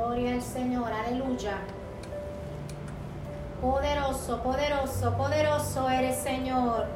Gloria 0.00 0.32
al 0.32 0.42
Señor, 0.42 0.90
aleluya. 0.90 1.58
Poderoso, 3.60 4.42
poderoso, 4.42 5.14
poderoso 5.14 5.90
eres 5.90 6.16
Señor. 6.16 6.86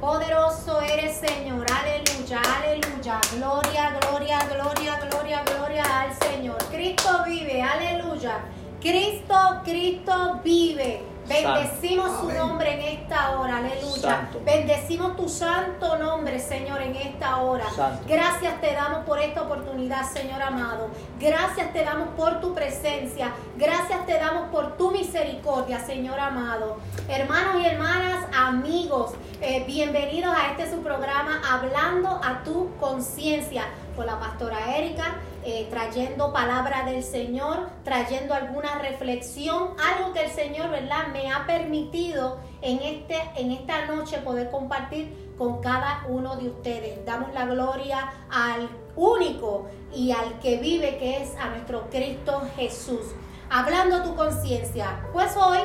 Poderoso 0.00 0.80
eres 0.80 1.16
Señor, 1.16 1.64
aleluya, 1.70 2.42
aleluya. 2.56 3.20
Gloria, 3.36 3.96
gloria, 4.00 4.38
gloria, 4.48 4.98
gloria, 4.98 5.44
gloria 5.44 5.84
al 6.00 6.12
Señor. 6.12 6.58
Cristo 6.72 7.22
vive, 7.24 7.62
aleluya. 7.62 8.40
Cristo, 8.80 9.60
Cristo 9.64 10.40
vive. 10.42 11.13
Bendecimos 11.28 12.20
su 12.20 12.30
nombre 12.30 12.74
en 12.74 13.00
esta 13.00 13.38
hora, 13.38 13.56
aleluya. 13.58 14.28
Bendecimos 14.44 15.16
tu 15.16 15.28
santo 15.28 15.96
nombre, 15.96 16.38
Señor, 16.38 16.82
en 16.82 16.94
esta 16.96 17.38
hora. 17.38 17.64
Gracias 18.06 18.60
te 18.60 18.74
damos 18.74 19.04
por 19.06 19.18
esta 19.18 19.42
oportunidad, 19.42 20.04
Señor 20.10 20.42
amado. 20.42 20.88
Gracias 21.18 21.72
te 21.72 21.82
damos 21.82 22.08
por 22.16 22.40
tu 22.40 22.54
presencia. 22.54 23.32
Gracias 23.56 24.04
te 24.04 24.18
damos 24.18 24.48
por 24.50 24.76
tu 24.76 24.90
misericordia, 24.90 25.80
Señor 25.80 26.20
amado. 26.20 26.76
Hermanos 27.08 27.62
y 27.62 27.66
hermanas, 27.66 28.26
amigos, 28.36 29.12
eh, 29.40 29.64
bienvenidos 29.66 30.34
a 30.36 30.50
este 30.50 30.70
su 30.70 30.82
programa, 30.82 31.40
Hablando 31.50 32.20
a 32.22 32.42
tu 32.44 32.76
conciencia, 32.76 33.64
con 33.94 34.06
la 34.06 34.18
pastora 34.18 34.76
Erika. 34.76 35.16
Eh, 35.46 35.66
trayendo 35.68 36.32
palabra 36.32 36.84
del 36.84 37.02
Señor, 37.02 37.68
trayendo 37.84 38.32
alguna 38.32 38.78
reflexión, 38.78 39.74
algo 39.78 40.14
que 40.14 40.24
el 40.24 40.30
Señor, 40.30 40.70
¿verdad?, 40.70 41.08
me 41.12 41.30
ha 41.30 41.44
permitido 41.46 42.38
en, 42.62 42.80
este, 42.80 43.22
en 43.36 43.52
esta 43.52 43.84
noche 43.84 44.18
poder 44.18 44.50
compartir 44.50 45.34
con 45.36 45.60
cada 45.60 46.04
uno 46.08 46.36
de 46.36 46.48
ustedes. 46.48 47.04
Damos 47.04 47.34
la 47.34 47.44
gloria 47.44 48.10
al 48.30 48.70
único 48.96 49.66
y 49.92 50.12
al 50.12 50.38
que 50.40 50.56
vive, 50.56 50.96
que 50.96 51.22
es 51.22 51.36
a 51.36 51.50
nuestro 51.50 51.90
Cristo 51.90 52.42
Jesús. 52.56 53.02
Hablando 53.50 54.02
tu 54.02 54.16
conciencia, 54.16 55.06
pues 55.12 55.36
hoy 55.36 55.58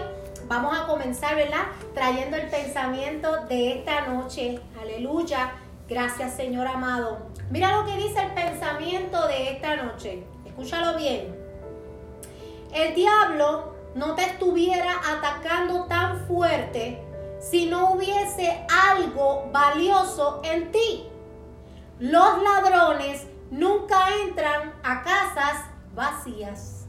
vamos 0.48 0.78
a 0.78 0.88
comenzar, 0.88 1.36
¿verdad? 1.36 1.67
Trayendo 1.94 2.36
el 2.36 2.50
pensamiento 2.50 3.45
de 3.45 3.80
esta 3.80 4.08
noche. 4.08 4.59
Aleluya. 4.82 5.54
Gracias, 5.88 6.36
Señor 6.36 6.67
amado. 6.67 7.29
Mira 7.50 7.78
lo 7.78 7.86
que 7.86 7.97
dice 7.97 8.22
el 8.22 8.31
pensamiento 8.33 9.28
de 9.28 9.53
esta 9.53 9.75
noche. 9.78 10.23
Escúchalo 10.45 10.97
bien. 10.97 11.36
El 12.72 12.94
diablo 12.94 13.73
no 13.95 14.14
te 14.14 14.23
estuviera 14.23 14.97
atacando 15.09 15.86
tan 15.86 16.27
fuerte 16.27 17.02
si 17.39 17.66
no 17.66 17.94
hubiese 17.94 18.66
algo 18.70 19.50
valioso 19.52 20.42
en 20.44 20.72
ti. 20.72 21.08
Los 21.97 22.44
ladrones 22.44 23.25
nunca 23.50 24.09
entran 24.23 24.75
a 24.83 25.02
casas 25.02 25.66
vacías. 25.95 26.86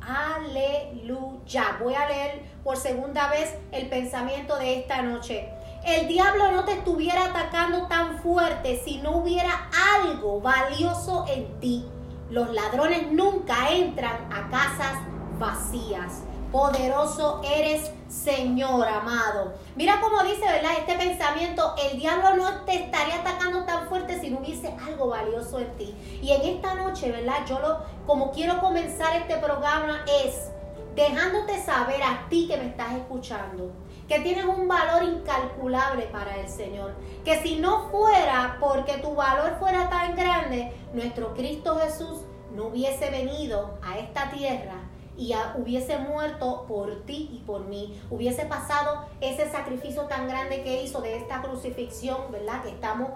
Aleluya. 0.00 1.76
Voy 1.80 1.94
a 1.94 2.08
leer 2.08 2.42
por 2.64 2.76
segunda 2.76 3.30
vez 3.30 3.54
el 3.70 3.88
pensamiento 3.88 4.56
de 4.56 4.80
esta 4.80 5.02
noche 5.02 5.48
el 5.84 6.08
diablo 6.08 6.52
no 6.52 6.64
te 6.64 6.72
estuviera 6.72 7.26
atacando 7.26 7.86
tan 7.86 8.18
fuerte 8.18 8.82
si 8.84 8.98
no 8.98 9.16
hubiera 9.16 9.68
algo 9.94 10.40
valioso 10.40 11.24
en 11.28 11.58
ti. 11.60 11.86
Los 12.30 12.50
ladrones 12.52 13.10
nunca 13.10 13.70
entran 13.70 14.32
a 14.32 14.48
casas 14.50 14.98
vacías. 15.38 16.22
Poderoso 16.52 17.40
eres, 17.44 17.92
Señor 18.08 18.86
amado. 18.86 19.54
Mira 19.76 20.00
cómo 20.00 20.22
dice, 20.24 20.42
¿verdad? 20.42 20.72
Este 20.78 20.96
pensamiento, 20.96 21.74
el 21.90 21.98
diablo 21.98 22.34
no 22.36 22.62
te 22.62 22.74
estaría 22.74 23.20
atacando 23.20 23.64
tan 23.64 23.88
fuerte 23.88 24.20
si 24.20 24.30
no 24.30 24.40
hubiese 24.40 24.74
algo 24.84 25.08
valioso 25.08 25.60
en 25.60 25.76
ti. 25.76 25.94
Y 26.20 26.32
en 26.32 26.42
esta 26.42 26.74
noche, 26.74 27.10
¿verdad? 27.10 27.46
Yo 27.48 27.60
lo, 27.60 27.78
como 28.06 28.32
quiero 28.32 28.60
comenzar 28.60 29.14
este 29.16 29.36
programa 29.36 30.04
es 30.24 30.50
dejándote 30.94 31.62
saber 31.62 32.02
a 32.02 32.26
ti 32.28 32.48
que 32.48 32.56
me 32.56 32.66
estás 32.66 32.94
escuchando 32.94 33.70
que 34.10 34.18
tienes 34.18 34.44
un 34.44 34.66
valor 34.66 35.04
incalculable 35.04 36.02
para 36.06 36.36
el 36.40 36.48
Señor. 36.48 36.94
Que 37.24 37.40
si 37.42 37.60
no 37.60 37.88
fuera 37.90 38.56
porque 38.58 38.98
tu 38.98 39.14
valor 39.14 39.56
fuera 39.60 39.88
tan 39.88 40.16
grande, 40.16 40.72
nuestro 40.92 41.32
Cristo 41.32 41.76
Jesús 41.76 42.22
no 42.52 42.66
hubiese 42.66 43.08
venido 43.08 43.78
a 43.80 44.00
esta 44.00 44.28
tierra 44.32 44.90
y 45.16 45.32
hubiese 45.56 45.98
muerto 45.98 46.64
por 46.66 47.04
ti 47.04 47.30
y 47.32 47.38
por 47.46 47.66
mí. 47.66 48.02
Hubiese 48.10 48.46
pasado 48.46 49.06
ese 49.20 49.48
sacrificio 49.48 50.02
tan 50.06 50.26
grande 50.26 50.64
que 50.64 50.82
hizo 50.82 51.00
de 51.00 51.16
esta 51.16 51.40
crucifixión, 51.40 52.32
¿verdad? 52.32 52.64
Que 52.64 52.70
estamos 52.70 53.10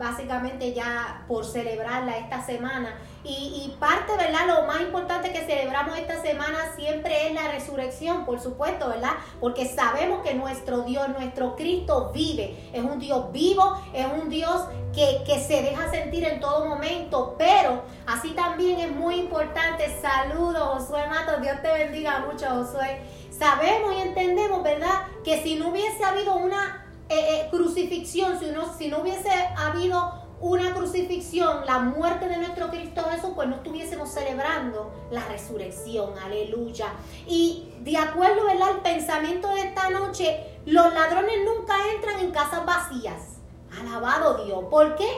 básicamente 0.00 0.72
ya 0.72 1.24
por 1.28 1.44
celebrarla 1.44 2.16
esta 2.16 2.42
semana. 2.42 2.98
Y, 3.22 3.76
parte, 3.78 4.16
¿verdad? 4.16 4.46
Lo 4.46 4.66
más 4.66 4.80
importante 4.80 5.30
que 5.30 5.40
celebramos 5.40 5.98
esta 5.98 6.22
semana 6.22 6.72
siempre 6.74 7.26
es 7.26 7.34
la 7.34 7.52
resurrección, 7.52 8.24
por 8.24 8.40
supuesto, 8.40 8.88
¿verdad? 8.88 9.12
Porque 9.40 9.66
sabemos 9.66 10.22
que 10.22 10.32
nuestro 10.32 10.82
Dios, 10.84 11.10
nuestro 11.10 11.54
Cristo 11.54 12.10
vive. 12.14 12.70
Es 12.72 12.82
un 12.82 12.98
Dios 12.98 13.30
vivo, 13.30 13.78
es 13.92 14.06
un 14.06 14.30
Dios 14.30 14.64
que, 14.94 15.22
que 15.26 15.38
se 15.38 15.60
deja 15.60 15.90
sentir 15.90 16.24
en 16.24 16.40
todo 16.40 16.64
momento. 16.64 17.34
Pero 17.36 17.82
así 18.06 18.30
también 18.30 18.80
es 18.80 18.90
muy 18.90 19.16
importante. 19.16 19.94
Saludos, 20.00 20.86
Josué 20.86 21.06
Matos. 21.08 21.42
Dios 21.42 21.60
te 21.60 21.70
bendiga 21.70 22.20
mucho, 22.20 22.46
Josué. 22.46 23.02
Sabemos 23.38 23.94
y 23.98 24.00
entendemos, 24.00 24.62
¿verdad? 24.62 25.02
Que 25.24 25.42
si 25.42 25.56
no 25.56 25.68
hubiese 25.68 26.02
habido 26.04 26.36
una 26.36 26.79
eh, 27.10 27.40
eh, 27.40 27.48
crucifixión, 27.50 28.38
si 28.38 28.46
no, 28.46 28.72
si 28.72 28.86
no 28.86 29.00
hubiese 29.00 29.30
habido 29.56 30.30
una 30.40 30.72
crucifixión, 30.72 31.66
la 31.66 31.80
muerte 31.80 32.28
de 32.28 32.38
nuestro 32.38 32.70
Cristo 32.70 33.02
Jesús, 33.10 33.30
pues 33.34 33.48
no 33.48 33.56
estuviésemos 33.56 34.08
celebrando 34.08 34.92
la 35.10 35.24
resurrección, 35.24 36.16
aleluya. 36.18 36.92
Y 37.26 37.74
de 37.80 37.96
acuerdo 37.96 38.42
al 38.48 38.80
pensamiento 38.80 39.48
de 39.48 39.62
esta 39.62 39.90
noche, 39.90 40.38
los 40.66 40.94
ladrones 40.94 41.34
nunca 41.44 41.74
entran 41.94 42.20
en 42.20 42.30
casas 42.30 42.64
vacías. 42.64 43.38
Alabado 43.78 44.44
Dios. 44.44 44.64
¿Por 44.70 44.94
qué? 44.94 45.08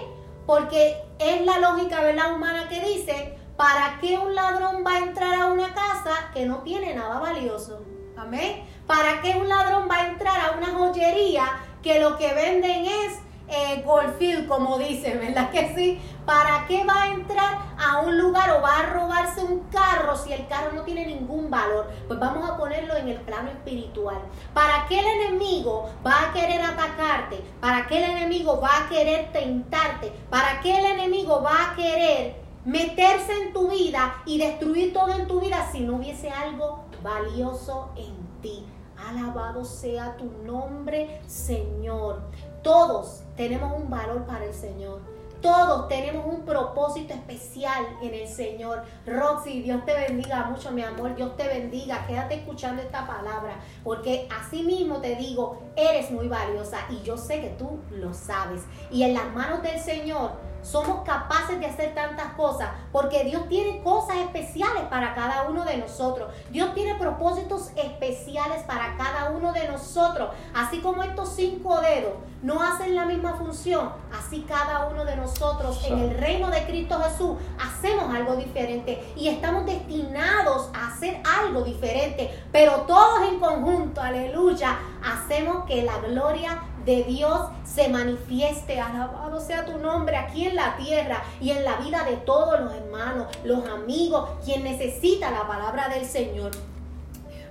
Porque 0.46 0.96
es 1.18 1.44
la 1.44 1.58
lógica 1.58 2.00
¿verdad? 2.00 2.34
humana 2.34 2.68
que 2.70 2.80
dice, 2.80 3.38
¿para 3.56 3.98
qué 4.00 4.18
un 4.18 4.34
ladrón 4.34 4.82
va 4.84 4.94
a 4.94 4.98
entrar 4.98 5.34
a 5.34 5.46
una 5.46 5.74
casa 5.74 6.30
que 6.32 6.46
no 6.46 6.62
tiene 6.62 6.94
nada 6.94 7.20
valioso? 7.20 7.82
Amén. 8.16 8.64
¿Para 8.86 9.20
qué 9.20 9.36
un 9.36 9.48
ladrón 9.48 9.88
va 9.90 9.98
a 9.98 10.08
entrar 10.08 10.40
a 10.40 10.56
una 10.56 10.68
joyería 10.68 11.44
que 11.82 11.98
lo 11.98 12.16
que 12.16 12.32
venden 12.32 12.86
es 12.86 13.18
eh, 13.48 13.82
Goldfield, 13.84 14.48
como 14.48 14.78
dicen, 14.78 15.20
¿verdad 15.20 15.50
que 15.50 15.74
sí? 15.74 16.00
¿Para 16.24 16.64
qué 16.66 16.84
va 16.84 17.02
a 17.02 17.08
entrar 17.08 17.58
a 17.78 18.00
un 18.00 18.18
lugar 18.18 18.50
o 18.52 18.62
va 18.62 18.78
a 18.78 18.82
robarse 18.94 19.42
un 19.42 19.60
carro 19.70 20.16
si 20.16 20.32
el 20.32 20.46
carro 20.46 20.72
no 20.72 20.82
tiene 20.82 21.04
ningún 21.06 21.50
valor? 21.50 21.90
Pues 22.06 22.18
vamos 22.18 22.48
a 22.48 22.56
ponerlo 22.56 22.96
en 22.96 23.08
el 23.08 23.20
plano 23.20 23.50
espiritual. 23.50 24.16
¿Para 24.54 24.86
qué 24.88 25.00
el 25.00 25.06
enemigo 25.06 25.90
va 26.06 26.28
a 26.28 26.32
querer 26.32 26.62
atacarte? 26.62 27.42
¿Para 27.60 27.86
qué 27.86 27.98
el 27.98 28.10
enemigo 28.12 28.58
va 28.58 28.86
a 28.86 28.88
querer 28.88 29.32
tentarte? 29.32 30.12
¿Para 30.30 30.60
qué 30.60 30.78
el 30.78 30.86
enemigo 30.86 31.42
va 31.42 31.72
a 31.72 31.74
querer 31.74 32.40
meterse 32.64 33.32
en 33.32 33.52
tu 33.52 33.68
vida 33.68 34.22
y 34.24 34.38
destruir 34.38 34.94
todo 34.94 35.12
en 35.12 35.26
tu 35.26 35.40
vida 35.40 35.68
si 35.72 35.80
no 35.80 35.96
hubiese 35.96 36.30
algo 36.30 36.84
valioso 37.02 37.90
en 37.96 38.40
ti? 38.40 38.64
Alabado 39.12 39.64
sea 39.64 40.16
tu 40.16 40.24
nombre, 40.44 41.20
Señor. 41.26 42.22
Todos 42.62 43.22
tenemos 43.36 43.78
un 43.78 43.90
valor 43.90 44.24
para 44.24 44.46
el 44.46 44.54
Señor. 44.54 45.00
Todos 45.42 45.88
tenemos 45.88 46.24
un 46.24 46.44
propósito 46.44 47.12
especial 47.12 47.84
en 48.00 48.14
el 48.14 48.28
Señor. 48.28 48.84
Roxy, 49.04 49.60
Dios 49.60 49.84
te 49.84 49.92
bendiga 49.92 50.44
mucho, 50.44 50.70
mi 50.70 50.82
amor. 50.82 51.14
Dios 51.14 51.36
te 51.36 51.46
bendiga. 51.46 52.06
Quédate 52.06 52.36
escuchando 52.36 52.80
esta 52.80 53.06
palabra. 53.06 53.56
Porque 53.84 54.28
así 54.40 54.62
mismo 54.62 54.98
te 54.98 55.16
digo, 55.16 55.60
eres 55.76 56.10
muy 56.10 56.28
valiosa. 56.28 56.78
Y 56.88 57.02
yo 57.02 57.18
sé 57.18 57.40
que 57.40 57.50
tú 57.50 57.80
lo 57.90 58.14
sabes. 58.14 58.62
Y 58.90 59.02
en 59.02 59.14
las 59.14 59.34
manos 59.34 59.62
del 59.62 59.78
Señor 59.78 60.30
somos 60.62 61.02
capaces 61.04 61.58
de 61.60 61.66
hacer 61.66 61.94
tantas 61.94 62.32
cosas 62.34 62.70
porque 62.92 63.24
Dios 63.24 63.48
tiene 63.48 63.82
cosas 63.82 64.16
especiales 64.16 64.84
para 64.88 65.14
cada 65.14 65.48
uno 65.48 65.64
de 65.64 65.76
nosotros. 65.76 66.30
Dios 66.50 66.74
tiene 66.74 66.94
propósitos 66.94 67.70
especiales 67.76 68.62
para 68.64 68.96
cada 68.96 69.30
uno 69.30 69.52
de 69.52 69.68
nosotros. 69.68 70.30
Así 70.54 70.78
como 70.80 71.02
estos 71.02 71.34
cinco 71.34 71.80
dedos 71.80 72.14
no 72.42 72.60
hacen 72.60 72.96
la 72.96 73.04
misma 73.04 73.34
función, 73.34 73.92
así 74.12 74.44
cada 74.48 74.88
uno 74.88 75.04
de 75.04 75.16
nosotros 75.16 75.80
en 75.86 75.98
el 76.00 76.18
reino 76.18 76.50
de 76.50 76.64
Cristo 76.64 77.00
Jesús 77.00 77.36
hacemos 77.60 78.12
algo 78.12 78.34
diferente 78.34 79.12
y 79.16 79.28
estamos 79.28 79.64
destinados 79.64 80.68
a 80.74 80.88
hacer 80.88 81.22
algo 81.24 81.62
diferente, 81.62 82.36
pero 82.50 82.82
todos 82.82 83.28
en 83.28 83.38
conjunto, 83.38 84.00
aleluya, 84.00 84.76
hacemos 85.04 85.64
que 85.66 85.82
la 85.82 85.98
gloria 85.98 86.62
de 86.84 87.04
Dios 87.04 87.48
se 87.64 87.88
manifieste. 87.88 88.80
Alabado 88.80 89.40
sea 89.40 89.64
tu 89.64 89.78
nombre 89.78 90.16
aquí 90.16 90.46
en 90.46 90.56
la 90.56 90.76
tierra 90.76 91.22
y 91.40 91.50
en 91.50 91.64
la 91.64 91.76
vida 91.76 92.04
de 92.04 92.16
todos 92.18 92.60
los 92.60 92.72
hermanos, 92.72 93.28
los 93.44 93.66
amigos, 93.68 94.30
quien 94.44 94.64
necesita 94.64 95.30
la 95.30 95.46
palabra 95.46 95.88
del 95.88 96.04
Señor. 96.04 96.50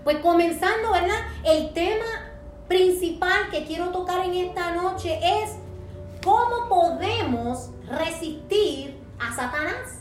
Pues 0.04 0.18
comenzando, 0.18 0.92
¿verdad? 0.92 1.20
El 1.44 1.74
tema 1.74 2.06
principal 2.68 3.50
que 3.52 3.66
quiero 3.66 3.90
tocar 3.90 4.26
en 4.26 4.34
esta 4.34 4.72
noche 4.72 5.20
es 5.22 5.58
cómo 6.24 6.70
podemos 6.70 7.70
resistir 7.88 9.00
a 9.20 9.36
Satanás, 9.36 10.00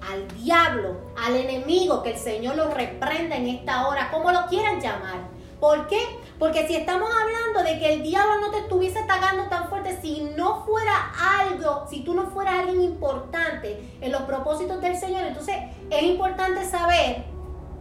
al 0.00 0.28
diablo, 0.38 0.96
al 1.18 1.36
enemigo, 1.36 2.02
que 2.02 2.12
el 2.12 2.18
Señor 2.18 2.56
lo 2.56 2.70
reprenda 2.70 3.36
en 3.36 3.48
esta 3.48 3.88
hora, 3.88 4.10
como 4.10 4.32
lo 4.32 4.46
quieran 4.46 4.80
llamar. 4.80 5.28
¿Por 5.60 5.86
qué? 5.86 6.00
Porque 6.44 6.66
si 6.66 6.76
estamos 6.76 7.08
hablando 7.08 7.62
de 7.62 7.78
que 7.78 7.94
el 7.94 8.02
diablo 8.02 8.38
no 8.38 8.50
te 8.50 8.58
estuviese 8.58 8.98
atacando 8.98 9.44
tan 9.44 9.66
fuerte, 9.70 9.98
si 10.02 10.24
no 10.36 10.62
fuera 10.66 11.10
algo, 11.40 11.86
si 11.88 12.04
tú 12.04 12.12
no 12.12 12.26
fueras 12.26 12.56
alguien 12.56 12.82
importante 12.82 13.82
en 14.02 14.12
los 14.12 14.20
propósitos 14.24 14.78
del 14.82 14.94
Señor, 14.94 15.22
entonces 15.22 15.56
es 15.88 16.02
importante 16.02 16.62
saber 16.66 17.24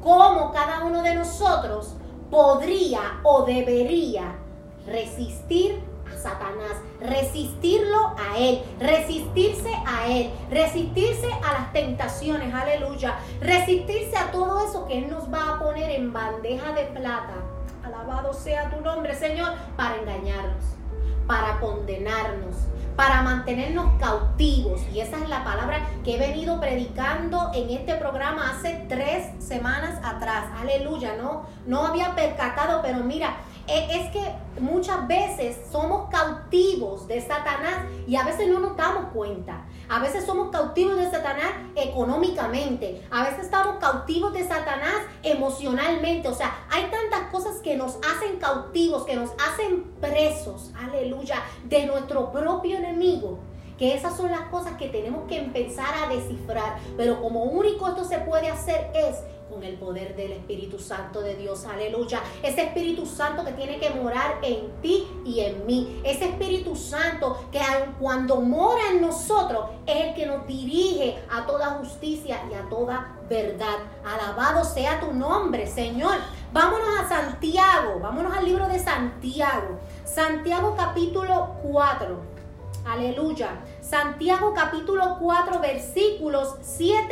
cómo 0.01 0.53
cada 0.53 0.85
uno 0.85 1.03
de 1.03 1.13
nosotros 1.13 1.95
podría 2.31 3.19
o 3.23 3.43
debería 3.43 4.37
resistir 4.87 5.83
a 6.09 6.17
Satanás, 6.17 6.77
resistirlo 7.01 8.15
a 8.17 8.37
él, 8.37 8.63
resistirse 8.79 9.73
a 9.85 10.07
él, 10.07 10.31
resistirse 10.49 11.27
a 11.33 11.51
las 11.51 11.73
tentaciones, 11.73 12.53
aleluya, 12.53 13.19
resistirse 13.41 14.15
a 14.15 14.31
todo 14.31 14.65
eso 14.65 14.87
que 14.87 14.99
él 14.99 15.09
nos 15.09 15.25
va 15.25 15.49
a 15.49 15.59
poner 15.59 15.91
en 15.91 16.13
bandeja 16.13 16.71
de 16.71 16.85
plata. 16.85 17.52
Alabado 17.83 18.33
sea 18.33 18.69
tu 18.69 18.81
nombre, 18.81 19.13
Señor, 19.13 19.53
para 19.75 19.97
engañarnos, 19.97 20.63
para 21.27 21.59
condenarnos, 21.59 22.55
para 22.95 23.21
mantenernos 23.21 23.99
cautivos. 23.99 24.81
Y 24.93 25.01
esa 25.01 25.17
es 25.17 25.27
la 25.27 25.43
palabra 25.43 25.85
que 26.03 26.15
he 26.15 26.19
venido 26.19 26.61
predicando 26.61 27.51
en 27.53 27.69
este 27.69 27.95
programa 27.95 28.51
hace 28.51 28.85
tres 28.87 29.31
semanas 29.43 29.99
atrás. 30.03 30.45
Aleluya, 30.61 31.15
no, 31.17 31.45
no 31.65 31.85
había 31.85 32.15
percatado, 32.15 32.81
pero 32.81 32.99
mira, 32.99 33.35
e, 33.67 33.99
es 33.99 34.11
que 34.11 34.61
muchas 34.61 35.05
veces 35.07 35.57
somos 35.71 36.09
cautivos 36.09 37.07
de 37.07 37.19
Satanás 37.19 37.85
y 38.07 38.15
a 38.15 38.23
veces 38.23 38.47
no 38.47 38.59
nos 38.59 38.77
damos 38.77 39.11
cuenta. 39.13 39.65
A 39.93 39.99
veces 39.99 40.25
somos 40.25 40.49
cautivos 40.49 40.97
de 40.97 41.11
Satanás 41.11 41.51
económicamente. 41.75 43.05
A 43.11 43.25
veces 43.25 43.45
estamos 43.45 43.75
cautivos 43.75 44.33
de 44.33 44.43
Satanás 44.43 44.95
emocionalmente. 45.21 46.27
O 46.29 46.33
sea, 46.33 46.65
hay 46.71 46.89
tantas 46.89 47.29
cosas 47.29 47.59
que 47.61 47.75
nos 47.75 47.97
hacen 47.97 48.39
cautivos, 48.39 49.05
que 49.05 49.15
nos 49.15 49.29
hacen 49.33 49.83
presos, 50.01 50.71
aleluya, 50.75 51.43
de 51.65 51.85
nuestro 51.85 52.31
propio 52.31 52.77
enemigo. 52.77 53.37
Que 53.77 53.93
esas 53.93 54.17
son 54.17 54.31
las 54.31 54.47
cosas 54.49 54.77
que 54.77 54.89
tenemos 54.89 55.27
que 55.27 55.37
empezar 55.37 55.93
a 56.03 56.07
descifrar. 56.11 56.79
Pero 56.97 57.21
como 57.21 57.43
único 57.43 57.87
esto 57.87 58.03
se 58.03 58.17
puede 58.17 58.49
hacer 58.49 58.89
es 58.95 59.17
con 59.53 59.63
el 59.63 59.75
poder 59.75 60.15
del 60.15 60.31
Espíritu 60.31 60.79
Santo 60.79 61.21
de 61.21 61.35
Dios. 61.35 61.65
Aleluya. 61.65 62.21
Ese 62.41 62.63
Espíritu 62.63 63.05
Santo 63.05 63.45
que 63.45 63.51
tiene 63.51 63.79
que 63.79 63.91
morar 63.91 64.39
en 64.41 64.71
ti 64.81 65.07
y 65.25 65.41
en 65.41 65.65
mí. 65.65 66.01
Ese 66.03 66.25
Espíritu 66.25 66.75
Santo 66.75 67.45
que 67.51 67.59
cuando 67.99 68.41
mora 68.41 68.81
en 68.91 69.01
nosotros 69.01 69.69
es 69.85 70.07
el 70.07 70.13
que 70.15 70.25
nos 70.25 70.47
dirige 70.47 71.19
a 71.31 71.45
toda 71.45 71.71
justicia 71.71 72.43
y 72.49 72.53
a 72.55 72.67
toda 72.69 73.15
verdad. 73.29 73.77
Alabado 74.05 74.63
sea 74.63 74.99
tu 74.99 75.13
nombre, 75.13 75.67
Señor. 75.67 76.15
Vámonos 76.51 76.87
a 76.99 77.07
Santiago. 77.07 77.99
Vámonos 78.01 78.35
al 78.35 78.45
libro 78.45 78.67
de 78.67 78.79
Santiago. 78.79 79.79
Santiago 80.03 80.75
capítulo 80.75 81.55
4. 81.63 82.17
Aleluya. 82.87 83.61
Santiago 83.81 84.53
capítulo 84.53 85.17
4 85.19 85.59
versículos 85.59 86.55
7 86.61 87.03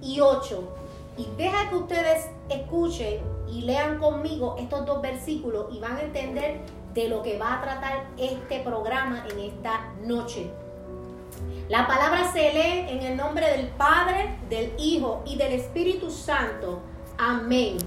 y 0.00 0.20
8. 0.20 0.77
Y 1.18 1.28
deja 1.36 1.68
que 1.68 1.74
ustedes 1.74 2.30
escuchen 2.48 3.20
y 3.48 3.62
lean 3.62 3.98
conmigo 3.98 4.54
estos 4.58 4.86
dos 4.86 5.02
versículos 5.02 5.66
y 5.72 5.80
van 5.80 5.96
a 5.96 6.02
entender 6.02 6.60
de 6.94 7.08
lo 7.08 7.22
que 7.22 7.38
va 7.38 7.54
a 7.54 7.60
tratar 7.60 8.06
este 8.16 8.60
programa 8.60 9.24
en 9.30 9.40
esta 9.40 9.92
noche. 10.04 10.48
La 11.68 11.86
palabra 11.86 12.32
se 12.32 12.52
lee 12.52 12.86
en 12.88 13.02
el 13.02 13.16
nombre 13.16 13.50
del 13.50 13.68
Padre, 13.68 14.38
del 14.48 14.72
Hijo 14.78 15.22
y 15.26 15.36
del 15.36 15.52
Espíritu 15.54 16.10
Santo. 16.10 16.80
Amén. 17.18 17.78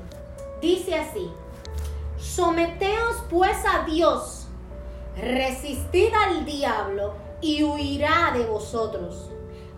Dice 0.62 0.96
así, 0.96 1.32
someteos 2.20 3.24
pues 3.30 3.58
a 3.66 3.86
Dios, 3.86 4.48
resistid 5.18 6.14
al 6.14 6.46
diablo 6.46 7.14
y 7.40 7.64
huirá 7.64 8.32
de 8.34 8.46
vosotros. 8.46 9.30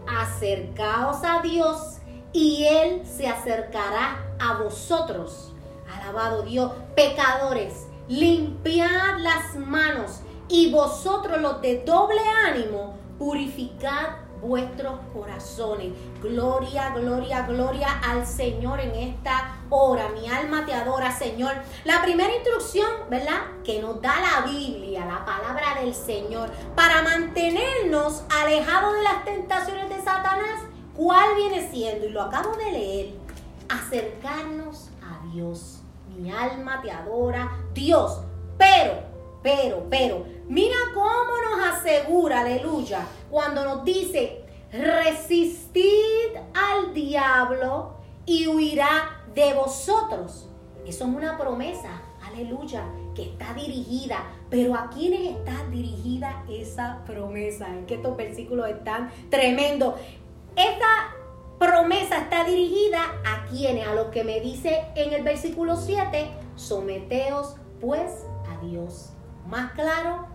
Acercaos 0.07 1.23
a 1.23 1.41
Dios 1.41 1.93
y 2.33 2.65
Él 2.65 3.03
se 3.06 3.27
acercará 3.27 4.25
a 4.39 4.57
vosotros. 4.62 5.53
Alabado 5.95 6.41
Dios, 6.41 6.71
pecadores, 6.95 7.88
limpiad 8.07 9.19
las 9.19 9.56
manos 9.56 10.21
y 10.50 10.71
vosotros 10.71 11.39
los 11.39 11.62
de 11.62 11.83
doble 11.83 12.21
ánimo, 12.47 12.95
purificad 13.18 14.24
vuestros 14.41 15.00
corazones. 15.13 15.94
Gloria, 16.21 16.89
gloria, 16.89 17.44
gloria 17.44 18.01
al 18.06 18.27
Señor 18.27 18.79
en 18.81 18.94
esta 18.95 19.57
hora. 19.69 20.09
Mi 20.09 20.27
alma 20.27 20.65
te 20.65 20.74
adora, 20.74 21.12
Señor. 21.12 21.53
La 21.86 22.01
primera 22.01 22.36
instrucción, 22.36 22.89
¿verdad? 23.09 23.41
Que 23.63 23.81
nos 23.81 24.01
da 24.01 24.15
la 24.19 24.45
Biblia, 24.45 25.06
la 25.06 25.24
palabra 25.24 25.81
del 25.81 25.95
Señor, 25.95 26.51
para 26.75 27.03
mantenernos 27.03 28.24
alejados 28.29 28.95
de 28.95 29.03
las 29.03 29.24
tentaciones 29.24 29.88
de 29.89 30.01
Satanás 30.01 30.63
¿Cuál 30.95 31.36
viene 31.36 31.69
siendo? 31.69 32.06
Y 32.06 32.10
lo 32.10 32.22
acabo 32.22 32.56
de 32.56 32.72
leer. 32.72 33.10
Acercarnos 33.69 34.90
a 35.01 35.25
Dios. 35.34 35.81
Mi 36.16 36.31
alma 36.31 36.81
te 36.81 36.92
adora. 36.92 37.51
Dios. 37.74 38.22
Pero, 38.57 38.94
pero, 39.42 39.88
pero. 39.90 40.25
Mira 40.48 40.75
cómo 40.94 41.34
nos 41.50 41.68
asegura, 41.74 42.42
aleluya, 42.42 43.07
cuando 43.31 43.63
nos 43.63 43.84
dice, 43.86 44.44
resistid 44.72 46.36
al 46.54 46.94
diablo 46.94 47.94
y 48.25 48.48
huirá 48.48 49.24
de 49.34 49.54
vosotros. 49.54 50.50
Eso 50.86 51.06
es 51.06 51.10
una 51.10 51.38
promesa, 51.38 52.01
aleluya, 52.22 52.84
que 53.16 53.24
está 53.24 53.54
dirigida. 53.54 54.18
Pero 54.50 54.75
¿a 54.75 54.89
quiénes 54.89 55.38
está 55.38 55.66
dirigida 55.72 56.44
esa 56.50 57.04
promesa? 57.06 57.68
En 57.69 57.86
que 57.86 57.96
estos 57.96 58.18
versículos 58.18 58.69
están 58.69 59.10
tremendos. 59.30 59.96
Esta 60.55 61.15
promesa 61.57 62.17
está 62.19 62.44
dirigida 62.44 63.03
a 63.25 63.45
quienes, 63.50 63.88
a 63.88 63.95
lo 63.95 64.11
que 64.11 64.23
me 64.23 64.39
dice 64.39 64.85
en 64.95 65.13
el 65.13 65.23
versículo 65.23 65.75
7, 65.75 66.29
someteos 66.55 67.55
pues 67.81 68.25
a 68.50 68.63
Dios. 68.63 69.13
Más 69.47 69.71
claro, 69.71 70.27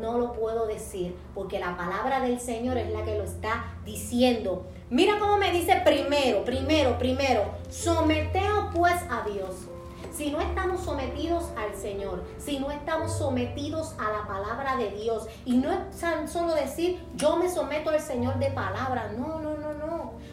no 0.00 0.18
lo 0.18 0.32
puedo 0.32 0.66
decir, 0.66 1.16
porque 1.34 1.58
la 1.58 1.76
palabra 1.76 2.20
del 2.20 2.38
Señor 2.38 2.76
es 2.76 2.92
la 2.92 3.02
que 3.04 3.16
lo 3.16 3.24
está 3.24 3.64
diciendo. 3.84 4.66
Mira 4.90 5.18
cómo 5.18 5.38
me 5.38 5.50
dice 5.50 5.80
primero, 5.84 6.44
primero, 6.44 6.98
primero, 6.98 7.44
someteos 7.70 8.66
pues 8.74 8.94
a 9.08 9.26
Dios. 9.26 9.68
Si 10.12 10.30
no 10.30 10.40
estamos 10.40 10.82
sometidos 10.82 11.44
al 11.56 11.74
Señor, 11.74 12.22
si 12.38 12.58
no 12.58 12.70
estamos 12.70 13.16
sometidos 13.16 13.94
a 13.98 14.12
la 14.12 14.26
palabra 14.26 14.76
de 14.76 14.90
Dios, 14.90 15.26
y 15.46 15.56
no 15.56 15.72
es 15.72 15.98
tan 15.98 16.28
solo 16.28 16.54
decir, 16.54 17.02
yo 17.14 17.36
me 17.36 17.48
someto 17.48 17.88
al 17.90 18.00
Señor 18.00 18.38
de 18.38 18.50
palabra, 18.50 19.12
no, 19.16 19.40
no, 19.40 19.56
no, 19.56 19.61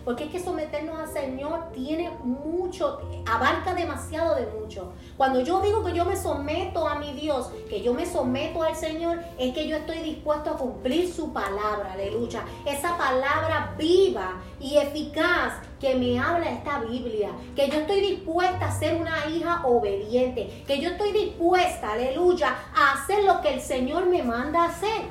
porque 0.06 0.26
es 0.26 0.32
que 0.32 0.40
someternos 0.40 1.00
al 1.00 1.08
Señor 1.08 1.72
tiene 1.74 2.10
mucho, 2.24 3.00
abarca 3.26 3.74
demasiado 3.74 4.36
de 4.36 4.48
mucho. 4.48 4.94
Cuando 5.18 5.42
yo 5.42 5.62
digo 5.62 5.84
que 5.84 5.94
yo 5.94 6.06
me 6.06 6.16
someto 6.16 6.88
a 6.88 6.96
mi 6.96 7.14
Dios, 7.14 7.52
que 7.70 7.82
yo 7.82 7.94
me 7.94 8.06
someto 8.06 8.64
al 8.64 8.76
Señor, 8.76 9.20
es 9.38 9.54
que 9.54 9.68
yo 9.68 9.78
estoy 9.78 10.00
dispuesto 10.00 10.52
a 10.52 10.58
cumplir 10.58 11.12
su 11.12 11.34
palabra, 11.34 11.94
aleluya. 11.94 12.44
Esa 12.66 12.98
palabra 12.98 13.76
viva 13.78 14.42
y 14.60 14.78
eficaz 14.78 15.54
que 15.80 15.96
me 15.96 16.20
habla 16.20 16.50
esta 16.50 16.80
Biblia, 16.82 17.30
que 17.56 17.70
yo 17.70 17.80
estoy 17.80 18.02
dispuesta 18.02 18.68
a 18.68 18.72
ser 18.72 19.00
una 19.00 19.28
hija 19.28 19.66
obediente, 19.66 20.64
que 20.68 20.80
yo 20.80 20.90
estoy 20.90 21.12
dispuesta, 21.12 21.94
aleluya, 21.94 22.56
a 22.76 22.94
hacer 22.94 23.24
lo 23.24 23.42
que 23.42 23.54
el 23.54 23.62
Señor 23.62 24.06
me 24.08 24.24
manda 24.24 24.66
hacer. 24.66 25.02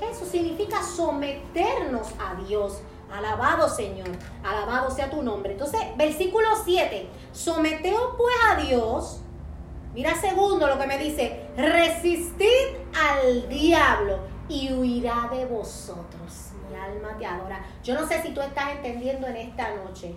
Eso 0.00 0.24
significa 0.24 0.82
someternos 0.82 2.08
a 2.18 2.34
Dios. 2.46 2.80
Alabado 3.12 3.68
Señor, 3.68 4.08
alabado 4.42 4.90
sea 4.90 5.10
tu 5.10 5.22
nombre. 5.22 5.52
Entonces, 5.52 5.80
versículo 5.96 6.48
7, 6.64 7.08
someteos 7.32 8.14
pues 8.16 8.34
a 8.50 8.56
Dios. 8.56 9.20
Mira 9.94 10.14
segundo 10.16 10.66
lo 10.66 10.78
que 10.78 10.86
me 10.86 10.98
dice, 10.98 11.48
resistid 11.56 12.76
al 12.92 13.48
diablo 13.48 14.18
y 14.48 14.72
huirá 14.72 15.28
de 15.32 15.46
vosotros 15.46 16.54
alma 16.84 17.16
te 17.18 17.26
adora. 17.26 17.64
Yo 17.82 17.94
no 17.94 18.06
sé 18.06 18.22
si 18.22 18.32
tú 18.32 18.40
estás 18.40 18.70
entendiendo 18.72 19.26
en 19.26 19.36
esta 19.36 19.74
noche 19.74 20.14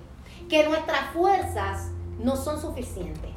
que 0.50 0.68
nuestras 0.68 1.12
fuerzas 1.14 1.90
no 2.20 2.36
son 2.36 2.60
suficientes. 2.62 3.32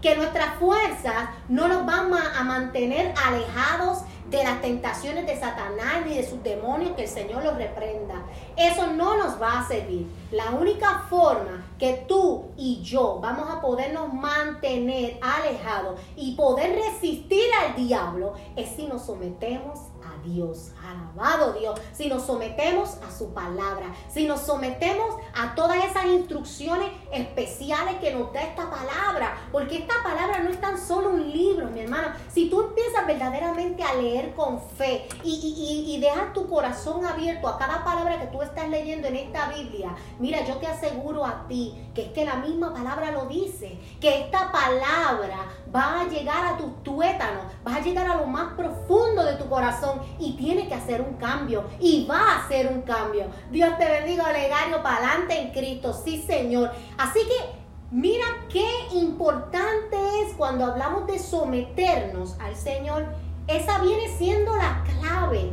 Que 0.00 0.16
nuestras 0.16 0.56
fuerzas 0.56 1.30
no 1.48 1.66
nos 1.66 1.86
van 1.86 2.12
a 2.12 2.44
mantener 2.44 3.14
alejados 3.24 4.02
de 4.30 4.42
las 4.42 4.60
tentaciones 4.60 5.26
de 5.26 5.38
Satanás 5.38 6.06
ni 6.06 6.14
de 6.16 6.28
sus 6.28 6.42
demonios, 6.42 6.92
que 6.92 7.02
el 7.02 7.08
Señor 7.08 7.44
los 7.44 7.56
reprenda. 7.56 8.24
Eso 8.56 8.86
no 8.88 9.16
nos 9.16 9.40
va 9.40 9.60
a 9.60 9.68
servir. 9.68 10.06
La 10.30 10.50
única 10.50 11.04
forma 11.10 11.64
que 11.78 12.04
tú 12.08 12.46
y 12.56 12.82
yo 12.82 13.18
vamos 13.20 13.48
a 13.50 13.60
podernos 13.60 14.12
mantener 14.12 15.18
alejados 15.20 16.00
y 16.16 16.34
poder 16.34 16.74
resistir 16.74 17.44
al 17.62 17.76
diablo 17.76 18.34
es 18.56 18.70
si 18.70 18.86
nos 18.86 19.04
sometemos 19.04 19.80
Dios, 20.24 20.72
alabado 20.82 21.52
Dios, 21.52 21.80
si 21.92 22.08
nos 22.08 22.24
sometemos 22.24 22.98
a 23.06 23.16
su 23.16 23.32
palabra, 23.32 23.94
si 24.08 24.26
nos 24.26 24.40
sometemos 24.40 25.16
a 25.34 25.54
todas 25.54 25.84
esas 25.84 26.06
instrucciones 26.06 26.90
especiales 27.12 27.96
que 28.00 28.14
nos 28.14 28.32
da 28.32 28.42
esta 28.42 28.70
palabra, 28.70 29.36
porque 29.52 29.78
esta 29.78 29.94
palabra 30.02 30.40
no 30.40 30.50
es 30.50 30.60
tan 30.60 30.78
solo 30.78 31.10
un 31.10 31.30
libro, 31.30 31.66
mi 31.70 31.80
hermano. 31.80 32.08
Si 32.32 32.48
tú 32.48 32.62
empiezas 32.62 33.06
verdaderamente 33.06 33.82
a 33.82 33.94
leer 33.94 34.34
con 34.34 34.60
fe 34.60 35.06
y, 35.22 35.86
y, 35.88 36.00
dejas 36.00 36.32
tu 36.32 36.48
corazón 36.48 37.04
abierto 37.06 37.48
a 37.48 37.58
cada 37.58 37.84
palabra 37.84 38.20
que 38.20 38.26
tú 38.26 38.42
estás 38.42 38.68
leyendo 38.68 39.08
en 39.08 39.16
esta 39.16 39.48
Biblia, 39.48 39.94
mira, 40.18 40.44
yo 40.44 40.56
te 40.56 40.66
aseguro 40.66 41.24
a 41.24 41.46
ti 41.48 41.74
que 41.94 42.06
es 42.06 42.08
que 42.12 42.24
la 42.24 42.36
misma 42.36 42.72
palabra 42.72 43.10
lo 43.12 43.26
dice, 43.26 43.78
que 44.00 44.22
esta 44.22 44.50
palabra 44.50 45.46
va 45.74 46.00
a 46.00 46.08
llegar 46.08 46.46
a 46.46 46.56
tus 46.56 46.82
tuétanos, 46.82 47.44
va 47.66 47.76
a 47.76 47.80
llegar 47.80 48.08
a 48.08 48.16
lo 48.16 48.26
más 48.26 48.52
profundo 48.54 49.24
de 49.24 49.34
tu 49.34 49.48
corazón 49.48 50.00
y 50.18 50.36
tiene 50.36 50.68
que 50.68 50.74
hacer 50.74 51.00
un 51.00 51.14
cambio 51.14 51.64
y 51.80 52.06
va 52.06 52.20
a 52.20 52.44
hacer 52.44 52.68
un 52.68 52.82
cambio. 52.82 53.26
Dios 53.50 53.76
te 53.76 53.88
bendiga, 53.88 54.32
Legario, 54.32 54.82
para 54.82 54.98
adelante 54.98 55.40
en 55.40 55.50
Cristo, 55.50 55.92
sí 55.92 56.22
Señor. 56.22 56.70
Así 56.96 57.20
que 57.20 57.64
mira 57.90 58.24
qué 58.48 58.66
importante 58.92 59.96
es 60.22 60.34
cuando 60.34 60.66
hablamos 60.66 61.06
de 61.06 61.18
someternos 61.18 62.36
al 62.40 62.54
Señor. 62.54 63.06
Esa 63.48 63.78
viene 63.80 64.08
siendo 64.16 64.54
la 64.56 64.84
clave 64.84 65.52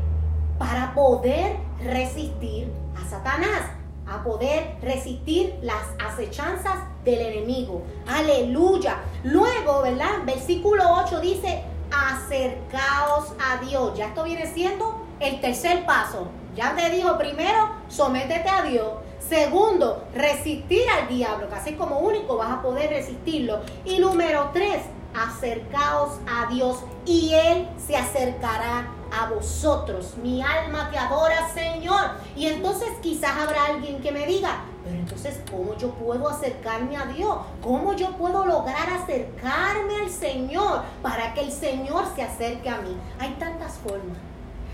para 0.59 0.93
poder 0.93 1.57
resistir 1.83 2.71
a 2.95 3.09
Satanás, 3.09 3.63
a 4.07 4.23
poder 4.23 4.77
resistir 4.81 5.55
las 5.61 5.83
acechanzas 5.99 6.77
del 7.03 7.19
enemigo. 7.19 7.83
Aleluya. 8.07 8.97
Luego, 9.23 9.81
¿verdad? 9.81 10.23
Versículo 10.25 10.83
8 11.05 11.19
dice, 11.21 11.63
acercaos 11.91 13.33
a 13.39 13.63
Dios. 13.63 13.97
Ya 13.97 14.07
esto 14.07 14.23
viene 14.23 14.47
siendo 14.47 15.01
el 15.19 15.39
tercer 15.41 15.85
paso. 15.85 16.27
Ya 16.55 16.75
te 16.75 16.89
digo, 16.89 17.17
primero, 17.17 17.69
sométete 17.87 18.49
a 18.49 18.63
Dios. 18.63 18.91
Segundo, 19.19 20.03
resistir 20.13 20.83
al 20.89 21.07
diablo, 21.07 21.47
que 21.47 21.55
así 21.55 21.73
como 21.73 21.99
único 21.99 22.37
vas 22.37 22.51
a 22.51 22.61
poder 22.61 22.89
resistirlo. 22.89 23.61
Y 23.85 23.99
número 23.99 24.49
tres, 24.51 24.81
acercaos 25.13 26.19
a 26.27 26.51
Dios 26.51 26.83
y 27.05 27.33
Él 27.33 27.67
se 27.77 27.95
acercará 27.95 28.89
a 29.11 29.29
vosotros. 29.29 30.15
Mi 30.21 30.41
alma 30.41 30.89
te 30.89 30.97
adora, 30.97 31.49
Señor. 31.53 32.11
Y 32.35 32.47
entonces 32.47 32.89
quizás 33.01 33.31
habrá 33.37 33.65
alguien 33.65 34.01
que 34.01 34.11
me 34.11 34.25
diga, 34.25 34.61
pero 34.83 34.95
entonces, 34.95 35.39
¿cómo 35.49 35.75
yo 35.77 35.91
puedo 35.91 36.27
acercarme 36.27 36.97
a 36.97 37.05
Dios? 37.05 37.37
¿Cómo 37.61 37.93
yo 37.93 38.11
puedo 38.17 38.45
lograr 38.45 38.89
acercarme 38.89 39.95
al 40.01 40.09
Señor 40.09 40.81
para 41.01 41.33
que 41.33 41.41
el 41.41 41.51
Señor 41.51 42.05
se 42.15 42.23
acerque 42.23 42.69
a 42.69 42.77
mí? 42.77 42.97
Hay 43.19 43.31
tantas 43.39 43.73
formas, 43.73 44.17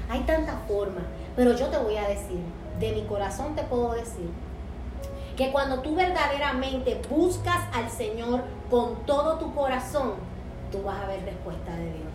hay 0.10 0.22
tantas 0.22 0.56
formas, 0.68 1.04
pero 1.36 1.54
yo 1.54 1.68
te 1.68 1.78
voy 1.78 1.98
a 1.98 2.08
decir, 2.08 2.40
de 2.80 2.92
mi 2.94 3.04
corazón 3.04 3.56
te 3.56 3.64
puedo 3.64 3.94
decir, 3.94 4.30
que 5.36 5.52
cuando 5.52 5.82
tú 5.82 5.96
verdaderamente 5.96 7.00
buscas 7.10 7.66
al 7.74 7.90
Señor 7.90 8.44
con 8.70 8.96
todo 9.06 9.38
tu 9.38 9.54
corazón, 9.54 10.14
tú 10.72 10.82
vas 10.84 11.04
a 11.04 11.08
ver 11.08 11.24
respuesta 11.24 11.72
de 11.74 11.94
Dios. 11.94 12.07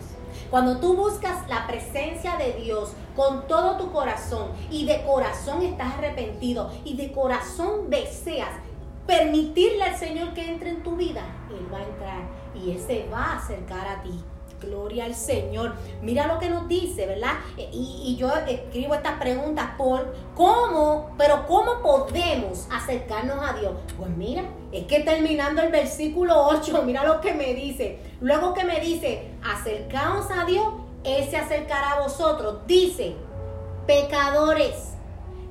Cuando 0.53 0.77
tú 0.77 0.95
buscas 0.95 1.49
la 1.49 1.65
presencia 1.65 2.37
de 2.37 2.53
Dios 2.53 2.93
con 3.15 3.47
todo 3.47 3.75
tu 3.75 3.91
corazón 3.91 4.51
y 4.69 4.85
de 4.85 5.01
corazón 5.01 5.63
estás 5.63 5.95
arrepentido 5.95 6.69
y 6.85 6.95
de 6.95 7.11
corazón 7.11 7.89
deseas 7.89 8.51
permitirle 9.07 9.81
al 9.81 9.97
Señor 9.97 10.35
que 10.35 10.47
entre 10.47 10.69
en 10.69 10.83
tu 10.83 10.95
vida, 10.95 11.23
Él 11.49 11.73
va 11.73 11.79
a 11.79 11.83
entrar 11.83 12.21
y 12.53 12.69
Él 12.69 12.79
se 12.79 13.09
va 13.09 13.31
a 13.31 13.37
acercar 13.37 13.87
a 13.87 14.03
ti. 14.03 14.23
Gloria 14.63 15.05
al 15.05 15.15
Señor. 15.15 15.73
Mira 16.01 16.27
lo 16.27 16.39
que 16.39 16.49
nos 16.49 16.67
dice, 16.67 17.05
¿verdad? 17.05 17.33
E, 17.57 17.69
y, 17.71 18.15
yo 18.17 18.31
escribo 18.47 18.93
estas 18.93 19.19
preguntas 19.19 19.71
por 19.77 20.13
cómo, 20.35 21.13
pero 21.17 21.45
cómo 21.47 21.81
podemos 21.81 22.67
acercarnos 22.71 23.37
a 23.41 23.53
Dios. 23.53 23.73
Pues 23.97 24.09
mira, 24.09 24.43
es 24.71 24.85
que 24.85 25.01
terminando 25.01 25.61
el 25.61 25.71
versículo 25.71 26.47
8, 26.47 26.83
mira 26.83 27.03
lo 27.03 27.21
que 27.21 27.33
me 27.33 27.53
dice. 27.53 27.99
Luego 28.21 28.53
que 28.53 28.63
me 28.63 28.79
dice, 28.79 29.31
acercaos 29.43 30.27
a 30.31 30.45
Dios, 30.45 30.67
Él 31.03 31.29
se 31.29 31.37
acercará 31.37 31.93
a 31.93 32.01
vosotros. 32.01 32.59
Dice, 32.67 33.15
pecadores, 33.85 34.93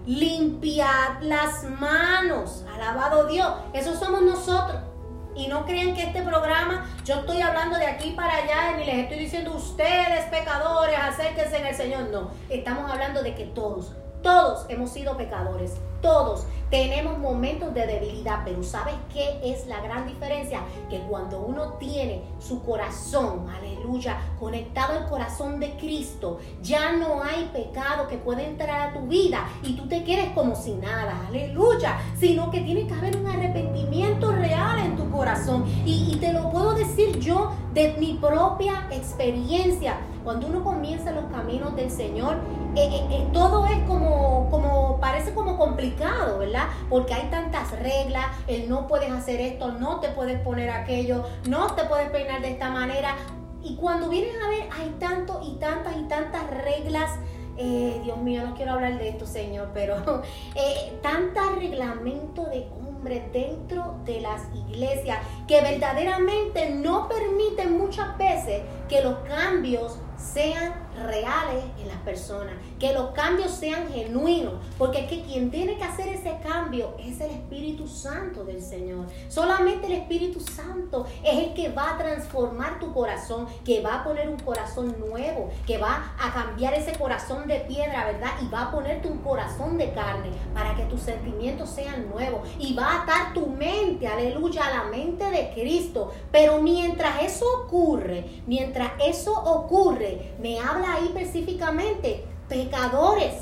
limpiad 0.06 1.20
las 1.22 1.64
manos. 1.64 2.64
Alabado 2.74 3.26
Dios. 3.26 3.52
Eso 3.72 3.94
somos 3.94 4.22
nosotros. 4.22 4.91
Y 5.34 5.48
no 5.48 5.64
crean 5.64 5.94
que 5.94 6.02
este 6.02 6.22
programa, 6.22 6.86
yo 7.04 7.14
estoy 7.14 7.40
hablando 7.40 7.78
de 7.78 7.86
aquí 7.86 8.10
para 8.10 8.36
allá, 8.36 8.76
ni 8.76 8.84
les 8.84 8.96
estoy 8.96 9.18
diciendo 9.18 9.54
ustedes 9.54 10.26
pecadores, 10.26 10.96
acérquense 10.98 11.56
en 11.56 11.66
el 11.66 11.74
Señor. 11.74 12.10
No, 12.10 12.30
estamos 12.50 12.90
hablando 12.90 13.22
de 13.22 13.34
que 13.34 13.46
todos, 13.46 13.92
todos 14.22 14.66
hemos 14.68 14.90
sido 14.90 15.16
pecadores. 15.16 15.78
Todos 16.02 16.46
tenemos 16.72 17.18
momentos 17.18 17.74
de 17.74 17.86
debilidad, 17.86 18.40
pero 18.46 18.62
¿sabes 18.62 18.94
qué 19.12 19.38
es 19.44 19.66
la 19.66 19.82
gran 19.82 20.06
diferencia? 20.06 20.60
Que 20.88 21.00
cuando 21.00 21.38
uno 21.40 21.74
tiene 21.74 22.22
su 22.40 22.62
corazón, 22.62 23.46
aleluya, 23.50 24.16
conectado 24.40 24.98
al 24.98 25.08
corazón 25.08 25.60
de 25.60 25.76
Cristo, 25.76 26.38
ya 26.62 26.92
no 26.92 27.22
hay 27.22 27.50
pecado 27.52 28.08
que 28.08 28.16
pueda 28.16 28.42
entrar 28.42 28.88
a 28.88 28.92
tu 28.94 29.06
vida 29.06 29.46
y 29.62 29.74
tú 29.74 29.86
te 29.86 30.02
quedes 30.02 30.30
como 30.30 30.56
si 30.56 30.72
nada, 30.72 31.26
aleluya, 31.28 31.98
sino 32.18 32.50
que 32.50 32.62
tiene 32.62 32.86
que 32.86 32.94
haber 32.94 33.18
un 33.18 33.26
arrepentimiento 33.26 34.32
real 34.32 34.78
en 34.78 34.96
tu 34.96 35.10
corazón. 35.10 35.66
Y, 35.84 36.16
te 36.22 36.32
lo 36.32 36.50
puedo 36.50 36.74
decir 36.74 37.18
yo 37.18 37.52
de 37.74 37.94
mi 37.98 38.14
propia 38.14 38.86
experiencia. 38.90 39.96
Cuando 40.24 40.46
uno 40.46 40.62
comienza 40.62 41.10
los 41.10 41.24
caminos 41.26 41.74
del 41.74 41.90
Señor, 41.90 42.36
eh, 42.74 42.88
eh, 42.90 43.06
eh, 43.10 43.28
todo 43.34 43.66
es 43.66 43.78
como, 43.86 44.48
como, 44.50 44.98
parece 44.98 45.34
como 45.34 45.58
complicado, 45.58 46.38
¿verdad? 46.38 46.68
Porque 46.88 47.12
hay 47.12 47.28
tantas 47.28 47.70
reglas, 47.78 48.26
el 48.46 48.68
no 48.68 48.86
puedes 48.86 49.10
hacer 49.10 49.40
esto, 49.42 49.72
no 49.72 50.00
te 50.00 50.08
puedes 50.08 50.40
poner 50.40 50.70
aquello, 50.70 51.24
no 51.48 51.74
te 51.74 51.84
puedes 51.84 52.08
peinar 52.10 52.40
de 52.40 52.52
esta 52.52 52.70
manera. 52.70 53.16
Y 53.62 53.76
cuando 53.76 54.08
vienes 54.08 54.34
a 54.42 54.48
ver, 54.48 54.68
hay 54.76 54.88
tanto 54.98 55.40
y 55.44 55.56
tantas 55.56 55.96
y 55.96 56.04
tantas 56.04 56.48
reglas. 56.50 57.10
Dios 58.02 58.18
mío, 58.18 58.42
no 58.44 58.56
quiero 58.56 58.72
hablar 58.72 58.98
de 58.98 59.10
esto, 59.10 59.24
Señor, 59.24 59.68
pero 59.72 59.96
eh, 60.56 60.98
tanta 61.00 61.50
reglamento 61.56 62.46
de 62.46 62.66
hombre 62.74 63.28
dentro 63.32 63.96
de 64.04 64.20
las 64.20 64.42
iglesias 64.54 65.18
que 65.46 65.60
verdaderamente 65.60 66.70
no 66.70 67.08
permiten 67.08 67.76
muchas 67.78 68.16
veces 68.18 68.62
que 68.88 69.02
los 69.02 69.18
cambios 69.28 69.98
sean 70.16 70.72
reales 71.06 71.64
en 71.80 71.88
las 71.88 71.98
personas, 71.98 72.54
que 72.78 72.92
los 72.92 73.10
cambios 73.10 73.50
sean 73.50 73.88
genuinos, 73.92 74.54
porque 74.78 75.00
es 75.00 75.08
que 75.08 75.22
quien 75.22 75.50
tiene 75.50 75.76
que 75.76 75.84
hacer 75.84 76.08
ese 76.08 76.36
cambio 76.42 76.94
es 76.98 77.20
el 77.20 77.30
Espíritu 77.30 77.86
Santo 77.86 78.44
del 78.44 78.62
Señor. 78.62 79.06
Solamente 79.28 79.86
el 79.86 79.94
Espíritu 79.94 80.40
Santo 80.40 81.06
es 81.24 81.38
el 81.38 81.54
que 81.54 81.70
va 81.70 81.94
a 81.94 81.98
transformar 81.98 82.78
tu 82.78 82.92
corazón, 82.92 83.46
que 83.64 83.80
va 83.80 84.00
a 84.00 84.04
poner 84.04 84.28
un 84.28 84.38
corazón 84.38 84.96
nuevo, 84.98 85.50
que 85.66 85.78
va 85.78 86.14
a 86.20 86.32
cambiar 86.32 86.74
ese 86.74 86.92
corazón 86.98 87.46
de 87.46 87.60
piedra, 87.60 88.06
¿verdad? 88.06 88.32
Y 88.42 88.48
va 88.48 88.62
a 88.62 88.70
ponerte 88.70 89.08
un 89.08 89.18
corazón 89.18 89.78
de 89.78 89.92
carne 89.92 90.30
para 90.54 90.74
que 90.74 90.84
tus 90.84 91.00
sentimientos 91.00 91.70
sean 91.70 92.08
nuevos 92.10 92.48
y 92.58 92.74
va 92.74 92.86
a 92.86 93.02
atar 93.02 93.32
tu 93.34 93.46
mente, 93.46 94.06
aleluya, 94.06 94.66
a 94.66 94.84
la 94.84 94.84
mente 94.84 95.24
de 95.30 95.52
Cristo. 95.54 96.12
Pero 96.30 96.60
mientras 96.60 97.22
eso 97.22 97.46
ocurre, 97.64 98.42
mientras 98.46 98.92
eso 99.04 99.32
ocurre, 99.32 100.34
me 100.40 100.58
habla 100.58 100.81
ahí 100.84 101.06
específicamente, 101.06 102.24
pecadores, 102.48 103.34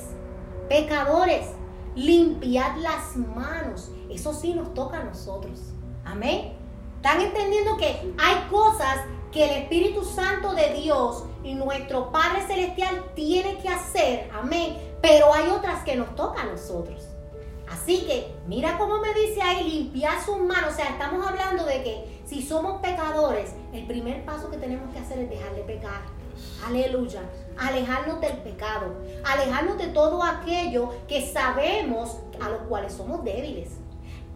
pecadores, 0.69 1.47
limpiad 1.95 2.77
las 2.77 3.17
manos. 3.17 3.91
Eso 4.11 4.33
sí 4.33 4.55
nos 4.55 4.75
toca 4.75 4.99
a 4.99 5.05
nosotros. 5.05 5.61
Amén. 6.05 6.53
¿Están 6.97 7.21
entendiendo 7.21 7.77
que 7.77 8.15
hay 8.19 8.49
cosas 8.51 8.99
que 9.33 9.45
el 9.45 9.63
Espíritu 9.63 10.05
Santo 10.05 10.55
de 10.55 10.75
Dios 10.75 11.25
y 11.43 11.55
nuestro 11.55 12.11
Padre 12.13 12.43
Celestial 12.47 13.13
tiene 13.15 13.59
que 13.59 13.69
hacer? 13.69 14.31
Amén. 14.35 14.77
Pero 15.01 15.33
hay 15.33 15.49
otras 15.49 15.83
que 15.83 15.97
nos 15.97 16.15
toca 16.15 16.43
a 16.43 16.47
nosotros. 16.47 17.09
Así 17.71 18.05
que 18.05 18.35
mira 18.47 18.77
cómo 18.77 18.99
me 18.99 19.15
dice 19.15 19.41
ahí, 19.41 19.69
limpiar 19.69 20.21
sus 20.23 20.39
manos. 20.39 20.73
O 20.73 20.77
sea, 20.77 20.87
estamos 20.87 21.27
hablando 21.27 21.65
de 21.65 21.83
que 21.83 22.23
si 22.27 22.43
somos 22.43 22.81
pecadores, 22.81 23.55
el 23.73 23.87
primer 23.87 24.25
paso 24.25 24.51
que 24.51 24.57
tenemos 24.57 24.93
que 24.93 24.99
hacer 24.99 25.21
es 25.21 25.31
dejar 25.31 25.55
de 25.55 25.63
pecar. 25.63 26.20
Aleluya. 26.67 27.23
Alejarnos 27.59 28.21
del 28.21 28.39
pecado. 28.39 28.95
Alejarnos 29.25 29.79
de 29.79 29.89
todo 29.89 30.23
aquello 30.23 30.91
que 31.09 31.31
sabemos 31.33 32.19
a 32.41 32.49
los 32.49 32.63
cuales 32.63 32.93
somos 32.93 33.25
débiles. 33.25 33.81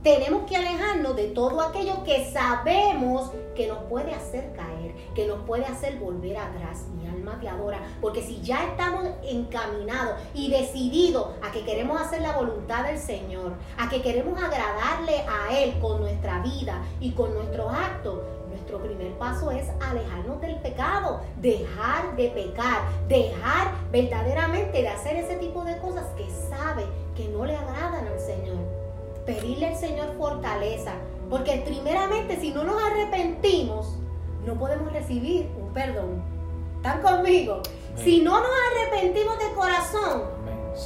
Tenemos 0.04 0.42
que 0.42 0.54
alejarnos 0.54 1.16
de 1.16 1.28
todo 1.28 1.62
aquello 1.62 2.04
que 2.04 2.30
sabemos 2.30 3.30
que 3.56 3.66
nos 3.66 3.78
puede 3.84 4.12
hacer 4.12 4.52
caer, 4.52 4.94
que 5.14 5.26
nos 5.26 5.38
puede 5.46 5.64
hacer 5.64 5.98
volver 5.98 6.36
atrás. 6.36 6.84
Mi 6.94 7.08
alma 7.08 7.40
te 7.40 7.48
adora. 7.48 7.80
Porque 8.02 8.22
si 8.22 8.42
ya 8.42 8.64
estamos 8.64 9.06
encaminados 9.22 10.20
y 10.34 10.50
decididos 10.50 11.28
a 11.42 11.50
que 11.52 11.64
queremos 11.64 11.98
hacer 11.98 12.20
la 12.20 12.36
voluntad 12.36 12.84
del 12.84 12.98
Señor, 12.98 13.54
a 13.78 13.88
que 13.88 14.02
queremos 14.02 14.36
agradarle 14.36 15.24
a 15.26 15.58
Él 15.58 15.78
con 15.80 16.02
nuestra 16.02 16.42
vida 16.42 16.82
y 17.00 17.12
con 17.12 17.32
nuestros 17.32 17.72
actos, 17.72 18.18
nuestro 18.64 18.82
primer 18.82 19.12
paso 19.18 19.50
es 19.50 19.68
alejarnos 19.78 20.40
del 20.40 20.56
pecado, 20.56 21.20
dejar 21.36 22.16
de 22.16 22.30
pecar, 22.30 22.80
dejar 23.08 23.72
verdaderamente 23.92 24.80
de 24.80 24.88
hacer 24.88 25.16
ese 25.16 25.36
tipo 25.36 25.64
de 25.64 25.76
cosas 25.80 26.06
que 26.16 26.26
sabe 26.30 26.86
que 27.14 27.28
no 27.28 27.44
le 27.44 27.56
agradan 27.56 28.06
al 28.06 28.18
Señor. 28.18 28.56
pedirle 29.26 29.66
al 29.66 29.76
Señor 29.76 30.14
fortaleza. 30.16 30.92
Porque 31.28 31.62
primeramente 31.66 32.38
si 32.40 32.52
no 32.52 32.64
nos 32.64 32.82
arrepentimos, 32.82 33.96
no 34.46 34.54
podemos 34.54 34.92
recibir 34.92 35.50
un 35.60 35.72
perdón. 35.74 36.22
¿Están 36.76 37.02
conmigo? 37.02 37.60
Si 37.96 38.22
no 38.22 38.38
nos 38.38 38.50
arrepentimos 38.72 39.38
de 39.38 39.54
corazón, 39.54 40.22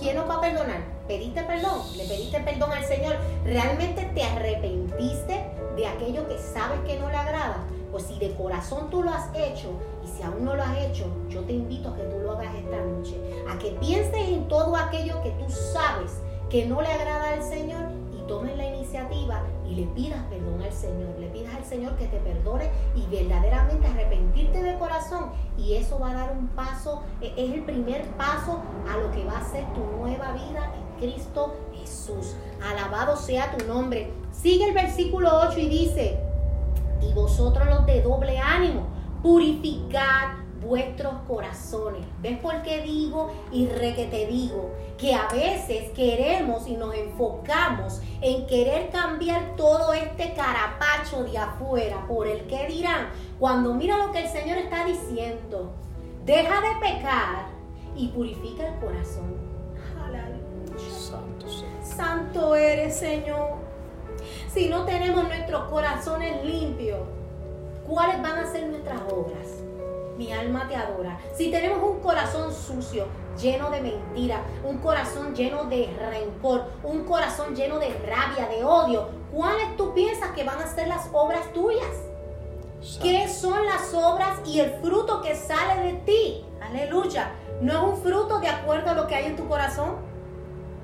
¿quién 0.00 0.16
nos 0.16 0.28
va 0.28 0.37
a 0.37 0.40
perdonar? 0.40 0.82
¿Pediste 1.06 1.42
perdón? 1.42 1.80
¿Le 1.97 2.04
pediste 2.04 2.40
perdón 2.40 2.73
al 2.73 2.85
Señor? 2.85 3.16
¿Realmente 3.44 4.02
te 4.14 4.23
arrepentiste 4.23 5.57
de 5.78 5.87
aquello 5.87 6.26
que 6.26 6.37
sabes 6.38 6.80
que 6.80 6.99
no 6.99 7.08
le 7.08 7.16
agrada? 7.16 7.64
Pues 7.92 8.04
si 8.04 8.18
de 8.18 8.35
corazón 8.35 8.90
tú 8.90 9.02
lo 9.02 9.11
has 9.11 9.30
hecho 9.35 9.70
y 10.04 10.08
si 10.08 10.23
aún 10.23 10.44
no 10.44 10.56
lo 10.56 10.62
has 10.62 10.76
hecho, 10.76 11.06
yo 11.28 11.42
te 11.42 11.52
invito 11.52 11.90
a 11.90 11.97
que 11.97 12.02
tú 12.02 12.18
lo 12.18 12.32
hagas 12.32 12.52
esta 12.56 12.85
noche. 12.85 13.16
A 13.49 13.56
que 13.58 13.70
pienses 13.80 14.28
en 14.28 14.49
todo 14.49 14.76
aquello 14.76 15.23
que 15.23 15.30
tú 15.30 15.49
sabes 15.49 16.20
que 16.50 16.66
no 16.66 16.82
le 16.82 16.88
agrada 16.88 17.32
al 17.32 17.42
Señor 17.42 17.85
y 18.12 18.26
tomes 18.26 18.56
la 18.56 18.66
iniciativa 18.66 19.44
y 19.64 19.76
le 19.76 19.87
pidas 19.94 20.23
perdón 20.25 20.61
al 20.61 20.73
Señor. 20.73 21.16
Le 21.20 21.28
pidas 21.28 21.54
al 21.54 21.64
Señor 21.64 21.94
que 21.97 22.08
te 22.08 22.18
perdone 22.18 22.70
y 22.97 23.06
verdaderamente 23.06 23.87
arrepentirte 23.87 24.62
de 24.62 24.78
corazón. 24.78 25.30
Y 25.56 25.75
eso 25.75 26.00
va 26.00 26.11
a 26.11 26.14
dar 26.14 26.32
un 26.32 26.49
paso, 26.49 27.02
e-, 27.20 27.32
es 27.37 27.54
el 27.54 27.62
primer 27.62 28.04
paso 28.16 28.61
a 28.90 28.97
lo 28.97 29.12
que 29.12 29.25
va 29.25 29.38
a 29.38 29.44
ser 29.44 29.64
tu 29.75 29.80
nueva 29.99 30.32
vida 30.32 30.73
en 30.75 31.00
Cristo 31.00 31.54
Jesús. 31.88 32.35
Alabado 32.62 33.16
sea 33.16 33.57
tu 33.57 33.64
nombre. 33.66 34.11
Sigue 34.30 34.68
el 34.68 34.75
versículo 34.75 35.30
8 35.49 35.59
y 35.59 35.68
dice, 35.68 36.18
y 37.00 37.12
vosotros 37.12 37.66
los 37.66 37.87
de 37.87 38.02
doble 38.02 38.38
ánimo, 38.38 38.87
purificad 39.23 40.28
vuestros 40.61 41.14
corazones. 41.26 42.04
¿Ves 42.21 42.38
por 42.38 42.62
qué 42.62 42.83
digo 42.83 43.30
y 43.52 43.66
re 43.68 43.95
que 43.95 44.07
te 44.07 44.26
digo? 44.26 44.75
Que 44.99 45.14
a 45.14 45.28
veces 45.28 45.90
queremos 45.90 46.66
y 46.66 46.76
nos 46.76 46.95
enfocamos 46.95 48.00
en 48.21 48.47
querer 48.47 48.90
cambiar 48.90 49.57
todo 49.57 49.92
este 49.92 50.35
carapacho 50.35 51.25
de 51.25 51.38
afuera 51.38 52.04
por 52.07 52.26
el 52.26 52.47
que 52.47 52.66
dirán. 52.66 53.09
Cuando 53.38 53.75
mira 53.75 54.04
lo 54.04 54.12
que 54.12 54.25
el 54.25 54.28
Señor 54.28 54.59
está 54.59 54.85
diciendo, 54.85 55.73
deja 56.25 56.61
de 56.61 56.80
pecar 56.80 57.47
y 57.97 58.09
purifica 58.09 58.66
el 58.66 58.78
corazón. 58.80 59.48
Santo, 61.99 62.55
eres, 62.55 62.97
Señor. 62.97 63.57
Si 64.55 64.69
no 64.69 64.85
tenemos 64.85 65.25
nuestros 65.25 65.64
corazones 65.69 66.45
limpios, 66.45 67.00
¿cuáles 67.88 68.23
van 68.23 68.38
a 68.38 68.52
ser 68.52 68.69
nuestras 68.69 69.00
obras? 69.12 69.49
mi 70.17 70.33
alma 70.33 70.67
te 70.69 70.75
adora. 70.75 71.19
Si 71.33 71.50
tenemos 71.50 71.78
un 71.88 72.00
corazón 72.00 72.52
sucio, 72.52 73.07
lleno 73.40 73.71
de 73.71 73.81
mentira, 73.81 74.43
un 74.64 74.78
corazón 74.78 75.33
lleno 75.35 75.64
de 75.67 75.88
rencor, 75.97 76.64
un 76.83 77.05
corazón 77.05 77.55
lleno 77.55 77.78
de 77.78 77.90
rabia, 77.90 78.49
de 78.49 78.64
odio, 78.64 79.09
¿cuáles 79.33 79.76
tú 79.76 79.95
piensas 79.95 80.33
que 80.33 80.43
van 80.43 80.61
a 80.61 80.67
ser 80.67 80.88
las 80.88 81.09
obras 81.12 81.52
tuyas? 81.52 81.87
¿Qué 83.00 83.28
son 83.28 83.64
las 83.64 83.95
obras 83.95 84.40
y 84.45 84.59
el 84.59 84.71
fruto 84.83 85.23
que 85.23 85.37
sale 85.37 85.83
de 85.83 85.93
ti? 86.00 86.45
Aleluya. 86.61 87.33
¿No 87.61 87.73
es 87.73 87.83
un 87.95 88.02
fruto 88.02 88.40
de 88.40 88.49
acuerdo 88.49 88.90
a 88.90 88.95
lo 88.95 89.07
que 89.07 89.14
hay 89.14 89.26
en 89.26 89.37
tu 89.37 89.47
corazón? 89.49 90.07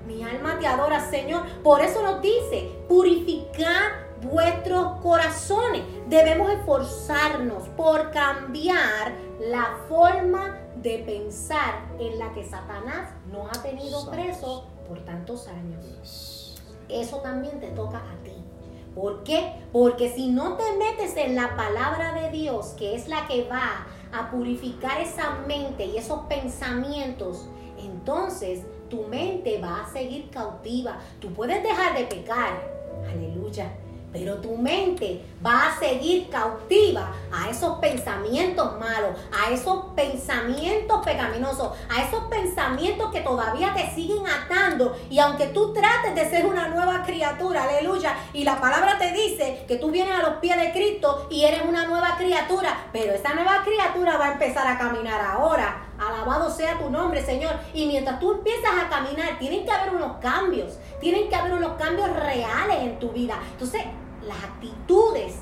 Mi 0.07 0.23
alma 0.23 0.59
te 0.59 0.67
adora, 0.67 1.01
Señor. 1.01 1.43
Por 1.63 1.81
eso 1.81 2.03
nos 2.03 2.21
dice, 2.21 2.71
purificar 2.89 4.05
vuestros 4.23 5.01
corazones. 5.01 5.83
Debemos 6.09 6.51
esforzarnos 6.53 7.69
por 7.71 8.11
cambiar 8.11 9.13
la 9.41 9.79
forma 9.89 10.59
de 10.77 10.99
pensar 10.99 11.87
en 11.99 12.19
la 12.19 12.33
que 12.33 12.45
Satanás 12.45 13.11
nos 13.31 13.57
ha 13.57 13.63
tenido 13.63 14.11
preso 14.11 14.67
por 14.89 15.05
tantos 15.05 15.49
años. 15.49 16.61
Eso 16.89 17.19
también 17.19 17.61
te 17.61 17.69
toca 17.69 17.99
a 17.99 18.23
ti. 18.23 18.35
¿Por 18.95 19.25
qué? 19.25 19.55
Porque 19.73 20.13
si 20.15 20.29
no 20.29 20.57
te 20.57 20.65
metes 20.77 21.17
en 21.17 21.35
la 21.35 21.57
palabra 21.57 22.13
de 22.13 22.31
Dios, 22.31 22.75
que 22.79 22.95
es 22.95 23.09
la 23.09 23.27
que 23.27 23.49
va 23.49 23.87
a 24.13 24.31
purificar 24.31 25.01
esa 25.01 25.39
mente 25.49 25.87
y 25.87 25.97
esos 25.97 26.21
pensamientos, 26.27 27.49
entonces 27.79 28.61
tu 28.95 29.03
mente 29.09 29.59
va 29.61 29.83
a 29.83 29.93
seguir 29.93 30.31
cautiva. 30.31 30.99
Tú 31.21 31.33
puedes 31.33 31.63
dejar 31.63 31.97
de 31.97 32.05
pecar. 32.05 32.53
Aleluya 33.11 33.71
pero 34.15 34.37
tu 34.37 34.57
mente 34.57 35.25
va 35.45 35.67
a 35.67 35.79
seguir 35.81 36.31
cautiva 36.31 37.13
a 37.33 37.51
esos 37.51 37.79
pensamientos 37.81 38.79
malos, 38.79 39.19
a 39.33 39.51
esos 39.51 39.87
pensamientos 39.97 41.05
pecaminosos, 41.05 41.73
a 41.91 42.01
esos 42.01 42.23
pensamientos 42.31 43.11
que 43.11 43.23
todavía 43.23 43.75
te 43.75 43.93
siguen 43.93 44.25
atando. 44.29 44.97
Y 45.11 45.19
aunque 45.19 45.49
tú 45.49 45.73
trates 45.73 46.15
de 46.15 46.31
ser 46.31 46.47
una 46.47 46.69
nueva 46.69 47.03
criatura, 47.03 47.65
aleluya, 47.65 48.17
y 48.33 48.45
la 48.45 48.61
palabra 48.61 48.99
te 48.99 49.11
dice 49.11 49.65
que 49.67 49.79
tú 49.79 49.91
vienes 49.91 50.15
a 50.15 50.23
los 50.23 50.37
pies 50.37 50.61
de 50.61 50.71
Cristo 50.71 51.27
y 51.29 51.45
eres 51.45 51.63
una 51.69 51.89
nueva 51.89 52.15
criatura, 52.17 52.87
pero 52.93 53.15
esa 53.15 53.35
nueva 53.35 53.65
criatura 53.65 54.17
va 54.17 54.27
a 54.27 54.33
empezar 54.35 54.65
a 54.69 54.79
caminar 54.79 55.21
ahora. 55.21 55.89
Alabado 55.99 56.51
sea 56.51 56.79
tu 56.79 56.91
nombre, 56.91 57.25
Señor. 57.25 57.55
Y 57.73 57.87
mientras 57.87 58.19
tú 58.21 58.33
empiezas 58.33 58.73
a 58.85 58.89
caminar, 58.89 59.39
tienen 59.39 59.65
que 59.65 59.71
haber 59.71 59.95
unos 59.95 60.17
cambios. 60.19 60.79
Tienen 61.01 61.29
que 61.29 61.37
haber 61.37 61.55
unos 61.55 61.73
cambios 61.75 62.11
reales 62.11 62.79
en 62.81 62.99
tu 62.99 63.11
vida. 63.11 63.39
Entonces, 63.53 63.83
las 64.27 64.43
actitudes 64.43 65.37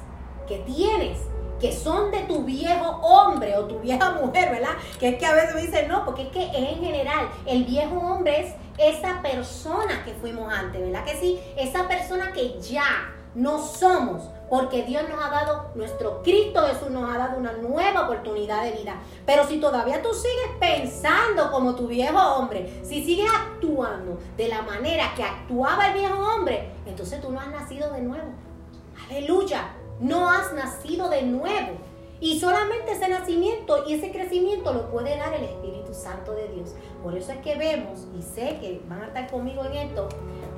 que 0.46 0.58
tienes 0.58 1.18
que 1.62 1.72
son 1.72 2.10
de 2.10 2.18
tu 2.22 2.42
viejo 2.42 2.88
hombre 3.02 3.56
o 3.56 3.66
tu 3.66 3.78
vieja 3.78 4.10
mujer, 4.10 4.50
¿verdad? 4.50 4.72
Que 4.98 5.10
es 5.10 5.16
que 5.16 5.26
a 5.26 5.32
veces 5.32 5.54
me 5.54 5.62
dicen, 5.62 5.86
no, 5.86 6.04
porque 6.04 6.22
es 6.22 6.28
que 6.30 6.42
en 6.42 6.82
general 6.82 7.28
el 7.46 7.62
viejo 7.62 7.94
hombre 7.94 8.40
es 8.40 8.54
esa 8.78 9.22
persona 9.22 10.02
que 10.04 10.12
fuimos 10.14 10.52
antes, 10.52 10.82
¿verdad? 10.82 11.04
Que 11.04 11.16
sí, 11.16 11.40
esa 11.56 11.86
persona 11.86 12.32
que 12.32 12.60
ya 12.60 13.14
no 13.36 13.64
somos, 13.64 14.24
porque 14.52 14.82
Dios 14.82 15.08
nos 15.08 15.18
ha 15.18 15.30
dado, 15.30 15.70
nuestro 15.74 16.22
Cristo 16.22 16.60
Jesús 16.66 16.90
nos 16.90 17.08
ha 17.08 17.16
dado 17.16 17.38
una 17.38 17.52
nueva 17.52 18.02
oportunidad 18.02 18.62
de 18.62 18.72
vida. 18.72 18.96
Pero 19.24 19.46
si 19.46 19.58
todavía 19.58 20.02
tú 20.02 20.10
sigues 20.12 20.58
pensando 20.60 21.50
como 21.50 21.74
tu 21.74 21.86
viejo 21.86 22.18
hombre, 22.18 22.70
si 22.82 23.02
sigues 23.02 23.30
actuando 23.34 24.18
de 24.36 24.48
la 24.48 24.60
manera 24.60 25.14
que 25.16 25.22
actuaba 25.22 25.86
el 25.86 25.94
viejo 25.94 26.18
hombre, 26.18 26.68
entonces 26.84 27.18
tú 27.22 27.32
no 27.32 27.40
has 27.40 27.48
nacido 27.48 27.90
de 27.94 28.02
nuevo. 28.02 28.28
Aleluya. 29.08 29.72
No 30.00 30.28
has 30.28 30.52
nacido 30.52 31.08
de 31.08 31.22
nuevo. 31.22 31.78
Y 32.20 32.38
solamente 32.38 32.92
ese 32.92 33.08
nacimiento 33.08 33.84
y 33.88 33.94
ese 33.94 34.12
crecimiento 34.12 34.74
lo 34.74 34.90
puede 34.90 35.16
dar 35.16 35.32
el 35.32 35.44
Espíritu 35.44 35.94
Santo 35.94 36.32
de 36.34 36.48
Dios. 36.48 36.74
Por 37.02 37.16
eso 37.16 37.32
es 37.32 37.38
que 37.38 37.56
vemos, 37.56 38.06
y 38.14 38.20
sé 38.20 38.58
que 38.60 38.82
van 38.86 39.00
a 39.00 39.06
estar 39.06 39.30
conmigo 39.30 39.64
en 39.64 39.88
esto, 39.88 40.10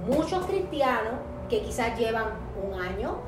muchos 0.04 0.44
cristianos 0.46 1.14
que 1.48 1.62
quizás 1.62 1.96
llevan 1.96 2.33
un 2.61 2.74
año, 2.80 3.18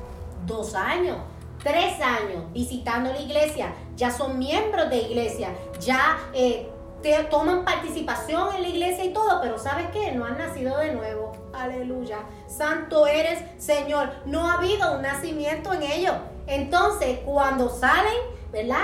dos 0.47 0.73
años, 0.73 1.17
tres 1.61 2.01
años 2.01 2.45
visitando 2.53 3.11
la 3.11 3.19
iglesia, 3.19 3.73
ya 3.95 4.09
son 4.09 4.39
miembros 4.39 4.89
de 4.89 4.97
iglesia, 4.97 5.49
ya 5.79 6.17
eh, 6.33 6.71
te 7.01 7.23
toman 7.25 7.63
participación 7.63 8.55
en 8.55 8.61
la 8.63 8.67
iglesia 8.69 9.05
y 9.05 9.13
todo, 9.13 9.39
pero 9.41 9.59
¿sabes 9.59 9.87
qué? 9.93 10.13
No 10.13 10.25
han 10.25 10.37
nacido 10.37 10.77
de 10.77 10.93
nuevo. 10.93 11.33
Aleluya. 11.53 12.19
Santo 12.47 13.05
eres, 13.05 13.39
Señor. 13.57 14.09
No 14.25 14.49
ha 14.49 14.55
habido 14.55 14.95
un 14.95 15.03
nacimiento 15.03 15.73
en 15.73 15.83
ellos. 15.83 16.15
Entonces, 16.47 17.19
cuando 17.23 17.69
salen, 17.69 18.17
¿verdad? 18.51 18.81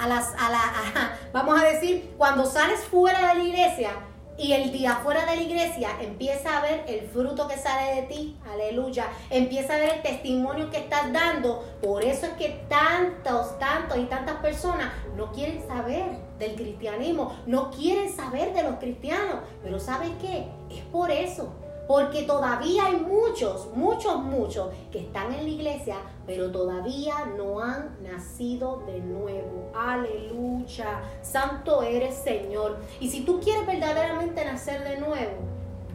A, 0.00 0.06
las, 0.06 0.34
a 0.38 0.50
la, 0.50 1.18
vamos 1.32 1.60
a 1.60 1.64
decir, 1.64 2.14
cuando 2.18 2.44
sales 2.44 2.80
fuera 2.80 3.28
de 3.28 3.34
la 3.36 3.44
iglesia, 3.44 3.90
y 4.36 4.52
el 4.52 4.72
día 4.72 4.96
fuera 4.96 5.20
de 5.26 5.36
la 5.36 5.42
iglesia 5.42 5.90
empieza 6.00 6.58
a 6.58 6.62
ver 6.62 6.84
el 6.88 7.06
fruto 7.08 7.46
que 7.46 7.56
sale 7.56 8.00
de 8.00 8.02
ti, 8.02 8.36
aleluya, 8.52 9.06
empieza 9.30 9.74
a 9.74 9.78
ver 9.78 9.94
el 9.94 10.02
testimonio 10.02 10.70
que 10.70 10.78
estás 10.78 11.12
dando. 11.12 11.64
Por 11.80 12.04
eso 12.04 12.26
es 12.26 12.32
que 12.32 12.64
tantos, 12.68 13.58
tantos 13.58 13.96
y 13.98 14.04
tantas 14.04 14.36
personas 14.36 14.92
no 15.16 15.30
quieren 15.32 15.64
saber 15.66 16.04
del 16.38 16.56
cristianismo, 16.56 17.36
no 17.46 17.70
quieren 17.70 18.12
saber 18.12 18.52
de 18.52 18.64
los 18.64 18.76
cristianos. 18.76 19.40
Pero 19.62 19.78
¿sabes 19.78 20.10
qué? 20.20 20.46
Es 20.70 20.82
por 20.84 21.10
eso, 21.10 21.52
porque 21.86 22.22
todavía 22.22 22.86
hay 22.86 22.96
muchos, 22.96 23.68
muchos, 23.74 24.22
muchos 24.22 24.68
que 24.90 25.00
están 25.00 25.34
en 25.34 25.44
la 25.44 25.50
iglesia, 25.50 25.96
pero 26.26 26.50
todavía 26.50 27.14
no 27.36 27.60
han 27.60 27.96
nacido 28.02 28.82
de 28.86 29.00
nuevo. 29.00 29.70
Aleluya. 29.74 31.02
Santo 31.22 31.82
eres 31.82 32.14
Señor. 32.14 32.78
Y 33.00 33.10
si 33.10 33.22
tú 33.22 33.40
quieres 33.40 33.66
verdaderamente 33.66 34.44
nacer 34.44 34.82
de 34.82 34.98
nuevo, 34.98 35.36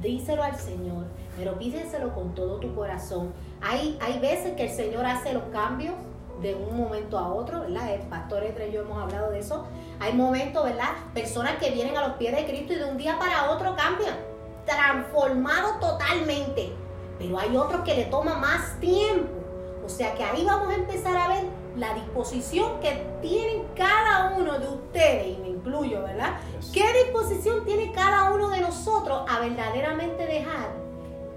díselo 0.01 0.43
al 0.43 0.55
Señor, 0.57 1.05
pero 1.37 1.57
pídeselo 1.57 2.13
con 2.13 2.35
todo 2.35 2.59
tu 2.59 2.73
corazón. 2.75 3.33
Hay, 3.61 3.97
hay 4.01 4.19
veces 4.19 4.55
que 4.55 4.65
el 4.65 4.71
Señor 4.71 5.05
hace 5.05 5.33
los 5.33 5.43
cambios 5.45 5.95
de 6.41 6.55
un 6.55 6.77
momento 6.77 7.17
a 7.17 7.33
otro, 7.33 7.61
¿verdad? 7.61 7.93
El 7.93 8.01
pastor 8.03 8.43
entre 8.43 8.71
yo 8.71 8.81
hemos 8.81 9.01
hablado 9.01 9.31
de 9.31 9.39
eso. 9.39 9.65
Hay 9.99 10.13
momentos, 10.13 10.63
¿verdad? 10.63 10.89
Personas 11.13 11.57
que 11.57 11.71
vienen 11.71 11.97
a 11.97 12.07
los 12.07 12.17
pies 12.17 12.33
de 12.33 12.45
Cristo 12.45 12.73
y 12.73 12.75
de 12.77 12.85
un 12.85 12.97
día 12.97 13.17
para 13.19 13.51
otro 13.51 13.75
cambian 13.75 14.28
transformado 14.69 15.79
totalmente. 15.79 16.71
Pero 17.17 17.37
hay 17.37 17.57
otros 17.57 17.81
que 17.81 17.95
le 17.95 18.05
toma 18.05 18.35
más 18.35 18.79
tiempo. 18.79 19.33
O 19.85 19.89
sea 19.89 20.13
que 20.13 20.23
ahí 20.23 20.45
vamos 20.45 20.69
a 20.69 20.75
empezar 20.75 21.17
a 21.17 21.27
ver 21.27 21.43
la 21.75 21.93
disposición 21.93 22.79
que 22.79 23.05
tienen 23.21 23.63
cada 23.75 24.35
uno 24.37 24.59
de 24.59 24.67
ustedes, 24.67 25.37
y 25.37 25.41
me 25.41 25.49
incluyo, 25.49 26.03
¿verdad? 26.03 26.37
¿Qué 26.73 26.83
disposición 27.05 27.65
tiene 27.65 27.91
cada 27.91 28.31
uno 28.31 28.49
de 28.49 28.61
nosotros 28.61 29.23
a 29.27 29.39
verdaderamente 29.39 30.25
dejar 30.25 30.69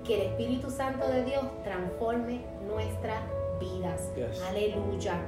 que 0.04 0.14
el 0.16 0.22
Espíritu 0.28 0.70
Santo 0.70 1.06
de 1.08 1.24
Dios 1.24 1.44
transforme 1.62 2.44
nuestras 2.66 3.22
vidas. 3.60 4.08
Aleluya. 4.48 5.20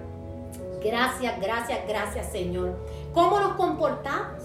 Gracias, 0.83 1.41
gracias, 1.41 1.81
gracias 1.87 2.33
Señor. 2.33 2.77
¿Cómo 3.13 3.39
nos 3.39 3.55
comportamos? 3.55 4.43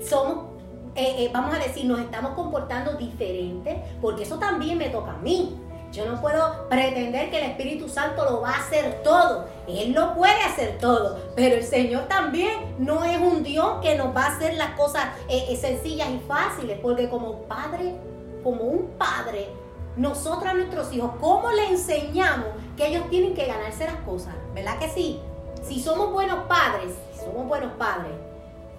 Somos, 0.00 0.53
eh, 0.96 1.24
eh, 1.24 1.30
vamos 1.32 1.54
a 1.54 1.58
decir, 1.58 1.84
nos 1.86 2.00
estamos 2.00 2.34
comportando 2.34 2.94
diferente, 2.94 3.82
porque 4.00 4.22
eso 4.22 4.38
también 4.38 4.78
me 4.78 4.88
toca 4.90 5.12
a 5.12 5.18
mí. 5.18 5.58
Yo 5.92 6.06
no 6.06 6.20
puedo 6.20 6.68
pretender 6.68 7.30
que 7.30 7.38
el 7.38 7.50
Espíritu 7.50 7.88
Santo 7.88 8.24
lo 8.24 8.40
va 8.40 8.50
a 8.50 8.58
hacer 8.58 9.00
todo. 9.04 9.46
Él 9.68 9.94
no 9.94 10.14
puede 10.14 10.42
hacer 10.42 10.78
todo. 10.78 11.20
Pero 11.36 11.54
el 11.54 11.62
Señor 11.62 12.06
también 12.08 12.74
no 12.78 13.04
es 13.04 13.16
un 13.16 13.44
Dios 13.44 13.80
que 13.80 13.96
nos 13.96 14.14
va 14.14 14.24
a 14.24 14.36
hacer 14.36 14.54
las 14.54 14.70
cosas 14.70 15.04
eh, 15.28 15.56
sencillas 15.56 16.08
y 16.10 16.18
fáciles. 16.26 16.80
Porque 16.82 17.08
como 17.08 17.42
padre, 17.42 17.94
como 18.42 18.64
un 18.64 18.88
padre, 18.98 19.48
nosotros 19.96 20.46
a 20.46 20.54
nuestros 20.54 20.92
hijos, 20.92 21.12
¿cómo 21.20 21.52
le 21.52 21.68
enseñamos 21.68 22.48
que 22.76 22.88
ellos 22.88 23.08
tienen 23.08 23.34
que 23.34 23.46
ganarse 23.46 23.84
las 23.84 23.96
cosas? 23.98 24.34
¿Verdad 24.52 24.80
que 24.80 24.88
sí? 24.88 25.20
Si 25.62 25.80
somos 25.80 26.12
buenos 26.12 26.40
padres, 26.48 26.92
si 27.12 27.20
somos 27.20 27.46
buenos 27.46 27.72
padres, 27.74 28.12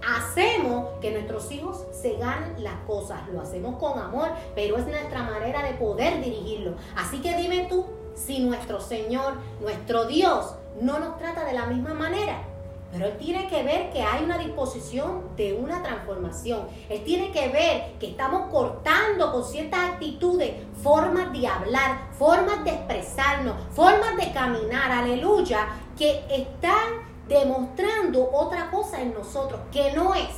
hacemos 0.05 0.99
que 1.01 1.11
nuestros 1.11 1.51
hijos 1.51 1.85
se 1.91 2.13
ganen 2.17 2.63
las 2.63 2.75
cosas. 2.87 3.27
Lo 3.31 3.41
hacemos 3.41 3.77
con 3.77 3.99
amor, 3.99 4.29
pero 4.53 4.77
es 4.77 4.85
nuestra 4.85 5.23
manera 5.23 5.63
de 5.63 5.73
poder 5.73 6.23
dirigirlo. 6.23 6.75
Así 6.95 7.21
que 7.21 7.35
dime 7.35 7.67
tú, 7.69 7.85
si 8.15 8.39
nuestro 8.39 8.79
Señor, 8.79 9.35
nuestro 9.59 10.05
Dios, 10.05 10.55
no 10.79 10.99
nos 10.99 11.17
trata 11.17 11.45
de 11.45 11.53
la 11.53 11.65
misma 11.65 11.93
manera. 11.93 12.43
Pero 12.91 13.07
Él 13.07 13.17
tiene 13.17 13.47
que 13.49 13.61
ver 13.63 13.91
que 13.91 14.01
hay 14.01 14.23
una 14.23 14.37
disposición 14.37 15.35
de 15.35 15.53
una 15.53 15.83
transformación. 15.83 16.61
Él 16.87 17.03
tiene 17.03 17.31
que 17.31 17.49
ver 17.49 17.93
que 17.99 18.11
estamos 18.11 18.49
cortando 18.49 19.33
con 19.33 19.43
ciertas 19.43 19.91
actitudes 19.91 20.53
formas 20.81 21.33
de 21.33 21.45
hablar, 21.45 22.09
formas 22.17 22.63
de 22.63 22.69
expresarnos, 22.71 23.55
formas 23.73 24.15
de 24.15 24.31
caminar, 24.31 24.91
aleluya, 24.91 25.67
que 25.97 26.23
están 26.29 27.14
demostrando 27.27 28.29
otra 28.31 28.69
cosa 28.69 29.01
en 29.01 29.13
nosotros, 29.13 29.59
que 29.71 29.91
no 29.93 30.13
es 30.13 30.29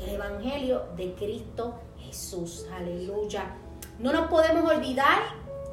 el 0.00 0.14
Evangelio 0.14 0.84
de 0.96 1.14
Cristo 1.14 1.74
Jesús. 1.98 2.66
Aleluya. 2.74 3.56
No 3.98 4.12
nos 4.12 4.28
podemos 4.28 4.70
olvidar 4.70 5.20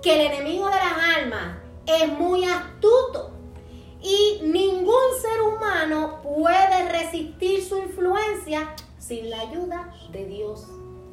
que 0.01 0.15
el 0.15 0.34
enemigo 0.34 0.67
de 0.67 0.75
las 0.75 1.17
almas 1.17 1.58
es 1.86 2.12
muy 2.12 2.45
astuto 2.45 3.32
y 4.01 4.39
ningún 4.43 4.95
ser 5.21 5.41
humano 5.41 6.21
puede 6.23 6.89
resistir 6.91 7.63
su 7.63 7.77
influencia 7.77 8.73
sin 8.97 9.30
la 9.30 9.41
ayuda 9.41 9.93
de 10.12 10.25
Dios. 10.25 10.67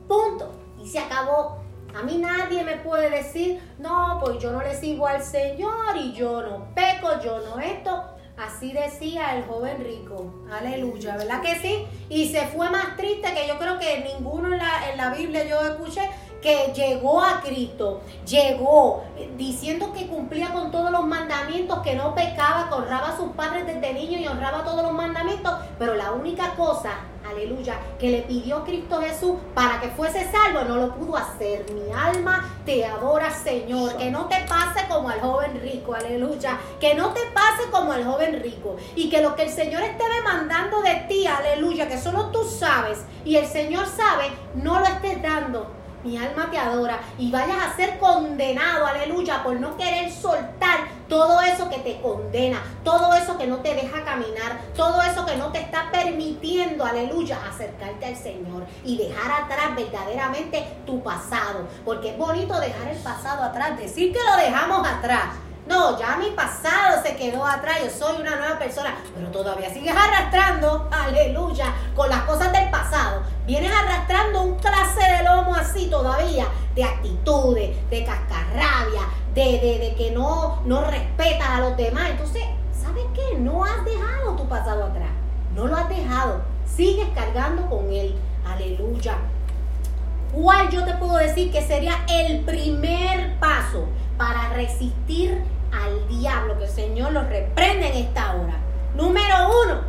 Punto. 0.07 0.53
Y 0.83 0.89
se 0.89 0.99
acabó. 0.99 1.59
A 1.95 2.03
mí 2.03 2.19
nadie 2.19 2.63
me 2.63 2.77
puede 2.77 3.11
decir, 3.11 3.61
no, 3.79 4.21
pues 4.23 4.39
yo 4.39 4.53
no 4.53 4.63
le 4.63 4.75
sigo 4.75 5.07
al 5.07 5.23
Señor 5.23 5.97
y 5.97 6.13
yo 6.13 6.43
no 6.43 6.73
peco, 6.75 7.21
yo 7.23 7.41
no 7.41 7.59
esto. 7.59 8.05
Así 8.39 8.73
decía 8.73 9.37
el 9.37 9.45
joven 9.45 9.83
rico. 9.83 10.33
Aleluya, 10.51 11.17
¿verdad 11.17 11.43
que 11.43 11.57
sí? 11.57 11.87
Y 12.09 12.29
se 12.29 12.47
fue 12.47 12.71
más 12.71 12.97
triste 12.97 13.35
que 13.35 13.49
yo 13.49 13.59
creo 13.59 13.79
que 13.81 14.05
ninguno 14.05 14.53
en 14.53 14.59
la, 14.59 14.91
en 14.91 14.97
la 14.97 15.11
Biblia 15.11 15.45
yo 15.45 15.61
escuché 15.61 16.09
que 16.41 16.73
llegó 16.75 17.21
a 17.21 17.41
Cristo, 17.41 18.01
llegó 18.27 19.03
diciendo 19.37 19.93
que 19.93 20.07
cumplía 20.07 20.53
con 20.53 20.71
todos 20.71 20.91
los 20.91 21.07
mandamientos, 21.07 21.81
que 21.81 21.95
no 21.95 22.15
pecaba, 22.15 22.69
que 22.69 22.75
honraba 22.75 23.09
a 23.09 23.17
sus 23.17 23.33
padres 23.33 23.67
desde 23.67 23.93
niño 23.93 24.19
y 24.19 24.27
honraba 24.27 24.65
todos 24.65 24.83
los 24.83 24.93
mandamientos, 24.93 25.53
pero 25.79 25.95
la 25.95 26.13
única 26.13 26.55
cosa, 26.55 26.91
aleluya, 27.29 27.79
que 27.99 28.11
le 28.11 28.23
pidió 28.23 28.65
Cristo 28.65 29.01
Jesús 29.01 29.37
para 29.55 29.81
que 29.81 29.89
fuese 29.89 30.31
salvo, 30.31 30.63
no 30.63 30.77
lo 30.77 30.95
pudo 30.95 31.17
hacer. 31.17 31.67
Mi 31.73 31.93
alma 31.93 32.49
te 32.65 32.85
adora, 32.85 33.31
Señor, 33.31 33.97
que 33.97 34.11
no 34.11 34.27
te 34.27 34.41
pase 34.49 34.87
como 34.89 35.09
al 35.09 35.21
joven 35.21 35.61
rico, 35.61 35.95
aleluya, 35.95 36.59
que 36.79 36.95
no 36.95 37.09
te 37.09 37.21
pase 37.35 37.69
como 37.71 37.93
al 37.93 38.05
joven 38.05 38.41
rico. 38.43 38.77
Y 38.95 39.11
que 39.11 39.23
lo 39.23 39.35
que 39.35 39.43
el 39.43 39.51
Señor 39.51 39.83
esté 39.83 40.05
demandando 40.09 40.81
de 40.83 40.95
ti, 41.09 41.27
aleluya, 41.27 41.89
que 41.89 41.99
solo 41.99 42.27
tú 42.27 42.45
sabes 42.45 43.05
y 43.25 43.37
el 43.37 43.47
Señor 43.47 43.87
sabe, 43.87 44.31
no 44.55 44.79
lo 44.79 44.87
estés 44.87 45.21
dando 45.21 45.78
mi 46.09 46.17
alma 46.17 46.51
te 46.51 46.59
adora 46.59 47.01
y 47.19 47.31
vayas 47.31 47.59
a 47.67 47.77
ser 47.77 47.99
condenado, 47.99 48.87
aleluya, 48.87 49.43
por 49.43 49.61
no 49.61 49.77
querer 49.77 50.11
soltar 50.11 50.89
todo 51.07 51.41
eso 51.43 51.69
que 51.69 51.79
te 51.79 52.01
condena, 52.01 52.63
todo 52.83 53.13
eso 53.15 53.37
que 53.37 53.47
no 53.47 53.59
te 53.59 53.75
deja 53.75 54.05
caminar, 54.05 54.59
todo 54.75 55.03
eso 55.03 55.27
que 55.27 55.37
no 55.37 55.53
te 55.53 55.61
está 55.61 55.91
permitiendo, 55.91 56.85
aleluya, 56.85 57.39
acercarte 57.47 58.07
al 58.07 58.17
Señor 58.17 58.65
y 58.85 58.97
dejar 58.97 59.45
atrás 59.45 59.77
verdaderamente 59.77 60.67
tu 60.87 61.03
pasado, 61.03 61.69
porque 61.85 62.11
es 62.11 62.19
bonito 62.19 62.59
dejar 62.59 62.89
el 62.89 62.99
pasado 62.99 63.43
atrás, 63.43 63.79
decir 63.79 64.13
que 64.13 64.19
lo 64.23 64.37
dejamos 64.37 64.87
atrás. 64.87 65.48
No, 65.69 65.99
ya 65.99 66.17
mi 66.17 66.31
pasado 66.31 67.03
se 67.03 67.15
quedó 67.15 67.45
atrás, 67.45 67.77
yo 67.85 67.91
soy 67.91 68.23
una 68.23 68.37
nueva 68.37 68.59
persona, 68.59 68.97
pero 69.15 69.29
todavía 69.29 69.69
sigues 69.69 69.95
arrastrando, 69.95 70.89
aleluya, 70.91 71.75
con 71.95 72.09
las 72.09 72.23
cosas 72.23 72.51
del 72.53 72.71
pasado. 72.71 73.23
Vienes 73.47 73.71
arrastrando 73.71 74.45
un 74.45 74.55
clase 74.57 75.01
de 75.01 75.25
lomo 75.25 75.55
así 75.55 75.91
todavía, 75.91 76.47
de 76.75 76.85
actitudes, 76.85 77.91
de 77.91 78.03
cascarrabia, 78.03 79.03
de, 79.35 79.43
de, 79.43 79.95
que 79.95 80.11
no, 80.11 80.63
no 80.65 80.85
respetas 80.85 81.49
a 81.49 81.61
los 81.61 81.77
demás. 81.77 82.13
Entonces, 82.13 82.45
¿sabes 82.73 83.05
qué? 83.15 83.37
No 83.39 83.63
has 83.63 83.85
dejado 83.85 84.37
tu 84.37 84.49
pasado 84.49 84.85
atrás. 84.85 85.11
No 85.55 85.67
lo 85.67 85.77
has 85.77 85.89
dejado. 85.91 86.41
Sigues 86.65 87.09
cargando 87.15 87.69
con 87.69 87.93
él. 87.93 88.17
Aleluya. 88.47 89.19
¿Cuál 90.33 90.71
yo 90.71 90.85
te 90.85 90.95
puedo 90.95 91.17
decir 91.17 91.53
que 91.53 91.61
sería 91.61 92.07
el 92.09 92.41
primer 92.41 93.39
paso 93.39 93.87
para 94.17 94.49
resistir 94.55 95.43
al 95.73 96.09
diablo? 96.09 96.59
Que 96.59 96.65
el 96.65 96.71
Señor 96.71 97.13
lo 97.13 97.23
reprende 97.23 97.89
en 97.89 98.07
esta 98.07 98.35
hora. 98.35 98.55
Número 98.95 99.35
uno, 99.65 99.81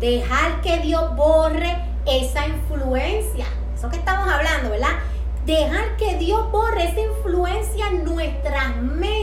dejar 0.00 0.60
que 0.60 0.78
Dios 0.78 1.14
borre 1.16 1.76
esa 2.06 2.46
influencia. 2.46 3.46
Eso 3.74 3.90
que 3.90 3.96
estamos 3.96 4.28
hablando, 4.28 4.70
¿verdad? 4.70 4.98
Dejar 5.44 5.96
que 5.96 6.16
Dios 6.16 6.50
borre 6.50 6.84
esa 6.84 7.00
influencia 7.00 7.88
en 7.88 8.04
nuestras 8.04 8.76
mentes 8.76 9.15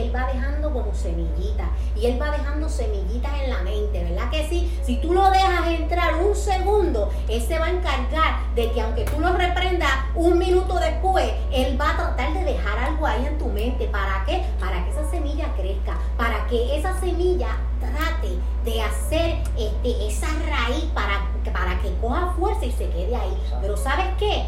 Él 0.00 0.14
va 0.14 0.26
dejando 0.32 0.72
como 0.72 0.94
semillitas? 0.94 1.68
Y 1.96 2.06
Él 2.06 2.20
va 2.20 2.30
dejando 2.30 2.68
semillitas 2.68 3.32
en 3.42 3.50
la 3.50 3.62
mente, 3.62 4.04
¿verdad 4.04 4.30
que 4.30 4.48
sí? 4.48 4.78
Si 4.82 4.96
tú 4.96 5.12
lo 5.12 5.30
dejas 5.30 5.68
entrar 5.68 6.16
un 6.16 6.34
segundo, 6.34 7.10
Él 7.28 7.42
se 7.42 7.58
va 7.58 7.66
a 7.66 7.70
encargar 7.70 8.54
de 8.54 8.70
que 8.72 8.80
aunque 8.80 9.04
tú 9.04 9.20
lo 9.20 9.32
reprendas 9.32 9.90
un 10.14 10.38
minuto 10.38 10.78
después, 10.78 11.32
Él 11.52 11.80
va 11.80 11.90
a 11.90 11.96
tratar 11.96 12.34
de 12.34 12.44
dejar 12.44 12.78
algo 12.78 13.06
ahí 13.06 13.26
en 13.26 13.38
tu 13.38 13.46
mente. 13.46 13.86
¿Para 13.88 14.24
qué? 14.26 14.44
Para 14.60 14.84
que 14.84 14.90
esa 14.90 15.10
semilla 15.10 15.52
crezca, 15.56 15.98
para 16.16 16.46
que 16.46 16.76
esa 16.78 16.98
semilla 17.00 17.56
trate 17.80 18.38
de 18.64 18.82
hacer 18.82 19.38
este, 19.56 20.06
esa 20.06 20.28
raíz 20.48 20.84
para, 20.94 21.26
para 21.52 21.80
que 21.80 21.94
coja 22.00 22.34
fuerza 22.38 22.64
y 22.64 22.72
se 22.72 22.88
quede 22.90 23.16
ahí. 23.16 23.36
Pero 23.60 23.76
¿sabes 23.76 24.06
qué? 24.18 24.44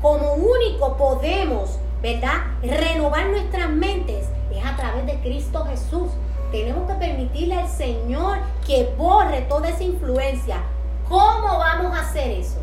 Como 0.00 0.34
único 0.34 0.96
podemos, 0.96 1.78
¿verdad? 2.02 2.44
Renovar 2.62 3.26
nuestras 3.26 3.70
mentes 3.70 4.26
es 4.50 4.64
a 4.64 4.76
través 4.76 5.06
de 5.06 5.20
Cristo 5.20 5.64
Jesús. 5.64 6.10
Tenemos 6.50 6.88
que 6.90 6.94
permitirle 6.94 7.56
al 7.56 7.68
Señor 7.68 8.38
que 8.66 8.94
borre 8.96 9.42
toda 9.42 9.68
esa 9.68 9.82
influencia. 9.82 10.62
¿Cómo 11.08 11.58
vamos 11.58 11.96
a 11.96 12.02
hacer 12.02 12.30
eso? 12.30 12.58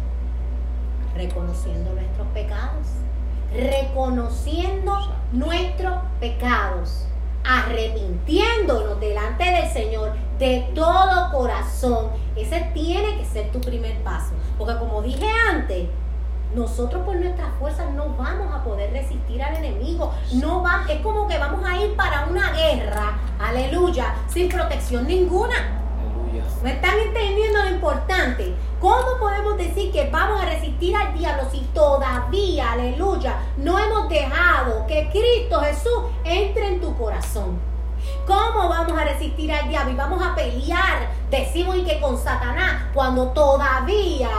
Reconociendo 1.15 1.93
nuestros 1.93 2.27
pecados. 2.33 2.87
Reconociendo 3.53 5.13
nuestros 5.31 5.93
pecados 6.19 7.07
arrepintiéndonos 7.43 8.99
delante 8.99 9.43
del 9.43 9.69
Señor 9.69 10.13
de 10.39 10.69
todo 10.73 11.31
corazón. 11.31 12.09
Ese 12.35 12.71
tiene 12.73 13.17
que 13.17 13.25
ser 13.25 13.51
tu 13.51 13.59
primer 13.61 13.97
paso. 14.03 14.33
Porque 14.57 14.77
como 14.77 15.01
dije 15.01 15.27
antes, 15.49 15.87
nosotros 16.55 17.03
por 17.03 17.15
nuestras 17.15 17.49
fuerzas 17.59 17.91
no 17.93 18.09
vamos 18.17 18.53
a 18.53 18.63
poder 18.63 18.91
resistir 18.91 19.41
al 19.41 19.55
enemigo. 19.55 20.13
No 20.33 20.61
va, 20.61 20.85
es 20.87 21.01
como 21.01 21.27
que 21.27 21.37
vamos 21.37 21.63
a 21.65 21.77
ir 21.77 21.95
para 21.95 22.25
una 22.25 22.51
guerra, 22.51 23.17
aleluya, 23.39 24.15
sin 24.27 24.49
protección 24.49 25.07
ninguna. 25.07 25.79
¿Me 26.63 26.73
están 26.73 26.97
entendiendo 26.97 27.61
lo 27.61 27.69
importante? 27.69 28.55
¿Cómo 28.79 29.17
podemos 29.19 29.57
decir 29.57 29.91
que 29.91 30.09
vamos 30.09 30.41
a 30.41 30.45
resistir 30.45 30.95
al 30.95 31.13
diablo 31.13 31.43
si 31.51 31.59
todavía, 31.73 32.71
aleluya, 32.71 33.37
no 33.57 33.77
hemos 33.77 34.09
dejado 34.09 34.85
que 34.87 35.09
Cristo 35.09 35.59
Jesús 35.61 36.03
entre 36.23 36.67
en 36.67 36.81
tu 36.81 36.95
corazón? 36.97 37.59
¿Cómo 38.25 38.69
vamos 38.69 38.97
a 38.97 39.05
resistir 39.05 39.51
al 39.51 39.69
diablo 39.69 39.91
y 39.91 39.95
vamos 39.95 40.23
a 40.25 40.35
pelear, 40.35 41.09
decimos 41.29 41.77
y 41.77 41.83
que 41.83 41.99
con 41.99 42.17
Satanás, 42.17 42.83
cuando 42.93 43.27
todavía 43.29 44.29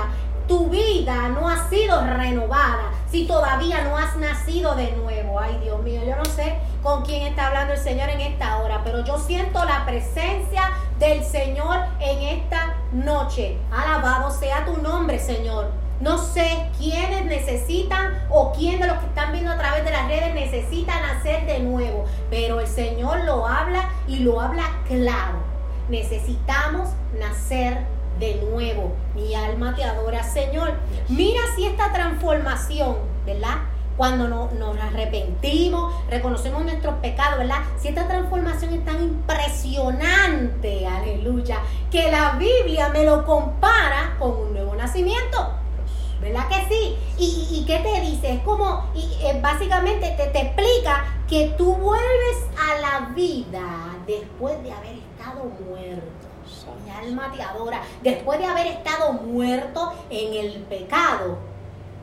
tu 0.46 0.68
vida 0.68 1.28
no 1.28 1.48
ha 1.48 1.68
sido 1.68 2.00
renovada, 2.04 2.90
si 3.10 3.26
todavía 3.26 3.82
no 3.84 3.96
has 3.96 4.16
nacido 4.16 4.74
de 4.74 4.92
nuevo? 4.92 5.40
Ay, 5.40 5.58
Dios 5.62 5.82
mío, 5.82 6.02
yo 6.06 6.16
no 6.16 6.24
sé 6.24 6.56
con 6.82 7.02
quién 7.02 7.22
está 7.22 7.48
hablando 7.48 7.72
el 7.72 7.78
Señor 7.78 8.08
en 8.10 8.20
esta 8.20 8.58
hora, 8.58 8.82
pero 8.84 9.04
yo 9.04 9.18
siento 9.18 9.64
la 9.64 9.84
presencia 9.86 10.70
del 10.98 11.24
Señor 11.24 11.78
en 12.00 12.38
esta 12.38 12.74
noche. 12.92 13.58
Alabado 13.72 14.30
sea 14.30 14.64
tu 14.64 14.76
nombre, 14.78 15.18
Señor. 15.18 15.70
No 16.00 16.18
sé 16.18 16.68
quiénes 16.76 17.24
necesitan 17.24 18.26
o 18.28 18.52
quién 18.52 18.80
de 18.80 18.88
los 18.88 18.98
que 18.98 19.06
están 19.06 19.32
viendo 19.32 19.52
a 19.52 19.56
través 19.56 19.84
de 19.84 19.92
las 19.92 20.08
redes 20.08 20.34
necesitan 20.34 21.00
nacer 21.02 21.46
de 21.46 21.60
nuevo, 21.60 22.04
pero 22.30 22.60
el 22.60 22.66
Señor 22.66 23.24
lo 23.24 23.46
habla 23.46 23.88
y 24.06 24.18
lo 24.18 24.40
habla 24.40 24.64
claro. 24.86 25.38
Necesitamos 25.88 26.90
nacer 27.18 27.93
de 28.18 28.36
nuevo. 28.50 28.92
Mi 29.14 29.34
alma 29.34 29.74
te 29.74 29.84
adora, 29.84 30.22
Señor. 30.22 30.74
Mira 31.08 31.40
si 31.56 31.66
esta 31.66 31.92
transformación, 31.92 32.96
¿verdad? 33.26 33.58
Cuando 33.96 34.26
nos 34.28 34.76
arrepentimos, 34.78 35.94
reconocemos 36.10 36.64
nuestros 36.64 36.94
pecados, 36.96 37.38
¿verdad? 37.38 37.58
Si 37.78 37.88
esta 37.88 38.08
transformación 38.08 38.74
es 38.74 38.84
tan 38.84 39.00
impresionante, 39.00 40.86
aleluya, 40.86 41.58
que 41.90 42.10
la 42.10 42.32
Biblia 42.32 42.88
me 42.88 43.04
lo 43.04 43.24
compara 43.24 44.16
con 44.18 44.32
un 44.32 44.52
nuevo 44.52 44.74
nacimiento. 44.74 45.52
¿Verdad 46.20 46.48
que 46.48 46.74
sí? 46.74 46.96
¿Y, 47.18 47.64
qué 47.66 47.78
te 47.80 48.00
dice? 48.00 48.32
Es 48.34 48.40
como, 48.40 48.90
y, 48.94 49.12
eh, 49.22 49.38
básicamente 49.42 50.14
te, 50.16 50.28
te 50.28 50.40
explica 50.40 51.04
que 51.28 51.54
tú 51.58 51.74
vuelves 51.74 52.36
a 52.58 52.80
la 52.80 53.08
vida 53.14 53.94
después 54.06 54.60
de 54.62 54.72
haber 54.72 54.94
estado 54.94 55.44
muerto. 55.68 56.23
Alma 56.94 57.32
te 57.34 57.42
adora. 57.42 57.82
Después 58.02 58.38
de 58.38 58.46
haber 58.46 58.66
estado 58.68 59.12
muerto 59.12 59.92
en 60.10 60.34
el 60.34 60.62
pecado, 60.62 61.38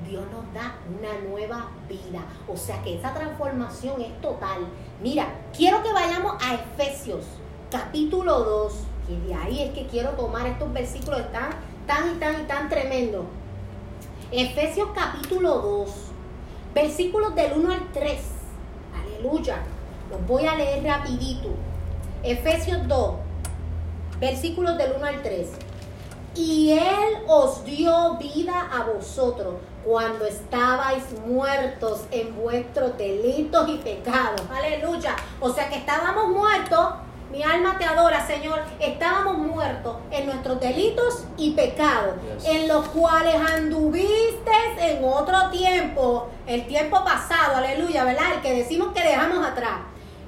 Dios 0.08 0.24
nos 0.32 0.54
da 0.54 0.76
una 0.88 1.30
nueva 1.30 1.68
vida. 1.88 2.22
O 2.48 2.58
sea 2.58 2.82
que 2.84 2.98
esa 2.98 3.14
transformación 3.14 4.02
es 4.02 4.20
total. 4.22 4.68
Mira, 5.02 5.28
quiero 5.56 5.82
que 5.84 5.94
vayamos 5.94 6.36
a 6.44 6.56
Efesios 6.56 7.26
capítulo 7.70 8.40
2. 8.40 8.74
Y 9.10 9.28
de 9.28 9.34
ahí 9.34 9.62
es 9.64 9.72
que 9.72 9.88
quiero 9.88 10.12
tomar 10.12 10.46
estos 10.48 10.72
versículos 10.72 11.32
tan, 11.32 11.50
tan 11.88 12.12
y 12.12 12.20
tan 12.20 12.42
y 12.42 12.44
tan 12.44 12.70
tremendos. 12.70 13.26
Efesios 14.32 14.90
capítulo 14.96 15.56
2, 15.60 15.90
versículos 16.74 17.36
del 17.36 17.54
1 17.54 17.74
al 17.74 17.92
3. 17.92 18.22
Aleluya. 19.04 19.58
Los 20.10 20.26
voy 20.28 20.46
a 20.46 20.56
leer 20.56 20.84
rapidito. 20.84 21.50
Efesios 22.24 22.88
2, 22.88 23.16
versículos 24.22 24.78
del 24.78 24.94
1 24.94 25.06
al 25.06 25.22
3. 25.22 25.50
Y 26.36 26.72
Él 26.72 27.24
os 27.28 27.66
dio 27.66 28.16
vida 28.16 28.70
a 28.72 28.84
vosotros 28.84 29.56
cuando 29.84 30.26
estabais 30.26 31.04
muertos 31.28 32.04
en 32.12 32.34
vuestros 32.38 32.98
delitos 32.98 33.68
y 33.68 33.78
pecados. 33.80 34.42
Aleluya. 34.50 35.18
O 35.42 35.52
sea 35.52 35.68
que 35.68 35.76
estábamos 35.76 36.30
muertos 36.30 36.94
mi 37.32 37.42
alma 37.44 37.78
te 37.78 37.86
adora, 37.86 38.26
Señor. 38.28 38.60
Estábamos 38.80 39.38
muertos 39.38 39.96
en 40.12 40.26
nuestros 40.26 40.60
delitos 40.60 41.24
y 41.38 41.52
pecados, 41.52 42.16
en 42.44 42.68
los 42.68 42.86
cuales 42.90 43.36
anduviste 43.36 44.52
en 44.80 45.04
otro 45.04 45.50
tiempo, 45.50 46.28
el 46.46 46.68
tiempo 46.68 47.02
pasado, 47.06 47.56
aleluya, 47.56 48.04
¿verdad? 48.04 48.34
El 48.36 48.42
que 48.42 48.54
decimos 48.54 48.90
que 48.94 49.02
dejamos 49.02 49.48
atrás. 49.48 49.80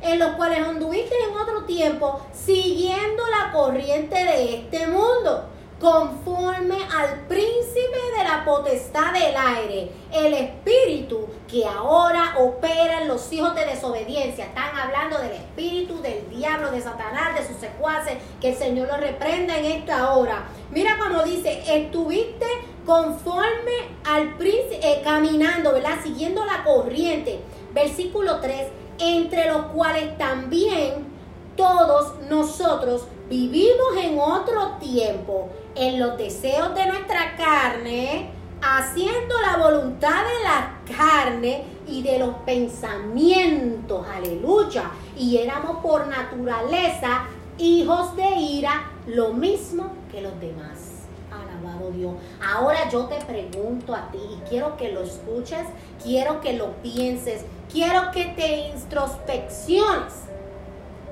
En 0.04 0.20
los 0.20 0.36
cuales 0.36 0.60
anduviste 0.60 1.16
en 1.28 1.36
otro 1.36 1.64
tiempo, 1.64 2.22
siguiendo 2.34 3.24
la 3.28 3.52
corriente 3.52 4.16
de 4.16 4.56
este 4.56 4.86
mundo 4.86 5.50
conforme 5.84 6.78
al 6.96 7.28
príncipe 7.28 7.98
de 8.18 8.24
la 8.24 8.46
potestad 8.46 9.12
del 9.12 9.36
aire, 9.36 9.92
el 10.14 10.34
espíritu 10.34 11.28
que 11.46 11.66
ahora 11.66 12.36
opera 12.40 13.02
en 13.02 13.10
los 13.10 13.32
hijos 13.34 13.54
de 13.54 13.66
desobediencia. 13.66 14.46
Están 14.46 14.78
hablando 14.78 15.18
del 15.18 15.34
espíritu 15.34 16.02
del 16.02 16.30
diablo, 16.30 16.72
de 16.72 16.80
Satanás, 16.82 17.38
de 17.38 17.46
sus 17.46 17.58
secuaces, 17.58 18.14
que 18.40 18.52
el 18.52 18.56
Señor 18.56 18.88
lo 18.88 18.98
reprenda 18.98 19.58
en 19.58 19.66
esta 19.66 20.14
hora. 20.14 20.46
Mira 20.72 20.98
cómo 20.98 21.22
dice, 21.24 21.62
estuviste 21.68 22.46
conforme 22.86 23.74
al 24.06 24.36
príncipe, 24.36 24.80
eh, 24.82 25.02
caminando, 25.04 25.74
¿verdad? 25.74 25.98
Siguiendo 26.02 26.46
la 26.46 26.64
corriente. 26.64 27.42
Versículo 27.74 28.40
3, 28.40 28.68
entre 29.00 29.50
los 29.52 29.66
cuales 29.68 30.18
también 30.18 31.14
todos 31.56 32.14
nosotros 32.30 33.08
vivimos 33.30 33.96
en 33.98 34.20
otro 34.20 34.78
tiempo 34.80 35.50
en 35.76 36.00
los 36.00 36.18
deseos 36.18 36.74
de 36.76 36.86
nuestra 36.86 37.36
carne, 37.36 38.30
haciendo 38.62 39.36
la 39.42 39.58
voluntad 39.58 40.24
de 40.24 40.44
la 40.44 40.80
carne 40.96 41.66
y 41.88 42.02
de 42.02 42.20
los 42.20 42.36
pensamientos, 42.46 44.06
aleluya. 44.08 44.92
Y 45.18 45.38
éramos 45.38 45.78
por 45.84 46.08
naturaleza 46.08 47.26
hijos 47.58 48.16
de 48.16 48.36
ira, 48.36 48.92
lo 49.08 49.34
mismo 49.34 49.92
que 50.12 50.22
los 50.22 50.40
demás. 50.40 51.03
Alabado 51.42 51.92
Dios. 51.92 52.14
Ahora 52.42 52.90
yo 52.90 53.06
te 53.06 53.24
pregunto 53.26 53.96
a 53.96 54.12
ti 54.12 54.20
y 54.20 54.50
quiero 54.50 54.78
que 54.78 54.92
lo 54.92 55.02
escuches, 55.02 55.66
quiero 56.02 56.42
que 56.42 56.54
lo 56.54 56.74
pienses, 56.82 57.46
quiero 57.72 58.12
que 58.12 58.26
te 58.26 58.70
introspecciones. 58.70 60.14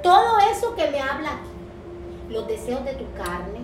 Todo 0.03 0.39
eso 0.51 0.75
que 0.75 0.89
me 0.89 0.99
habla 0.99 1.29
aquí, 1.31 2.33
los 2.33 2.47
deseos 2.47 2.83
de 2.85 2.93
tu 2.93 3.11
carne, 3.13 3.59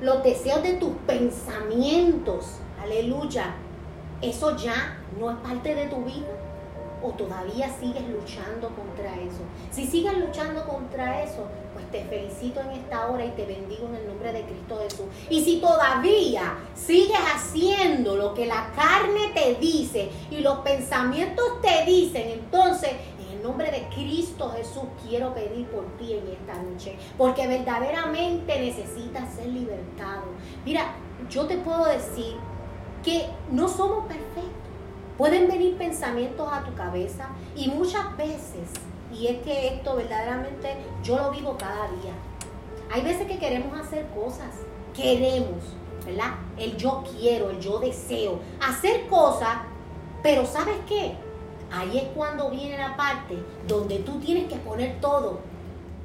los 0.00 0.22
deseos 0.22 0.62
de 0.62 0.74
tus 0.74 0.92
pensamientos. 1.06 2.56
Aleluya. 2.82 3.54
Eso 4.22 4.56
ya 4.56 4.98
no 5.18 5.30
es 5.30 5.36
parte 5.38 5.74
de 5.74 5.86
tu 5.86 6.04
vida 6.04 6.39
o 7.02 7.10
todavía 7.10 7.68
sigues 7.78 8.08
luchando 8.08 8.68
contra 8.68 9.14
eso. 9.16 9.40
Si 9.70 9.86
sigues 9.86 10.16
luchando 10.18 10.66
contra 10.66 11.22
eso, 11.22 11.46
pues 11.72 11.90
te 11.90 12.04
felicito 12.04 12.60
en 12.60 12.70
esta 12.70 13.08
hora 13.08 13.24
y 13.24 13.30
te 13.30 13.46
bendigo 13.46 13.88
en 13.88 13.96
el 13.96 14.06
nombre 14.06 14.32
de 14.32 14.42
Cristo 14.42 14.78
Jesús. 14.82 15.06
Y 15.28 15.42
si 15.42 15.60
todavía 15.60 16.58
sigues 16.74 17.18
haciendo 17.34 18.16
lo 18.16 18.34
que 18.34 18.46
la 18.46 18.70
carne 18.74 19.32
te 19.34 19.54
dice 19.54 20.10
y 20.30 20.38
los 20.38 20.58
pensamientos 20.58 21.60
te 21.62 21.84
dicen, 21.84 22.28
entonces 22.28 22.92
nombre 23.42 23.70
de 23.70 23.88
Cristo 23.94 24.50
Jesús 24.50 24.84
quiero 25.06 25.34
pedir 25.34 25.66
por 25.68 25.84
ti 25.96 26.12
en 26.12 26.26
esta 26.28 26.62
noche, 26.62 26.96
porque 27.16 27.46
verdaderamente 27.46 28.60
necesitas 28.60 29.34
ser 29.34 29.48
libertado. 29.48 30.24
Mira, 30.64 30.94
yo 31.28 31.46
te 31.46 31.56
puedo 31.58 31.86
decir 31.86 32.36
que 33.02 33.26
no 33.50 33.68
somos 33.68 34.06
perfectos. 34.06 34.59
Pueden 35.20 35.48
venir 35.48 35.76
pensamientos 35.76 36.48
a 36.50 36.64
tu 36.64 36.74
cabeza 36.74 37.28
y 37.54 37.68
muchas 37.68 38.16
veces, 38.16 38.70
y 39.12 39.26
es 39.26 39.42
que 39.42 39.74
esto 39.74 39.94
verdaderamente 39.94 40.78
yo 41.02 41.18
lo 41.18 41.30
vivo 41.30 41.58
cada 41.58 41.88
día. 41.88 42.14
Hay 42.90 43.02
veces 43.02 43.26
que 43.26 43.38
queremos 43.38 43.78
hacer 43.78 44.06
cosas, 44.14 44.48
queremos, 44.96 45.58
¿verdad? 46.06 46.36
El 46.56 46.74
yo 46.78 47.04
quiero, 47.04 47.50
el 47.50 47.60
yo 47.60 47.80
deseo, 47.80 48.40
hacer 48.66 49.08
cosas, 49.08 49.58
pero 50.22 50.46
¿sabes 50.46 50.76
qué? 50.88 51.12
Ahí 51.70 51.98
es 51.98 52.04
cuando 52.14 52.48
viene 52.48 52.78
la 52.78 52.96
parte 52.96 53.36
donde 53.68 53.98
tú 53.98 54.20
tienes 54.20 54.48
que 54.48 54.56
poner 54.56 55.02
todo 55.02 55.40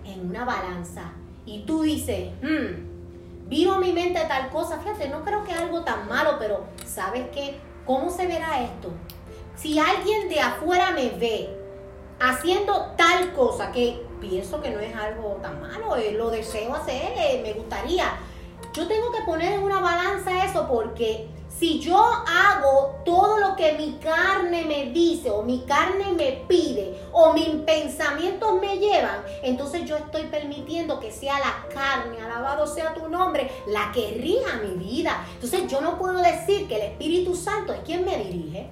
en 0.04 0.30
una 0.30 0.44
balanza. 0.44 1.14
Y 1.46 1.62
tú 1.62 1.84
dices, 1.84 2.34
hmm, 2.42 3.48
vivo 3.48 3.78
mi 3.78 3.94
mente 3.94 4.20
tal 4.28 4.50
cosa, 4.50 4.78
fíjate, 4.80 5.08
no 5.08 5.24
creo 5.24 5.46
que 5.46 5.54
es 5.54 5.58
algo 5.58 5.86
tan 5.86 6.06
malo, 6.10 6.32
pero 6.38 6.66
¿sabes 6.86 7.28
qué? 7.34 7.58
¿Cómo 7.86 8.10
se 8.10 8.26
verá 8.26 8.64
esto? 8.64 8.90
Si 9.56 9.78
alguien 9.80 10.28
de 10.28 10.40
afuera 10.40 10.92
me 10.92 11.10
ve 11.12 11.50
haciendo 12.20 12.94
tal 12.98 13.34
cosa 13.34 13.72
que 13.72 14.04
pienso 14.20 14.62
que 14.62 14.72
no 14.72 14.80
es 14.80 14.96
algo 14.96 15.38
tan 15.42 15.62
malo, 15.62 15.96
eh, 15.96 16.14
lo 16.14 16.30
deseo 16.30 16.74
hacer, 16.74 17.14
eh, 17.16 17.42
me 17.44 17.54
gustaría. 17.54 18.18
Yo 18.74 18.88
tengo 18.88 19.12
que 19.12 19.22
poner 19.22 19.54
en 19.54 19.64
una 19.64 19.80
balanza 19.80 20.44
eso 20.44 20.68
porque 20.68 21.28
si 21.58 21.80
yo 21.80 21.98
hago 21.98 23.02
todo 23.06 23.38
lo 23.38 23.56
que 23.56 23.74
mi 23.74 23.94
carne 23.94 24.66
me 24.66 24.92
dice 24.92 25.30
o 25.30 25.42
mi 25.42 25.64
carne 25.66 26.12
me 26.12 26.44
pide 26.48 27.00
o 27.14 27.34
mis 27.34 27.48
pensamientos 27.66 28.60
me 28.60 28.78
llevan, 28.78 29.24
entonces 29.42 29.86
yo 29.86 29.96
estoy 29.96 30.24
permitiendo 30.24 31.00
que 31.00 31.12
sea 31.12 31.40
la 31.40 31.66
carne, 31.74 32.22
alabado 32.22 32.68
sea 32.68 32.94
tu 32.94 33.08
nombre, 33.08 33.50
la 33.68 33.92
que 33.94 34.18
rija 34.22 34.58
mi 34.58 34.76
vida. 34.84 35.26
Entonces 35.36 35.68
yo 35.68 35.80
no 35.80 35.98
puedo 35.98 36.18
decir 36.18 36.68
que 36.68 36.76
el 36.76 36.82
Espíritu 36.92 37.36
Santo 37.36 37.74
es 37.74 37.80
quien 37.82 38.04
me 38.04 38.18
dirige. 38.18 38.70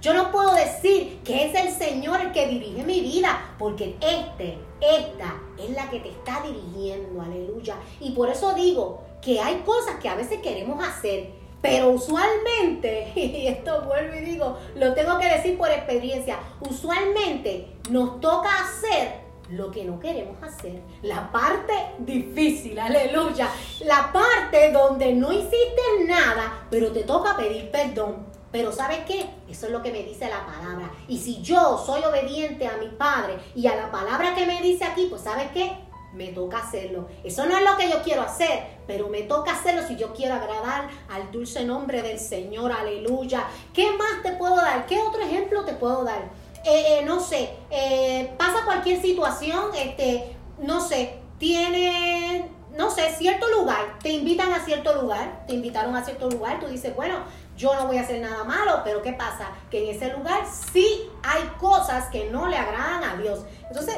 Yo 0.00 0.14
no 0.14 0.32
puedo 0.32 0.52
decir 0.54 1.20
que 1.24 1.46
es 1.46 1.54
el 1.54 1.72
Señor 1.72 2.20
el 2.20 2.32
que 2.32 2.48
dirige 2.48 2.82
mi 2.84 3.00
vida, 3.00 3.54
porque 3.58 3.96
este, 4.00 4.58
esta 4.80 5.40
es 5.56 5.70
la 5.70 5.88
que 5.90 6.00
te 6.00 6.10
está 6.10 6.42
dirigiendo, 6.42 7.20
aleluya. 7.20 7.76
Y 8.00 8.10
por 8.10 8.28
eso 8.28 8.52
digo 8.54 9.02
que 9.20 9.40
hay 9.40 9.62
cosas 9.64 10.00
que 10.00 10.08
a 10.08 10.16
veces 10.16 10.40
queremos 10.40 10.84
hacer 10.84 11.41
pero 11.62 11.90
usualmente, 11.90 13.12
y 13.14 13.46
esto 13.46 13.82
vuelvo 13.82 14.16
y 14.16 14.24
digo, 14.24 14.58
lo 14.74 14.92
tengo 14.92 15.18
que 15.18 15.28
decir 15.28 15.56
por 15.56 15.70
experiencia, 15.70 16.38
usualmente 16.60 17.68
nos 17.88 18.20
toca 18.20 18.50
hacer 18.50 19.22
lo 19.48 19.70
que 19.70 19.84
no 19.84 20.00
queremos 20.00 20.42
hacer. 20.42 20.82
La 21.02 21.30
parte 21.30 21.72
difícil, 21.98 22.78
aleluya. 22.78 23.48
La 23.84 24.12
parte 24.12 24.72
donde 24.72 25.12
no 25.12 25.32
hiciste 25.32 26.04
nada, 26.06 26.66
pero 26.70 26.90
te 26.90 27.04
toca 27.04 27.36
pedir 27.36 27.70
perdón. 27.70 28.26
Pero 28.50 28.70
¿sabes 28.70 29.00
qué? 29.06 29.30
Eso 29.48 29.66
es 29.66 29.72
lo 29.72 29.82
que 29.82 29.92
me 29.92 30.02
dice 30.02 30.28
la 30.28 30.44
palabra. 30.44 30.90
Y 31.08 31.18
si 31.18 31.40
yo 31.40 31.82
soy 31.84 32.02
obediente 32.04 32.66
a 32.66 32.76
mi 32.76 32.88
padre 32.88 33.38
y 33.54 33.66
a 33.66 33.76
la 33.76 33.90
palabra 33.90 34.34
que 34.34 34.46
me 34.46 34.60
dice 34.60 34.84
aquí, 34.84 35.06
pues 35.08 35.22
¿sabes 35.22 35.48
qué? 35.54 35.72
Me 36.12 36.28
toca 36.28 36.58
hacerlo. 36.58 37.08
Eso 37.24 37.46
no 37.46 37.56
es 37.56 37.64
lo 37.64 37.76
que 37.76 37.90
yo 37.90 38.02
quiero 38.02 38.22
hacer, 38.22 38.78
pero 38.86 39.08
me 39.08 39.22
toca 39.22 39.52
hacerlo 39.52 39.86
si 39.86 39.96
yo 39.96 40.12
quiero 40.12 40.34
agradar 40.34 40.88
al 41.10 41.30
dulce 41.30 41.64
nombre 41.64 42.02
del 42.02 42.18
Señor, 42.18 42.72
aleluya. 42.72 43.46
¿Qué 43.72 43.92
más 43.92 44.22
te 44.22 44.32
puedo 44.32 44.56
dar? 44.56 44.86
¿Qué 44.86 44.98
otro 44.98 45.22
ejemplo 45.22 45.64
te 45.64 45.72
puedo 45.72 46.04
dar? 46.04 46.30
Eh, 46.64 47.00
eh, 47.00 47.04
no 47.04 47.18
sé, 47.20 47.50
eh, 47.70 48.32
pasa 48.38 48.64
cualquier 48.64 49.00
situación, 49.02 49.70
este, 49.76 50.36
no 50.58 50.80
sé, 50.80 51.18
tiene, 51.38 52.48
no 52.76 52.88
sé, 52.88 53.10
cierto 53.18 53.48
lugar, 53.50 53.98
te 54.00 54.10
invitan 54.10 54.52
a 54.52 54.64
cierto 54.64 54.94
lugar, 55.02 55.44
te 55.48 55.54
invitaron 55.54 55.96
a 55.96 56.04
cierto 56.04 56.30
lugar, 56.30 56.60
tú 56.60 56.68
dices, 56.68 56.94
bueno, 56.94 57.24
yo 57.56 57.74
no 57.74 57.88
voy 57.88 57.98
a 57.98 58.02
hacer 58.02 58.20
nada 58.20 58.44
malo, 58.44 58.80
pero 58.84 59.02
¿qué 59.02 59.12
pasa? 59.12 59.50
Que 59.70 59.82
en 59.82 59.96
ese 59.96 60.12
lugar 60.16 60.42
sí 60.72 61.10
hay 61.24 61.42
cosas 61.58 62.06
que 62.10 62.30
no 62.30 62.46
le 62.46 62.56
agradan 62.56 63.02
a 63.02 63.16
Dios. 63.20 63.44
Entonces, 63.66 63.96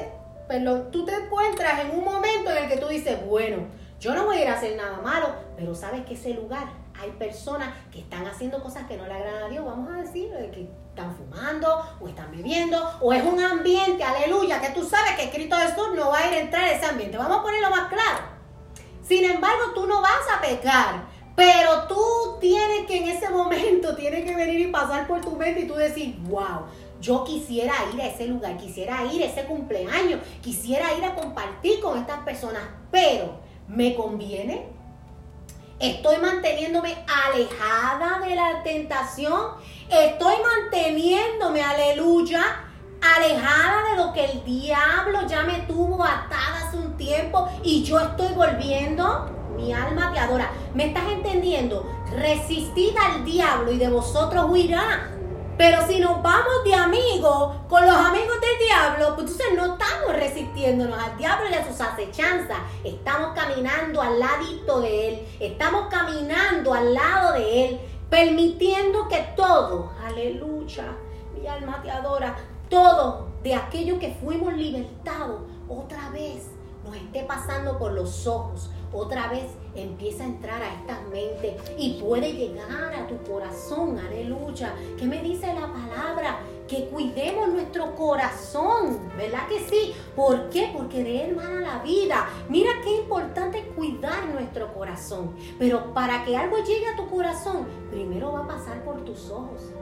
pero 0.48 0.83
tú 0.88 1.04
te 1.04 1.14
encuentras 1.14 1.80
en 1.80 1.90
un 1.98 2.04
momento 2.04 2.50
en 2.50 2.64
el 2.64 2.68
que 2.68 2.76
tú 2.76 2.88
dices, 2.88 3.24
bueno, 3.26 3.66
yo 4.00 4.14
no 4.14 4.26
voy 4.26 4.38
a 4.38 4.42
ir 4.42 4.48
a 4.48 4.54
hacer 4.54 4.76
nada 4.76 4.98
malo, 4.98 5.35
pero 5.57 5.74
sabes 5.74 6.04
que 6.04 6.14
ese 6.14 6.35
lugar 6.35 6.68
hay 7.00 7.11
personas 7.12 7.74
que 7.90 8.00
están 8.00 8.26
haciendo 8.26 8.62
cosas 8.62 8.87
que 8.87 8.96
no 8.96 9.07
le 9.07 9.14
agradan 9.14 9.44
a 9.44 9.48
Dios, 9.48 9.64
vamos 9.64 9.92
a 9.92 10.02
decir, 10.02 10.30
que 10.52 10.68
están 10.90 11.14
fumando 11.16 11.83
o 12.00 12.09
están 12.09 12.30
bebiendo, 12.30 12.78
o 13.00 13.12
es 13.12 13.24
un 13.24 13.42
ambiente, 13.42 14.04
aleluya, 14.04 14.61
que 14.61 14.70
tú 14.70 14.85
sabes 14.85 15.12
que 15.18 15.30
Cristo 15.30 15.57
Jesús 15.57 15.88
no 15.96 16.11
va 16.11 16.18
a 16.18 16.28
ir 16.28 16.35
a 16.35 16.40
entrar 16.40 16.68
en 16.68 16.76
ese 16.76 16.87
ambiente. 16.87 17.16
Vamos 17.16 17.38
a 17.38 17.42
ponerlo 17.42 17.70
más 17.70 17.88
claro. 17.88 18.35
Sin 19.02 19.24
embargo, 19.24 19.72
tú 19.74 19.87
no 19.87 20.00
vas 20.00 20.22
a 20.37 20.40
pecar, 20.40 21.04
pero 21.35 21.88
tú 21.88 22.38
tienes 22.40 22.87
que 22.87 22.98
en 22.98 23.09
ese 23.09 23.28
momento, 23.28 23.96
tienes 23.96 24.24
que 24.24 24.37
venir 24.37 24.61
y 24.61 24.70
pasar 24.70 25.07
por 25.07 25.20
tu 25.20 25.33
mente 25.33 25.61
y 25.61 25.66
tú 25.66 25.74
decir, 25.74 26.16
wow, 26.28 26.66
yo 27.04 27.22
quisiera 27.22 27.74
ir 27.92 28.00
a 28.00 28.06
ese 28.06 28.26
lugar, 28.26 28.56
quisiera 28.56 29.04
ir 29.12 29.22
a 29.22 29.26
ese 29.26 29.44
cumpleaños, 29.44 30.20
quisiera 30.40 30.94
ir 30.94 31.04
a 31.04 31.14
compartir 31.14 31.80
con 31.80 31.98
estas 31.98 32.20
personas, 32.20 32.62
pero 32.90 33.40
¿me 33.68 33.94
conviene? 33.94 34.66
Estoy 35.78 36.16
manteniéndome 36.16 36.96
alejada 37.06 38.26
de 38.26 38.34
la 38.34 38.62
tentación. 38.62 39.38
Estoy 39.90 40.36
manteniéndome, 40.42 41.62
aleluya, 41.62 42.42
alejada 43.02 43.90
de 43.90 43.96
lo 43.98 44.12
que 44.14 44.24
el 44.24 44.44
diablo 44.44 45.26
ya 45.28 45.42
me 45.42 45.58
tuvo 45.60 46.02
atada 46.02 46.66
hace 46.66 46.78
un 46.78 46.96
tiempo 46.96 47.50
y 47.62 47.82
yo 47.82 48.00
estoy 48.00 48.32
volviendo. 48.34 49.30
Mi 49.56 49.74
alma 49.74 50.10
te 50.12 50.20
adora. 50.20 50.50
¿Me 50.72 50.86
estás 50.86 51.04
entendiendo? 51.08 51.86
Resistid 52.16 52.96
al 52.96 53.24
diablo 53.24 53.70
y 53.70 53.76
de 53.76 53.88
vosotros 53.88 54.46
huirá. 54.48 55.13
Pero 55.56 55.86
si 55.86 56.00
nos 56.00 56.20
vamos 56.22 56.64
de 56.64 56.74
amigos 56.74 57.54
con 57.68 57.86
los 57.86 57.94
amigos 57.94 58.40
del 58.40 58.66
diablo, 58.66 59.14
pues 59.14 59.30
entonces 59.30 59.56
no 59.56 59.64
estamos 59.74 60.12
resistiéndonos 60.14 60.98
al 60.98 61.16
diablo 61.16 61.48
y 61.48 61.54
a 61.54 61.66
sus 61.66 61.80
acechanzas. 61.80 62.58
Estamos 62.82 63.34
caminando 63.34 64.02
al 64.02 64.18
ladito 64.18 64.80
de 64.80 65.08
él. 65.08 65.28
Estamos 65.38 65.86
caminando 65.90 66.74
al 66.74 66.92
lado 66.92 67.34
de 67.34 67.64
él, 67.64 67.80
permitiendo 68.10 69.08
que 69.08 69.32
todo, 69.36 69.92
aleluya, 70.04 70.96
mi 71.38 71.46
alma 71.46 71.80
te 71.82 71.90
adora, 71.90 72.36
todo 72.68 73.28
de 73.44 73.54
aquello 73.54 73.98
que 73.98 74.16
fuimos 74.22 74.54
libertados 74.54 75.42
otra 75.68 76.10
vez 76.10 76.48
nos 76.84 76.96
esté 76.96 77.22
pasando 77.22 77.78
por 77.78 77.92
los 77.92 78.26
ojos, 78.26 78.70
otra 78.94 79.28
vez 79.28 79.44
empieza 79.74 80.22
a 80.22 80.26
entrar 80.26 80.62
a 80.62 80.72
estas 80.72 81.02
mentes 81.09 81.61
y 81.76 82.00
puede 82.00 82.33
llegar 82.33 82.94
a 82.94 83.07
tu 83.09 83.18
corazón, 83.28 83.98
aleluya. 83.98 84.74
¿Qué 84.96 85.04
me 85.04 85.20
dice 85.20 85.52
la 85.52 85.72
palabra? 85.72 86.38
Que 86.68 86.87
cuidemos 86.87 87.48
nuestro 87.48 87.94
corazón, 87.94 89.00
¿verdad 89.16 89.46
que 89.48 89.61
sí? 89.68 89.92
¿Por 90.14 90.48
qué? 90.48 90.70
Porque 90.72 91.02
de 91.02 91.24
él 91.24 91.37
mana 91.37 91.61
la 91.61 91.78
vida. 91.83 92.28
Mira 92.48 92.70
qué 92.83 92.96
importante 92.96 93.66
cuidar 93.76 94.26
nuestro 94.26 94.72
corazón. 94.72 95.35
Pero 95.59 95.92
para 95.92 96.24
que 96.24 96.37
algo 96.37 96.59
llegue 96.59 96.87
a 96.88 96.96
tu 96.96 97.09
corazón, 97.09 97.66
primero 97.90 98.33
va 98.33 98.44
a 98.44 98.48
pasar 98.48 98.83
por 98.85 99.04
tus 99.04 99.30
ojos. 99.30 99.72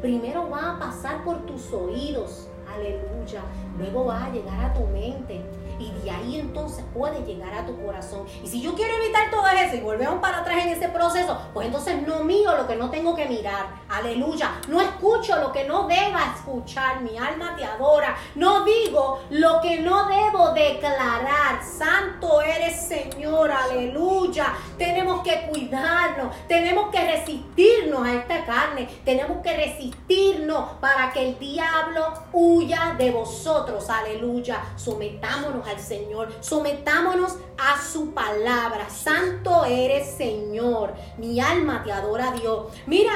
Primero 0.00 0.48
va 0.50 0.72
a 0.72 0.78
pasar 0.78 1.22
por 1.24 1.44
tus 1.46 1.72
oídos. 1.72 2.48
Aleluya. 2.74 3.42
Luego 3.78 4.06
va 4.06 4.24
a 4.24 4.30
llegar 4.30 4.64
a 4.64 4.74
tu 4.74 4.86
mente 4.86 5.44
y 5.78 5.90
de 6.02 6.10
ahí 6.10 6.40
entonces 6.40 6.84
puede 6.94 7.24
llegar 7.24 7.54
a 7.54 7.66
tu 7.66 7.80
corazón. 7.84 8.26
Y 8.42 8.46
si 8.46 8.60
yo 8.60 8.74
quiero 8.74 8.96
evitar 8.96 9.30
todo 9.30 9.46
eso 9.48 9.76
y 9.76 9.80
volvemos 9.80 10.20
para 10.20 10.38
atrás 10.38 10.58
en 10.64 10.68
ese 10.70 10.88
proceso, 10.88 11.38
pues 11.52 11.66
entonces 11.66 12.06
no 12.06 12.24
miro 12.24 12.56
lo 12.56 12.66
que 12.66 12.76
no 12.76 12.90
tengo 12.90 13.14
que 13.14 13.26
mirar. 13.26 13.66
Aleluya. 13.88 14.60
No 14.68 14.80
escucho 14.80 15.36
lo 15.36 15.52
que 15.52 15.64
no 15.64 15.86
deba 15.86 16.34
escuchar. 16.34 17.02
Mi 17.02 17.18
alma 17.18 17.54
te 17.56 17.64
adora. 17.64 18.16
No 18.34 18.64
digo 18.64 19.20
lo 19.30 19.60
que 19.60 19.80
no 19.80 20.06
debo 20.08 20.52
declarar. 20.52 21.62
Santo 21.62 22.42
eres 22.42 22.86
Señor. 22.86 23.50
Aleluya. 23.50 24.54
Tenemos 24.78 25.22
que 25.22 25.46
cuidarnos. 25.48 26.34
Tenemos 26.48 26.90
que 26.90 27.00
resistirnos 27.04 28.06
a 28.06 28.14
esta 28.14 28.44
carne. 28.44 28.88
Tenemos 29.04 29.42
que 29.42 29.56
resistirnos 29.56 30.70
para 30.80 31.12
que 31.12 31.28
el 31.28 31.38
diablo 31.38 32.12
huya 32.32 32.94
de 32.98 33.10
vosotros. 33.10 33.88
Aleluya. 33.90 34.62
Sometámonos 34.76 35.61
al 35.66 35.78
Señor. 35.78 36.32
Sometámonos 36.40 37.36
a 37.58 37.80
su 37.80 38.12
palabra. 38.12 38.88
Santo 38.90 39.64
eres 39.64 40.16
Señor. 40.16 40.94
Mi 41.18 41.40
alma 41.40 41.82
te 41.82 41.92
adora 41.92 42.32
Dios. 42.32 42.66
Mira, 42.86 43.12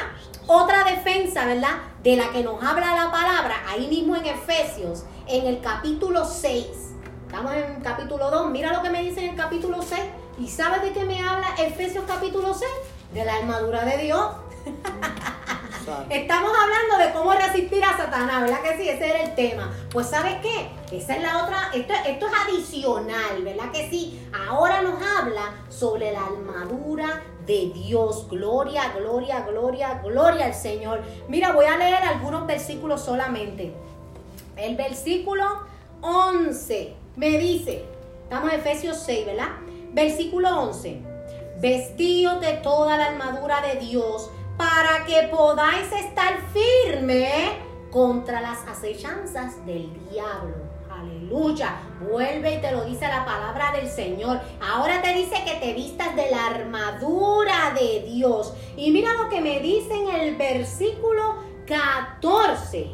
otra 0.47 0.85
defensa, 0.85 1.45
¿verdad? 1.45 1.77
De 2.03 2.17
la 2.17 2.31
que 2.31 2.43
nos 2.43 2.63
habla 2.63 2.95
la 2.95 3.11
palabra, 3.11 3.57
ahí 3.69 3.89
mismo 3.89 4.15
en 4.17 4.27
Efesios, 4.27 5.05
en 5.27 5.47
el 5.47 5.61
capítulo 5.61 6.25
6. 6.25 6.67
Estamos 7.27 7.53
en 7.53 7.77
el 7.77 7.83
capítulo 7.83 8.31
2. 8.31 8.51
Mira 8.51 8.73
lo 8.73 8.83
que 8.83 8.91
me 8.91 9.03
dice 9.03 9.25
en 9.25 9.31
el 9.31 9.37
capítulo 9.37 9.83
6. 9.83 10.01
¿Y 10.39 10.49
sabes 10.49 10.83
de 10.83 10.93
qué 10.93 11.05
me 11.05 11.21
habla 11.21 11.49
Efesios 11.59 12.05
capítulo 12.07 12.55
6? 12.55 12.71
De 13.13 13.25
la 13.25 13.37
armadura 13.37 13.85
de 13.85 13.99
Dios. 13.99 14.46
Estamos 16.11 16.51
hablando 16.51 16.99
de 16.99 17.13
cómo 17.13 17.33
resistir 17.33 17.85
a 17.85 17.97
Satanás, 17.97 18.43
¿verdad 18.43 18.61
que 18.63 18.77
sí? 18.77 18.89
Ese 18.89 19.09
era 19.09 19.23
el 19.23 19.35
tema. 19.37 19.73
Pues 19.93 20.09
¿sabes 20.09 20.35
qué? 20.43 20.69
Esa 20.91 21.15
es 21.15 21.23
la 21.23 21.45
otra, 21.45 21.71
esto, 21.75 21.93
es 21.95 22.33
adicional, 22.45 23.43
¿verdad 23.45 23.71
que 23.71 23.89
sí? 23.89 24.21
Ahora 24.49 24.83
nos 24.83 25.01
habla 25.01 25.55
sobre 25.69 26.13
la 26.13 26.25
armadura 26.25 27.23
de 27.47 27.71
Dios. 27.73 28.27
Gloria, 28.29 28.95
gloria, 28.99 29.43
gloria, 29.43 30.01
gloria 30.03 30.47
al 30.47 30.55
Señor. 30.55 31.03
Mira, 31.29 31.53
voy 31.53 31.67
a 31.67 31.77
leer 31.77 32.03
algunos 32.03 32.49
versículos 32.49 33.03
solamente. 33.03 33.73
El 34.57 34.75
versículo 34.75 35.45
11 36.01 36.95
me 37.15 37.39
dice, 37.39 37.85
estamos 38.25 38.53
en 38.53 38.59
Efesios 38.59 38.97
6, 39.07 39.27
¿verdad? 39.27 39.51
Versículo 39.93 40.63
11. 40.63 41.01
Vestidos 41.61 42.41
de 42.41 42.55
toda 42.55 42.99
la 42.99 43.07
armadura 43.07 43.61
de 43.61 43.77
Dios 43.77 44.31
para 44.57 45.05
que 45.05 45.29
podáis 45.31 45.91
estar 45.93 46.39
firme 46.53 47.59
contra 47.91 48.41
las 48.41 48.67
acechanzas 48.67 49.65
del 49.67 49.91
diablo. 50.11 50.55
Aleluya. 50.91 51.77
Vuelve 52.01 52.55
y 52.55 52.61
te 52.61 52.73
lo 52.73 52.85
dice 52.85 53.07
la 53.07 53.25
palabra 53.25 53.73
del 53.73 53.89
Señor. 53.89 54.41
Ahora 54.61 55.03
te 55.03 55.13
dice 55.13 55.37
que 55.45 55.57
te 55.61 55.75
vistas 55.75 56.17
de 56.17 56.31
la 56.31 56.47
armadura 56.47 57.75
de 57.79 58.03
Dios. 58.03 58.55
Y 58.77 58.91
mira 58.91 59.13
lo 59.15 59.29
que 59.29 59.41
me 59.41 59.61
dice 59.61 59.95
en 59.95 60.09
el 60.09 60.37
versículo 60.37 61.37
14. 61.67 62.91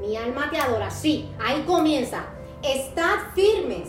Mi 0.00 0.16
alma 0.16 0.48
te 0.50 0.58
adora. 0.58 0.90
Sí, 0.90 1.30
ahí 1.38 1.62
comienza. 1.66 2.24
Estad 2.62 3.18
firmes. 3.34 3.88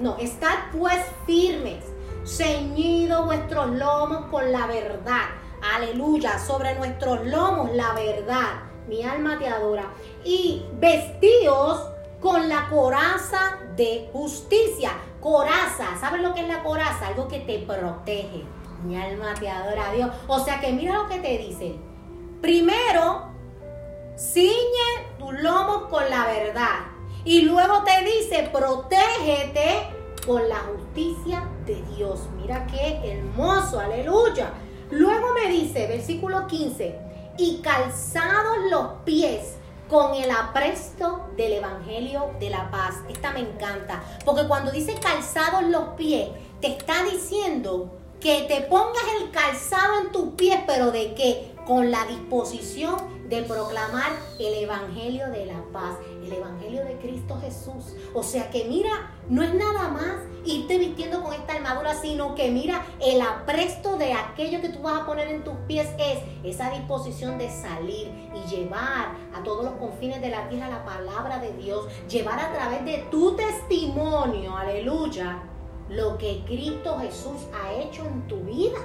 No, 0.00 0.16
estad 0.16 0.70
pues 0.72 1.04
firmes. 1.26 1.84
Ceñido 2.24 3.24
vuestros 3.26 3.70
lomos 3.70 4.26
con 4.30 4.52
la 4.52 4.66
verdad 4.66 5.41
aleluya, 5.62 6.38
sobre 6.38 6.74
nuestros 6.74 7.26
lomos 7.26 7.72
la 7.72 7.94
verdad. 7.94 8.62
Mi 8.88 9.02
alma 9.04 9.38
te 9.38 9.48
adora. 9.48 9.92
Y 10.24 10.64
vestidos 10.74 11.88
con 12.20 12.48
la 12.48 12.68
coraza 12.68 13.58
de 13.76 14.08
justicia. 14.12 14.92
Coraza, 15.20 15.96
¿sabes 16.00 16.20
lo 16.20 16.34
que 16.34 16.40
es 16.40 16.48
la 16.48 16.62
coraza? 16.62 17.08
Algo 17.08 17.28
que 17.28 17.40
te 17.40 17.60
protege. 17.60 18.44
Mi 18.84 19.00
alma 19.00 19.34
te 19.34 19.48
adora 19.48 19.92
Dios. 19.92 20.10
O 20.26 20.40
sea 20.40 20.60
que 20.60 20.72
mira 20.72 20.94
lo 20.94 21.08
que 21.08 21.20
te 21.20 21.38
dice. 21.38 21.76
Primero, 22.40 23.30
ciñe 24.16 25.16
tu 25.18 25.30
lomo 25.30 25.88
con 25.88 26.08
la 26.10 26.26
verdad. 26.26 26.80
Y 27.24 27.42
luego 27.42 27.84
te 27.84 28.04
dice, 28.04 28.50
protégete 28.52 29.86
con 30.26 30.48
la 30.48 30.58
justicia 30.58 31.48
de 31.66 31.80
Dios. 31.96 32.20
Mira 32.36 32.66
qué 32.66 33.00
hermoso, 33.12 33.78
aleluya. 33.78 34.52
Luego 34.92 35.32
me 35.32 35.50
dice, 35.50 35.86
versículo 35.86 36.46
15, 36.46 36.98
y 37.38 37.62
calzados 37.62 38.58
los 38.70 38.88
pies 39.06 39.54
con 39.88 40.14
el 40.14 40.30
apresto 40.30 41.30
del 41.34 41.54
Evangelio 41.54 42.34
de 42.38 42.50
la 42.50 42.70
paz. 42.70 42.96
Esta 43.08 43.32
me 43.32 43.40
encanta, 43.40 44.02
porque 44.26 44.46
cuando 44.46 44.70
dice 44.70 44.94
calzados 45.00 45.62
los 45.62 45.94
pies, 45.96 46.28
te 46.60 46.66
está 46.66 47.04
diciendo 47.04 47.90
que 48.20 48.42
te 48.42 48.60
pongas 48.68 49.02
el 49.22 49.30
calzado 49.30 50.02
en 50.02 50.12
tus 50.12 50.34
pies, 50.34 50.60
pero 50.66 50.90
de 50.90 51.14
qué? 51.14 51.54
Con 51.66 51.90
la 51.90 52.04
disposición 52.04 52.96
de 53.30 53.44
proclamar 53.44 54.12
el 54.38 54.52
Evangelio 54.62 55.30
de 55.30 55.46
la 55.46 55.64
paz, 55.72 55.96
el 56.24 56.32
Evangelio 56.32 56.84
de 56.84 56.98
Cristo 56.98 57.38
Jesús. 57.40 57.94
O 58.14 58.22
sea 58.22 58.50
que 58.50 58.64
mira, 58.64 58.90
no 59.28 59.42
es 59.42 59.54
nada 59.54 59.88
más 59.88 60.16
irte 60.44 60.78
vistiendo 60.78 61.22
con 61.22 61.32
esta 61.32 61.54
armadura, 61.54 61.94
sino 61.94 62.34
que 62.34 62.50
mira, 62.50 62.84
el 63.00 63.20
apresto 63.20 63.96
de 63.96 64.12
aquello 64.12 64.60
que 64.60 64.68
tú 64.68 64.80
vas 64.82 65.02
a 65.02 65.06
poner 65.06 65.28
en 65.28 65.44
tus 65.44 65.54
pies 65.66 65.88
es 65.98 66.18
esa 66.42 66.70
disposición 66.70 67.38
de 67.38 67.50
salir 67.50 68.08
y 68.34 68.50
llevar 68.50 69.14
a 69.34 69.42
todos 69.44 69.64
los 69.64 69.74
confines 69.74 70.20
de 70.20 70.30
la 70.30 70.48
tierra 70.48 70.68
la 70.68 70.84
palabra 70.84 71.38
de 71.38 71.52
Dios, 71.54 71.86
llevar 72.08 72.40
a 72.40 72.52
través 72.52 72.84
de 72.84 73.06
tu 73.10 73.36
testimonio, 73.36 74.56
aleluya, 74.56 75.42
lo 75.88 76.18
que 76.18 76.42
Cristo 76.46 76.98
Jesús 76.98 77.46
ha 77.54 77.72
hecho 77.72 78.04
en 78.04 78.26
tu 78.26 78.36
vida. 78.40 78.78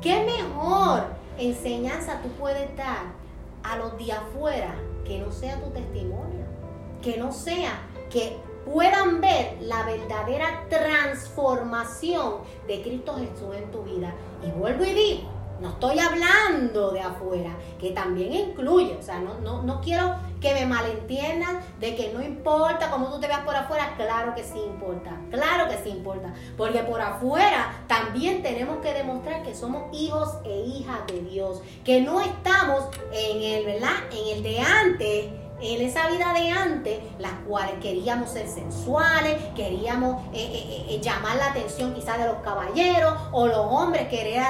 ¿Qué 0.00 0.24
mejor 0.24 1.04
enseñanza 1.38 2.20
tú 2.22 2.28
puedes 2.30 2.76
dar 2.76 3.12
a 3.62 3.76
los 3.76 3.96
de 3.96 4.12
afuera 4.12 4.74
que 5.04 5.18
no 5.18 5.30
sea 5.30 5.60
tu 5.60 5.70
testimonio? 5.70 6.41
Que 7.02 7.16
no 7.16 7.32
sea 7.32 7.82
que 8.10 8.36
puedan 8.64 9.20
ver 9.20 9.58
la 9.60 9.82
verdadera 9.84 10.66
transformación 10.68 12.38
de 12.66 12.82
Cristo 12.82 13.16
Jesús 13.16 13.56
en 13.56 13.70
tu 13.70 13.82
vida. 13.82 14.14
Y 14.46 14.50
vuelvo 14.50 14.84
y 14.84 14.92
digo, 14.92 15.30
no 15.62 15.68
estoy 15.70 15.98
hablando 16.00 16.90
de 16.90 17.00
afuera, 17.00 17.56
que 17.80 17.92
también 17.92 18.32
incluye, 18.32 18.96
o 18.98 19.02
sea, 19.02 19.20
no, 19.20 19.38
no, 19.38 19.62
no 19.62 19.80
quiero 19.80 20.16
que 20.40 20.52
me 20.54 20.66
malentiendan 20.66 21.60
de 21.78 21.94
que 21.94 22.12
no 22.12 22.20
importa 22.20 22.90
cómo 22.90 23.12
tú 23.12 23.20
te 23.20 23.28
veas 23.28 23.44
por 23.44 23.54
afuera, 23.54 23.94
claro 23.96 24.34
que 24.34 24.42
sí 24.42 24.58
importa, 24.58 25.20
claro 25.30 25.68
que 25.68 25.76
sí 25.78 25.90
importa, 25.90 26.34
porque 26.56 26.80
por 26.80 27.00
afuera 27.00 27.84
también 27.86 28.42
tenemos 28.42 28.78
que 28.78 28.92
demostrar 28.92 29.44
que 29.44 29.54
somos 29.54 29.84
hijos 29.92 30.30
e 30.44 30.62
hijas 30.62 31.06
de 31.06 31.20
Dios, 31.22 31.62
que 31.84 32.00
no 32.00 32.20
estamos 32.20 32.86
en 33.12 33.42
el, 33.42 33.64
¿verdad? 33.64 33.94
En 34.10 34.36
el 34.36 34.42
de 34.42 34.58
antes 34.58 35.41
en 35.62 35.80
esa 35.80 36.08
vida 36.08 36.32
de 36.32 36.50
antes, 36.50 36.98
las 37.18 37.32
cuales 37.46 37.74
queríamos 37.80 38.30
ser 38.30 38.48
sensuales, 38.48 39.36
queríamos 39.54 40.22
eh, 40.32 40.40
eh, 40.42 40.86
eh, 40.88 41.00
llamar 41.00 41.36
la 41.36 41.50
atención 41.50 41.94
quizás 41.94 42.18
de 42.18 42.26
los 42.26 42.38
caballeros 42.38 43.14
o 43.30 43.46
los 43.46 43.58
hombres 43.58 44.08
querer 44.08 44.42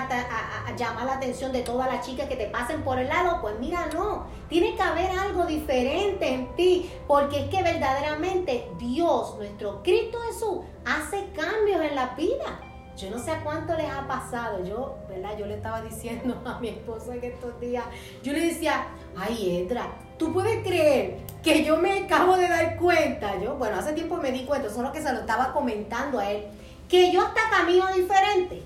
llamar 0.76 1.04
la 1.04 1.14
atención 1.14 1.52
de 1.52 1.60
todas 1.60 1.92
las 1.92 2.06
chicas 2.06 2.28
que 2.28 2.36
te 2.36 2.46
pasen 2.46 2.82
por 2.82 2.98
el 2.98 3.08
lado, 3.08 3.40
pues 3.42 3.54
mira, 3.60 3.88
no, 3.92 4.26
tiene 4.48 4.74
que 4.74 4.82
haber 4.82 5.10
algo 5.10 5.44
diferente 5.44 6.32
en 6.32 6.56
ti, 6.56 6.90
porque 7.06 7.40
es 7.40 7.50
que 7.50 7.62
verdaderamente 7.62 8.68
Dios, 8.78 9.36
nuestro 9.36 9.82
Cristo 9.82 10.18
Jesús, 10.28 10.60
hace 10.86 11.28
cambios 11.34 11.82
en 11.82 11.94
la 11.94 12.14
vida. 12.14 12.60
Yo 12.96 13.10
no 13.10 13.18
sé 13.18 13.30
a 13.30 13.42
cuánto 13.42 13.74
les 13.76 13.90
ha 13.90 14.06
pasado. 14.06 14.62
Yo, 14.64 14.96
¿verdad? 15.08 15.36
Yo 15.38 15.46
le 15.46 15.54
estaba 15.54 15.80
diciendo 15.80 16.40
a 16.44 16.58
mi 16.60 16.68
esposo 16.68 17.12
en 17.12 17.24
estos 17.24 17.58
días, 17.60 17.84
yo 18.22 18.32
le 18.32 18.40
decía, 18.40 18.86
ay, 19.16 19.64
Edra, 19.66 19.86
¿tú 20.22 20.32
puedes 20.32 20.62
creer 20.62 21.18
que 21.42 21.64
yo 21.64 21.76
me 21.78 22.04
acabo 22.04 22.36
de 22.36 22.46
dar 22.46 22.76
cuenta? 22.76 23.36
Yo, 23.40 23.56
bueno, 23.56 23.76
hace 23.78 23.92
tiempo 23.92 24.16
me 24.16 24.30
di 24.30 24.44
cuenta, 24.44 24.70
solo 24.70 24.92
que 24.92 25.02
se 25.02 25.12
lo 25.12 25.20
estaba 25.20 25.52
comentando 25.52 26.20
a 26.20 26.30
él, 26.30 26.44
que 26.88 27.10
yo 27.10 27.22
hasta 27.22 27.50
camino 27.50 27.88
diferente. 27.92 28.62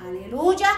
Aleluya. 0.00 0.68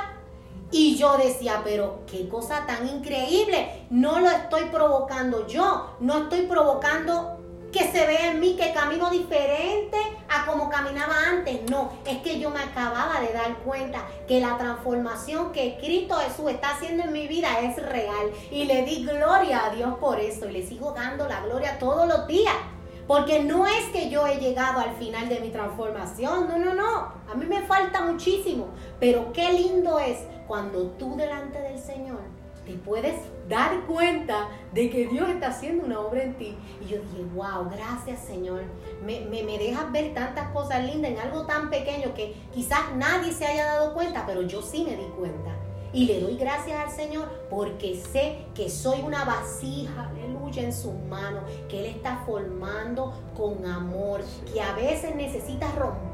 Y 0.73 0.97
yo 0.97 1.17
decía, 1.17 1.61
pero 1.63 2.01
qué 2.11 2.29
cosa 2.29 2.65
tan 2.67 2.89
increíble. 2.89 3.87
No 3.91 4.19
lo 4.19 4.31
estoy 4.31 4.65
provocando 4.65 5.47
yo, 5.47 5.97
no 6.01 6.25
estoy 6.25 6.43
provocando 6.47 7.40
que 7.73 7.91
se 7.91 8.07
vea 8.07 8.33
en 8.33 8.41
mí 8.41 8.57
que 8.57 8.73
camino 8.73 9.11
diferente 9.11 9.97
a 10.29 10.47
como 10.47 10.69
caminaba 10.69 11.15
antes. 11.29 11.71
No, 11.71 11.93
es 12.05 12.19
que 12.19 12.39
yo 12.39 12.51
me 12.51 12.61
acababa 12.61 13.21
de 13.21 13.33
dar 13.33 13.59
cuenta 13.59 14.07
que 14.27 14.41
la 14.41 14.57
transformación 14.59 15.53
que 15.53 15.79
Cristo 15.81 16.17
Jesús 16.17 16.51
está 16.51 16.71
haciendo 16.71 17.05
en 17.05 17.13
mi 17.13 17.29
vida 17.29 17.61
es 17.61 17.77
real. 17.77 18.31
Y 18.51 18.65
le 18.65 18.85
di 18.85 19.05
gloria 19.05 19.67
a 19.67 19.71
Dios 19.71 19.95
por 19.99 20.19
eso. 20.19 20.49
Y 20.49 20.53
le 20.53 20.67
sigo 20.67 20.93
dando 20.93 21.29
la 21.29 21.41
gloria 21.43 21.79
todos 21.79 22.07
los 22.09 22.27
días. 22.27 22.55
Porque 23.07 23.43
no 23.43 23.67
es 23.67 23.87
que 23.93 24.09
yo 24.09 24.27
he 24.27 24.37
llegado 24.37 24.81
al 24.81 24.95
final 24.97 25.29
de 25.29 25.41
mi 25.41 25.51
transformación. 25.51 26.49
No, 26.49 26.59
no, 26.59 26.75
no. 26.75 27.13
A 27.31 27.35
mí 27.35 27.47
me 27.47 27.63
falta 27.63 28.03
muchísimo. 28.03 28.69
Pero 28.99 29.33
qué 29.33 29.53
lindo 29.53 29.99
es 29.99 30.19
cuando 30.47 30.91
tú 30.93 31.17
delante 31.17 31.61
del 31.61 31.79
Señor 31.79 32.21
te 32.65 32.73
puedes 32.75 33.17
dar 33.49 33.87
cuenta 33.87 34.49
de 34.73 34.91
que 34.91 35.07
Dios 35.09 35.29
está 35.29 35.49
haciendo 35.49 35.85
una 35.85 36.01
obra 36.01 36.23
en 36.23 36.35
ti. 36.35 36.57
Y 36.81 36.89
yo 36.89 36.99
dije, 36.99 37.25
wow, 37.35 37.69
gracias 37.71 38.21
Señor. 38.25 38.63
Me, 39.05 39.21
me, 39.23 39.43
me, 39.43 39.59
dejas 39.59 39.91
ver 39.93 40.15
tantas 40.15 40.51
cosas 40.51 40.85
lindas 40.85 41.13
en 41.13 41.19
algo 41.19 41.47
tan 41.47 41.71
pequeño 41.71 42.15
que 42.15 42.35
quizás 42.53 42.95
nadie 42.97 43.33
se 43.33 43.47
haya 43.47 43.67
dado 43.67 43.95
cuenta, 43.95 44.25
pero 44.27 44.43
yo 44.43 44.63
sí 44.63 44.85
me 44.85 44.97
di 44.97 45.09
cuenta. 45.19 45.57
Y 45.93 46.07
le 46.07 46.21
doy 46.21 46.37
gracias 46.37 46.79
al 46.79 46.91
Señor 46.91 47.29
porque 47.51 48.01
sé 48.13 48.45
que 48.55 48.71
soy 48.71 49.01
una 49.01 49.25
vasija, 49.25 50.09
aleluya, 50.09 50.63
en 50.63 50.73
sus 50.73 50.95
manos, 51.09 51.43
que 51.69 51.81
Él 51.81 51.87
está 51.87 52.23
formando 52.25 53.13
con 53.37 53.67
amor, 53.67 54.21
que 54.53 54.61
a 54.61 54.73
veces 54.75 55.17
necesitas 55.17 55.75
romper 55.75 56.10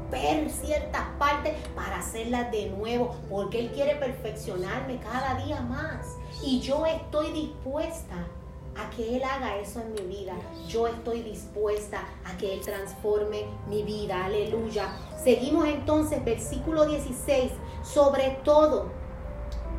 ciertas 0.49 1.03
partes 1.17 1.53
para 1.75 1.99
hacerlas 1.99 2.51
de 2.51 2.69
nuevo, 2.69 3.15
porque 3.29 3.59
Él 3.59 3.71
quiere 3.71 3.95
perfeccionarme 3.95 4.99
cada 4.99 5.43
día 5.43 5.61
más. 5.61 6.15
Y 6.43 6.59
yo 6.59 6.85
estoy 6.85 7.31
dispuesta 7.31 8.27
a 8.75 8.89
que 8.91 9.17
Él 9.17 9.23
haga 9.23 9.57
eso 9.57 9.81
en 9.81 9.93
mi 9.93 10.01
vida. 10.01 10.33
Yo 10.67 10.87
estoy 10.87 11.21
dispuesta 11.21 12.03
a 12.25 12.37
que 12.37 12.53
Él 12.53 12.61
transforme 12.61 13.45
mi 13.67 13.83
vida. 13.83 14.25
Aleluya. 14.25 14.89
Seguimos 15.23 15.67
entonces, 15.67 16.23
versículo 16.23 16.85
16. 16.85 17.51
Sobre 17.83 18.39
todo, 18.43 18.91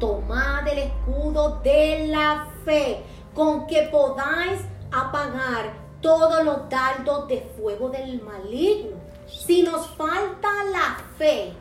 tomad 0.01 0.66
el 0.68 0.79
escudo 0.79 1.61
de 1.62 2.09
la 2.09 2.49
fe, 2.64 3.03
con 3.35 3.66
que 3.66 3.83
podáis 3.91 4.61
apagar 4.91 5.72
todos 6.01 6.45
los 6.45 6.68
dardos 6.68 7.29
de 7.29 7.41
fuego 7.57 7.89
del 7.91 8.22
maligno. 8.22 8.97
Si 9.49 9.62
nos 9.62 9.88
falta 9.92 10.46
la 10.70 10.99
fe, 11.16 11.55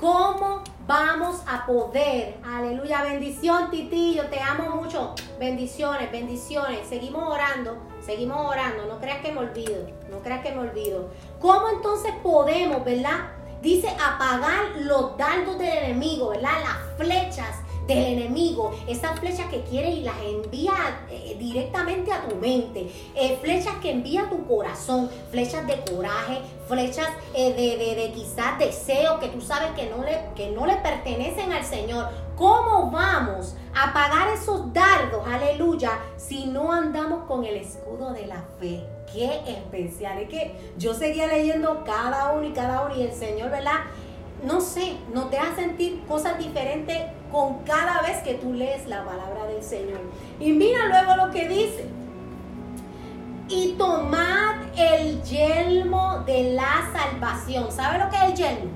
¿cómo 0.00 0.64
vamos 0.86 1.42
a 1.46 1.66
poder? 1.66 2.38
Aleluya, 2.42 3.02
bendición 3.02 3.70
Titi, 3.70 4.14
yo 4.14 4.30
te 4.30 4.40
amo 4.40 4.76
mucho. 4.76 5.14
Bendiciones, 5.38 6.10
bendiciones. 6.10 6.88
Seguimos 6.88 7.28
orando, 7.28 7.76
seguimos 8.00 8.38
orando. 8.50 8.86
No 8.86 8.98
creas 8.98 9.20
que 9.20 9.30
me 9.30 9.40
olvido, 9.40 9.86
no 10.10 10.20
creas 10.20 10.42
que 10.42 10.52
me 10.52 10.60
olvido. 10.60 11.10
¿Cómo 11.38 11.68
entonces 11.68 12.14
podemos, 12.22 12.82
verdad? 12.82 13.32
Dice 13.60 13.90
apagar 13.90 14.64
los 14.78 15.14
dardos 15.18 15.58
del 15.58 15.68
enemigo, 15.68 16.30
¿verdad? 16.30 16.62
Las 16.62 16.96
flechas 16.96 17.58
del 17.86 18.18
enemigo, 18.18 18.72
esas 18.88 19.18
flechas 19.20 19.46
que 19.50 19.62
quiere 19.62 19.90
y 19.90 20.02
las 20.02 20.16
envía 20.22 20.72
eh, 21.10 21.36
directamente 21.38 22.12
a 22.12 22.26
tu 22.26 22.36
mente, 22.36 22.90
eh, 23.14 23.38
flechas 23.42 23.74
que 23.82 23.90
envía 23.90 24.22
a 24.22 24.30
tu 24.30 24.46
corazón, 24.46 25.10
flechas 25.30 25.66
de 25.66 25.80
coraje, 25.92 26.40
flechas 26.66 27.08
eh, 27.34 27.52
de, 27.52 27.94
de, 27.94 28.12
quizás 28.12 28.58
deseo 28.58 29.20
que 29.20 29.28
tú 29.28 29.40
sabes 29.40 29.72
que 29.72 29.90
no, 29.90 30.02
le, 30.02 30.18
que 30.34 30.50
no 30.50 30.66
le 30.66 30.76
pertenecen 30.76 31.52
al 31.52 31.64
Señor. 31.64 32.08
¿Cómo 32.36 32.90
vamos 32.90 33.54
a 33.74 33.92
pagar 33.92 34.28
esos 34.28 34.72
dardos, 34.72 35.24
aleluya, 35.26 36.00
si 36.16 36.46
no 36.46 36.72
andamos 36.72 37.24
con 37.26 37.44
el 37.44 37.56
escudo 37.56 38.12
de 38.12 38.26
la 38.26 38.44
fe? 38.58 38.82
Qué 39.12 39.42
especial. 39.46 40.18
Es 40.18 40.28
que 40.28 40.54
yo 40.76 40.94
seguía 40.94 41.28
leyendo 41.28 41.84
cada 41.84 42.32
uno 42.32 42.44
y 42.44 42.52
cada 42.52 42.86
uno 42.86 42.96
y 42.96 43.02
el 43.02 43.12
Señor, 43.12 43.50
¿verdad? 43.50 43.82
no 44.44 44.60
sé, 44.60 44.96
nos 45.12 45.30
deja 45.30 45.54
sentir 45.54 46.02
cosas 46.06 46.38
diferentes 46.38 47.02
con 47.34 47.64
cada 47.64 48.00
vez 48.02 48.18
que 48.18 48.34
tú 48.34 48.52
lees 48.52 48.86
la 48.86 49.04
palabra 49.04 49.46
del 49.46 49.60
Señor. 49.60 49.98
Y 50.38 50.52
mira 50.52 50.86
luego 50.86 51.26
lo 51.26 51.32
que 51.32 51.48
dice. 51.48 51.88
Y 53.48 53.72
tomad 53.72 54.62
el 54.76 55.20
yelmo 55.24 56.22
de 56.24 56.52
la 56.52 56.88
salvación. 56.92 57.72
¿Sabe 57.72 57.98
lo 57.98 58.08
que 58.08 58.16
es 58.18 58.22
el 58.22 58.34
yelmo? 58.34 58.70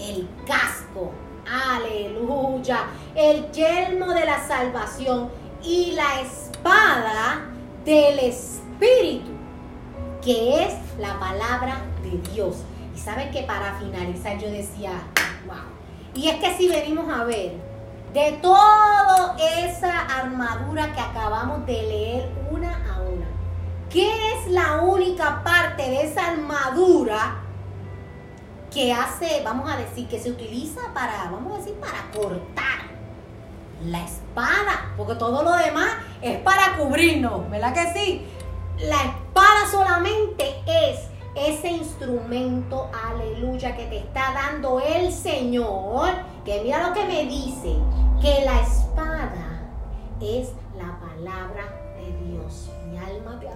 El 0.00 0.28
casco. 0.44 1.12
Aleluya. 1.48 2.86
El 3.14 3.48
yelmo 3.52 4.12
de 4.12 4.26
la 4.26 4.48
salvación 4.48 5.30
y 5.62 5.92
la 5.92 6.22
espada 6.22 7.44
del 7.84 8.18
Espíritu, 8.18 9.30
que 10.20 10.64
es 10.64 10.74
la 10.98 11.20
palabra 11.20 11.82
de 12.02 12.18
Dios. 12.32 12.64
Y 12.96 12.98
saben 12.98 13.30
que 13.30 13.42
para 13.44 13.78
finalizar 13.78 14.38
yo 14.38 14.50
decía, 14.50 14.90
wow. 15.46 15.54
Y 16.16 16.30
es 16.30 16.40
que 16.40 16.52
si 16.56 16.68
venimos 16.68 17.08
a 17.08 17.22
ver, 17.22 17.71
de 18.12 18.32
toda 18.42 19.36
esa 19.38 20.00
armadura 20.00 20.92
que 20.92 21.00
acabamos 21.00 21.64
de 21.64 21.72
leer 21.72 22.30
una 22.50 22.70
a 22.92 23.00
una, 23.00 23.26
¿qué 23.90 24.10
es 24.32 24.50
la 24.50 24.82
única 24.82 25.42
parte 25.42 25.82
de 25.82 26.02
esa 26.02 26.28
armadura 26.28 27.36
que 28.70 28.92
hace, 28.92 29.42
vamos 29.44 29.70
a 29.70 29.76
decir, 29.76 30.08
que 30.08 30.18
se 30.18 30.30
utiliza 30.30 30.80
para, 30.92 31.30
vamos 31.30 31.54
a 31.54 31.56
decir, 31.58 31.74
para 31.74 32.10
cortar? 32.14 32.92
La 33.84 34.04
espada, 34.04 34.92
porque 34.96 35.16
todo 35.16 35.42
lo 35.42 35.52
demás 35.56 35.90
es 36.20 36.38
para 36.40 36.76
cubrirnos, 36.76 37.50
¿verdad 37.50 37.74
que 37.74 37.92
sí? 37.92 38.26
La 38.78 38.96
espada 38.96 39.70
solamente 39.70 40.62
es 40.66 41.00
ese 41.34 41.70
instrumento, 41.70 42.90
aleluya, 42.92 43.76
que 43.76 43.86
te 43.86 43.98
está 43.98 44.32
dando 44.34 44.80
el 44.80 45.12
Señor, 45.12 46.10
que 46.44 46.62
mira 46.62 46.88
lo 46.88 46.94
que 46.94 47.04
me 47.04 47.24
dice, 47.24 47.76
que 48.20 48.44
la 48.44 48.60
espada 48.60 49.62
es 50.20 50.52
la 50.76 50.98
palabra 51.00 51.82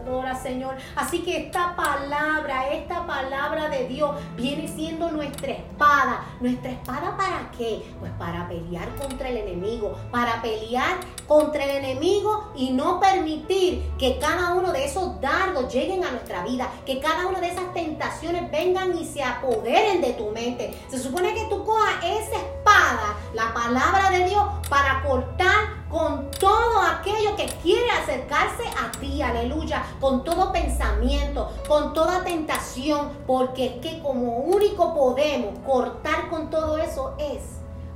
adora, 0.07 0.35
Señor. 0.35 0.77
Así 0.95 1.23
que 1.23 1.47
esta 1.47 1.75
palabra, 1.75 2.69
esta 2.73 3.07
palabra 3.07 3.69
de 3.69 3.89
Dios 3.89 4.13
viene 4.37 4.69
siendo 4.69 5.11
nuestra 5.11 5.53
espada. 5.53 6.25
¿Nuestra 6.41 6.71
espada 6.71 7.17
para 7.17 7.51
qué? 7.57 7.83
Pues 7.99 8.13
para 8.13 8.49
pelear 8.49 8.89
contra 8.97 9.29
el 9.29 9.39
enemigo, 9.39 9.97
para 10.11 10.41
pelear 10.43 10.97
contra 11.27 11.65
el 11.65 11.85
enemigo 11.85 12.53
y 12.55 12.71
no 12.71 13.01
permitir 13.01 13.91
que 13.99 14.19
cada 14.19 14.55
uno 14.55 14.73
de 14.73 14.85
esos 14.85 15.21
dardos 15.21 15.73
lleguen 15.73 16.05
a 16.05 16.11
nuestra 16.11 16.43
vida, 16.45 16.71
que 16.85 17.01
cada 17.01 17.27
una 17.27 17.41
de 17.41 17.49
esas 17.49 17.73
tentaciones 17.75 18.51
vengan 18.51 18.97
y 18.97 19.05
se 19.05 19.23
apoderen 19.23 20.01
de 20.01 20.13
tu 20.13 20.31
mente. 20.31 20.77
Se 20.89 20.99
supone 20.99 21.35
que 21.35 21.45
tú 21.45 21.65
cojas 21.65 21.97
esa 22.05 22.37
espada, 22.37 23.17
la 23.35 23.53
palabra 23.53 24.11
de 24.11 24.29
Dios, 24.29 24.45
para 24.69 25.03
cortar 25.03 25.87
con 25.91 26.31
todo 26.33 26.81
aquello 26.81 27.37
que 27.37 27.47
quiere 27.63 27.91
acercarse 27.91 28.65
a 28.65 28.91
ti, 28.99 29.23
aleluya, 29.23 29.85
con 30.01 30.25
todo 30.25 30.53
pensamiento, 30.53 31.51
con 31.69 31.93
toda 31.93 32.25
tentación, 32.25 33.11
porque 33.27 33.67
es 33.67 33.73
que 33.81 34.03
como 34.03 34.39
único 34.39 34.95
podemos 34.95 35.59
cortar 35.65 36.29
con 36.29 36.51
todo 36.51 36.79
eso 36.79 37.15
es 37.19 37.43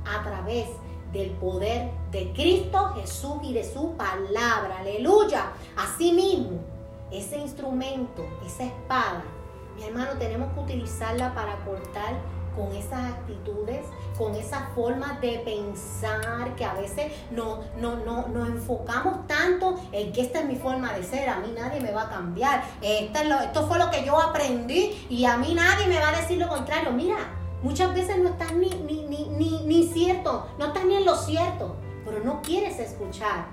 a 0.05 0.23
través 0.23 0.67
del 1.11 1.31
poder 1.31 1.91
de 2.11 2.31
Cristo 2.33 2.93
Jesús 2.95 3.37
y 3.43 3.53
de 3.53 3.63
su 3.63 3.93
palabra, 3.93 4.79
aleluya. 4.79 5.51
Asimismo, 5.77 6.59
ese 7.09 7.37
instrumento, 7.37 8.25
esa 8.45 8.65
espada, 8.65 9.23
mi 9.75 9.83
hermano, 9.83 10.11
tenemos 10.19 10.51
que 10.53 10.59
utilizarla 10.59 11.33
para 11.33 11.55
cortar 11.65 12.15
con 12.55 12.69
esas 12.75 13.13
actitudes, 13.13 13.79
con 14.17 14.35
esa 14.35 14.71
forma 14.75 15.17
de 15.21 15.39
pensar 15.39 16.53
que 16.57 16.65
a 16.65 16.73
veces 16.73 17.13
no, 17.31 17.61
no, 17.79 17.95
no, 17.95 18.27
nos 18.27 18.49
enfocamos 18.49 19.25
tanto 19.25 19.79
en 19.93 20.11
que 20.11 20.21
esta 20.21 20.39
es 20.39 20.45
mi 20.45 20.57
forma 20.57 20.91
de 20.93 21.03
ser, 21.03 21.29
a 21.29 21.39
mí 21.39 21.53
nadie 21.55 21.79
me 21.79 21.91
va 21.91 22.03
a 22.03 22.09
cambiar, 22.09 22.63
esto, 22.81 23.19
esto 23.41 23.67
fue 23.67 23.79
lo 23.79 23.89
que 23.89 24.03
yo 24.03 24.21
aprendí 24.21 25.05
y 25.09 25.23
a 25.23 25.37
mí 25.37 25.53
nadie 25.53 25.87
me 25.87 25.99
va 25.99 26.09
a 26.09 26.19
decir 26.19 26.37
lo 26.37 26.49
contrario. 26.49 26.91
Mira, 26.91 27.17
muchas 27.63 27.93
veces 27.93 28.17
no 28.17 28.29
estás 28.29 28.53
ni, 28.53 28.69
ni, 28.69 29.03
ni, 29.03 29.29
ni, 29.29 29.63
ni 29.65 29.87
cierto, 29.87 30.47
no 30.59 30.67
estás 30.67 30.83
ni 30.83 30.95
en 30.95 31.05
lo 31.05 31.15
cierto, 31.15 31.77
pero 32.05 32.23
no 32.23 32.41
quieres 32.41 32.79
escuchar 32.79 33.45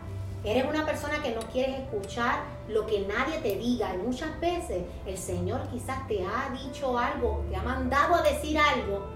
Eres 0.45 0.67
una 0.67 0.87
persona 0.87 1.21
que 1.21 1.35
no 1.35 1.41
quieres 1.53 1.81
escuchar 1.81 2.45
lo 2.69 2.87
que 2.87 3.01
nadie 3.01 3.39
te 3.39 3.57
diga. 3.57 3.95
Y 3.95 3.99
muchas 3.99 4.39
veces 4.41 4.85
el 5.05 5.19
Señor 5.19 5.69
quizás 5.71 6.07
te 6.07 6.25
ha 6.25 6.51
dicho 6.51 6.97
algo, 6.97 7.45
te 7.51 7.57
ha 7.57 7.63
mandado 7.63 8.15
a 8.15 8.23
decir 8.23 8.57
algo 8.57 9.07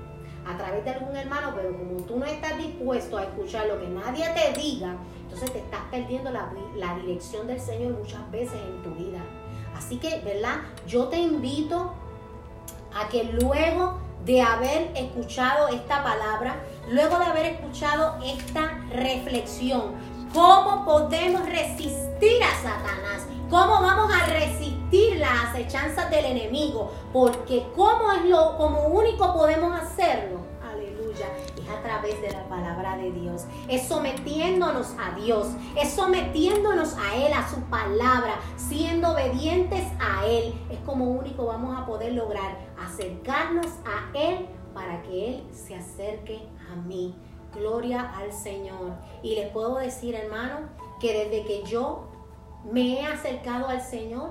a 0.44 0.56
través 0.56 0.84
de 0.84 0.90
algún 0.90 1.14
hermano, 1.14 1.52
pero 1.54 1.76
como 1.76 2.02
tú 2.02 2.18
no 2.18 2.26
estás 2.26 2.58
dispuesto 2.58 3.16
a 3.16 3.22
escuchar 3.22 3.66
lo 3.66 3.78
que 3.78 3.86
nadie 3.86 4.28
te 4.30 4.60
diga, 4.60 4.96
entonces 5.22 5.52
te 5.52 5.60
estás 5.60 5.82
perdiendo 5.92 6.30
la, 6.30 6.52
la 6.74 6.96
dirección 6.96 7.46
del 7.46 7.60
Señor 7.60 7.92
muchas 7.92 8.28
veces 8.32 8.58
en 8.60 8.82
tu 8.82 8.90
vida. 8.96 9.20
Así 9.76 9.98
que, 9.98 10.20
¿verdad? 10.24 10.56
Yo 10.88 11.06
te 11.06 11.18
invito 11.18 11.94
a 12.92 13.08
que 13.08 13.24
luego 13.24 13.98
de 14.24 14.42
haber 14.42 14.90
escuchado 14.96 15.68
esta 15.68 16.02
palabra, 16.02 16.56
luego 16.88 17.18
de 17.18 17.24
haber 17.24 17.46
escuchado 17.46 18.18
esta 18.24 18.81
reflexión, 18.92 19.94
¿Cómo 20.32 20.86
podemos 20.86 21.46
resistir 21.46 22.42
a 22.42 22.54
Satanás? 22.62 23.26
¿Cómo 23.50 23.82
vamos 23.82 24.10
a 24.14 24.24
resistir 24.28 25.18
las 25.18 25.50
acechanzas 25.50 26.10
del 26.10 26.24
enemigo? 26.24 26.90
Porque 27.12 27.66
¿cómo 27.76 28.10
es 28.12 28.24
lo 28.24 28.56
como 28.56 28.86
único 28.86 29.34
podemos 29.34 29.78
hacerlo? 29.78 30.40
Aleluya. 30.66 31.26
Es 31.58 31.68
a 31.68 31.82
través 31.82 32.18
de 32.22 32.30
la 32.30 32.48
palabra 32.48 32.96
de 32.96 33.12
Dios. 33.12 33.42
Es 33.68 33.86
sometiéndonos 33.88 34.94
a 34.98 35.14
Dios. 35.20 35.48
Es 35.76 35.92
sometiéndonos 35.92 36.96
a 36.96 37.14
Él, 37.14 37.34
a 37.34 37.46
su 37.50 37.60
palabra. 37.64 38.36
Siendo 38.56 39.10
obedientes 39.10 39.84
a 40.00 40.24
Él. 40.24 40.54
Es 40.70 40.78
como 40.86 41.10
único 41.10 41.44
vamos 41.44 41.78
a 41.78 41.84
poder 41.84 42.14
lograr 42.14 42.56
acercarnos 42.82 43.66
a 43.84 44.18
Él 44.18 44.46
para 44.72 45.02
que 45.02 45.28
Él 45.28 45.42
se 45.52 45.74
acerque 45.74 46.40
a 46.72 46.76
mí. 46.76 47.14
Gloria 47.54 48.12
al 48.16 48.32
Señor. 48.32 48.92
Y 49.22 49.34
les 49.34 49.50
puedo 49.50 49.76
decir, 49.76 50.14
hermano, 50.14 50.68
que 51.00 51.24
desde 51.24 51.44
que 51.44 51.62
yo 51.64 52.04
me 52.64 53.00
he 53.00 53.06
acercado 53.06 53.68
al 53.68 53.80
Señor, 53.80 54.30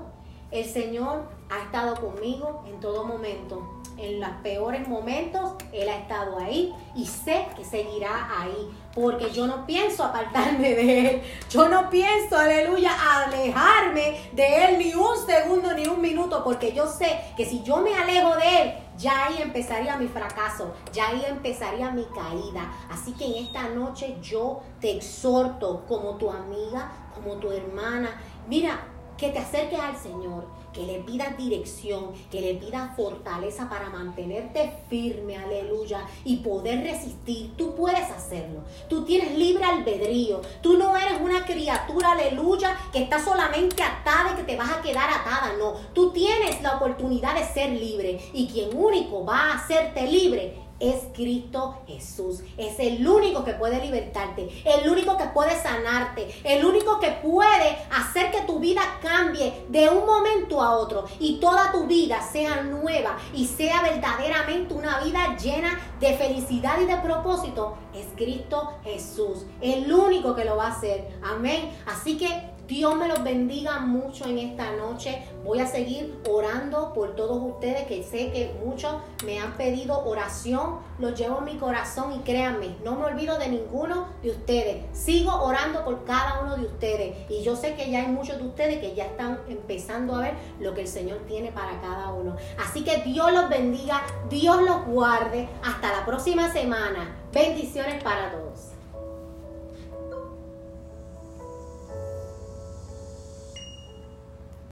el 0.50 0.64
Señor 0.66 1.28
ha 1.50 1.64
estado 1.64 1.96
conmigo 1.96 2.62
en 2.66 2.78
todo 2.80 3.04
momento. 3.04 3.80
En 3.96 4.20
los 4.20 4.30
peores 4.42 4.88
momentos, 4.88 5.54
Él 5.72 5.88
ha 5.88 5.96
estado 5.96 6.38
ahí 6.38 6.74
y 6.94 7.06
sé 7.06 7.46
que 7.56 7.64
seguirá 7.64 8.40
ahí. 8.40 8.70
Porque 8.94 9.30
yo 9.30 9.46
no 9.46 9.64
pienso 9.66 10.04
apartarme 10.04 10.74
de 10.74 10.98
Él. 11.10 11.22
Yo 11.48 11.68
no 11.68 11.88
pienso, 11.88 12.36
aleluya, 12.36 12.90
alejarme 13.24 14.30
de 14.32 14.64
Él 14.64 14.78
ni 14.78 14.94
un 14.94 15.16
segundo 15.26 15.72
ni 15.74 15.86
un 15.86 16.00
minuto. 16.00 16.44
Porque 16.44 16.72
yo 16.72 16.86
sé 16.86 17.18
que 17.36 17.46
si 17.46 17.62
yo 17.62 17.78
me 17.78 17.94
alejo 17.94 18.36
de 18.36 18.62
Él, 18.62 18.74
ya 18.98 19.26
ahí 19.26 19.40
empezaría 19.40 19.96
mi 19.96 20.08
fracaso, 20.08 20.74
ya 20.92 21.08
ahí 21.08 21.24
empezaría 21.26 21.90
mi 21.90 22.04
caída. 22.04 22.70
Así 22.90 23.12
que 23.12 23.24
en 23.24 23.44
esta 23.44 23.68
noche 23.68 24.18
yo 24.20 24.60
te 24.80 24.96
exhorto 24.96 25.84
como 25.88 26.16
tu 26.16 26.30
amiga, 26.30 26.92
como 27.14 27.36
tu 27.36 27.50
hermana. 27.50 28.20
Mira, 28.46 28.78
que 29.22 29.28
te 29.28 29.38
acerques 29.38 29.78
al 29.78 29.96
Señor, 29.96 30.46
que 30.72 30.82
le 30.82 30.98
pidas 30.98 31.36
dirección, 31.36 32.10
que 32.28 32.40
le 32.40 32.54
pidas 32.54 32.96
fortaleza 32.96 33.68
para 33.68 33.88
mantenerte 33.88 34.72
firme, 34.90 35.36
aleluya, 35.36 36.04
y 36.24 36.38
poder 36.38 36.82
resistir. 36.82 37.52
Tú 37.56 37.76
puedes 37.76 38.10
hacerlo. 38.10 38.64
Tú 38.88 39.04
tienes 39.04 39.38
libre 39.38 39.64
albedrío. 39.64 40.40
Tú 40.60 40.76
no 40.76 40.96
eres 40.96 41.20
una 41.20 41.44
criatura, 41.44 42.12
aleluya, 42.12 42.76
que 42.92 43.04
está 43.04 43.24
solamente 43.24 43.80
atada 43.80 44.32
y 44.32 44.36
que 44.38 44.42
te 44.42 44.56
vas 44.56 44.72
a 44.72 44.82
quedar 44.82 45.08
atada. 45.08 45.52
No, 45.56 45.74
tú 45.94 46.10
tienes 46.10 46.60
la 46.60 46.74
oportunidad 46.78 47.36
de 47.36 47.44
ser 47.44 47.70
libre 47.70 48.20
y 48.32 48.48
quien 48.48 48.76
único 48.76 49.24
va 49.24 49.52
a 49.52 49.54
hacerte 49.54 50.08
libre 50.08 50.61
es 50.82 51.04
Cristo 51.14 51.82
Jesús. 51.86 52.42
Es 52.58 52.78
el 52.80 53.06
único 53.06 53.44
que 53.44 53.54
puede 53.54 53.80
libertarte, 53.80 54.48
el 54.64 54.90
único 54.90 55.16
que 55.16 55.26
puede 55.26 55.56
sanarte, 55.62 56.28
el 56.42 56.64
único 56.64 56.98
que 56.98 57.12
puede 57.22 57.78
hacer 57.90 58.32
que 58.32 58.42
tu 58.42 58.58
vida 58.58 58.82
cambie 59.00 59.64
de 59.68 59.88
un 59.88 60.04
momento 60.04 60.60
a 60.60 60.76
otro 60.76 61.04
y 61.20 61.38
toda 61.38 61.70
tu 61.70 61.86
vida 61.86 62.20
sea 62.20 62.62
nueva 62.62 63.16
y 63.32 63.46
sea 63.46 63.82
verdaderamente 63.82 64.74
una 64.74 64.98
vida 65.00 65.36
llena 65.36 65.80
de 66.00 66.14
felicidad 66.14 66.80
y 66.80 66.86
de 66.86 66.96
propósito. 66.96 67.76
Es 67.94 68.06
Cristo 68.16 68.72
Jesús, 68.82 69.46
el 69.60 69.92
único 69.92 70.34
que 70.34 70.44
lo 70.44 70.56
va 70.56 70.66
a 70.66 70.72
hacer. 70.72 71.08
Amén. 71.22 71.70
Así 71.86 72.18
que 72.18 72.51
Dios 72.72 72.96
me 72.96 73.06
los 73.06 73.22
bendiga 73.22 73.80
mucho 73.80 74.24
en 74.24 74.38
esta 74.38 74.72
noche. 74.72 75.22
Voy 75.44 75.60
a 75.60 75.66
seguir 75.66 76.18
orando 76.26 76.94
por 76.94 77.14
todos 77.14 77.38
ustedes 77.42 77.86
que 77.86 78.02
sé 78.02 78.32
que 78.32 78.56
muchos 78.64 78.94
me 79.26 79.38
han 79.38 79.58
pedido 79.58 80.02
oración. 80.06 80.78
Los 80.98 81.18
llevo 81.18 81.40
en 81.40 81.44
mi 81.44 81.56
corazón 81.58 82.14
y 82.14 82.20
créanme, 82.20 82.74
no 82.82 82.94
me 82.94 83.04
olvido 83.04 83.38
de 83.38 83.50
ninguno 83.50 84.08
de 84.22 84.30
ustedes. 84.30 84.86
Sigo 84.94 85.34
orando 85.42 85.84
por 85.84 86.04
cada 86.04 86.40
uno 86.40 86.56
de 86.56 86.64
ustedes. 86.64 87.14
Y 87.28 87.42
yo 87.42 87.56
sé 87.56 87.74
que 87.74 87.90
ya 87.90 87.98
hay 87.98 88.08
muchos 88.08 88.38
de 88.38 88.44
ustedes 88.44 88.78
que 88.78 88.94
ya 88.94 89.04
están 89.04 89.40
empezando 89.48 90.16
a 90.16 90.22
ver 90.22 90.34
lo 90.58 90.72
que 90.72 90.80
el 90.80 90.88
Señor 90.88 91.18
tiene 91.28 91.52
para 91.52 91.78
cada 91.82 92.10
uno. 92.14 92.36
Así 92.58 92.84
que 92.84 93.02
Dios 93.02 93.30
los 93.34 93.50
bendiga, 93.50 94.00
Dios 94.30 94.62
los 94.62 94.86
guarde. 94.86 95.46
Hasta 95.62 95.92
la 95.92 96.06
próxima 96.06 96.50
semana. 96.50 97.18
Bendiciones 97.34 98.02
para 98.02 98.30
todos. 98.30 98.71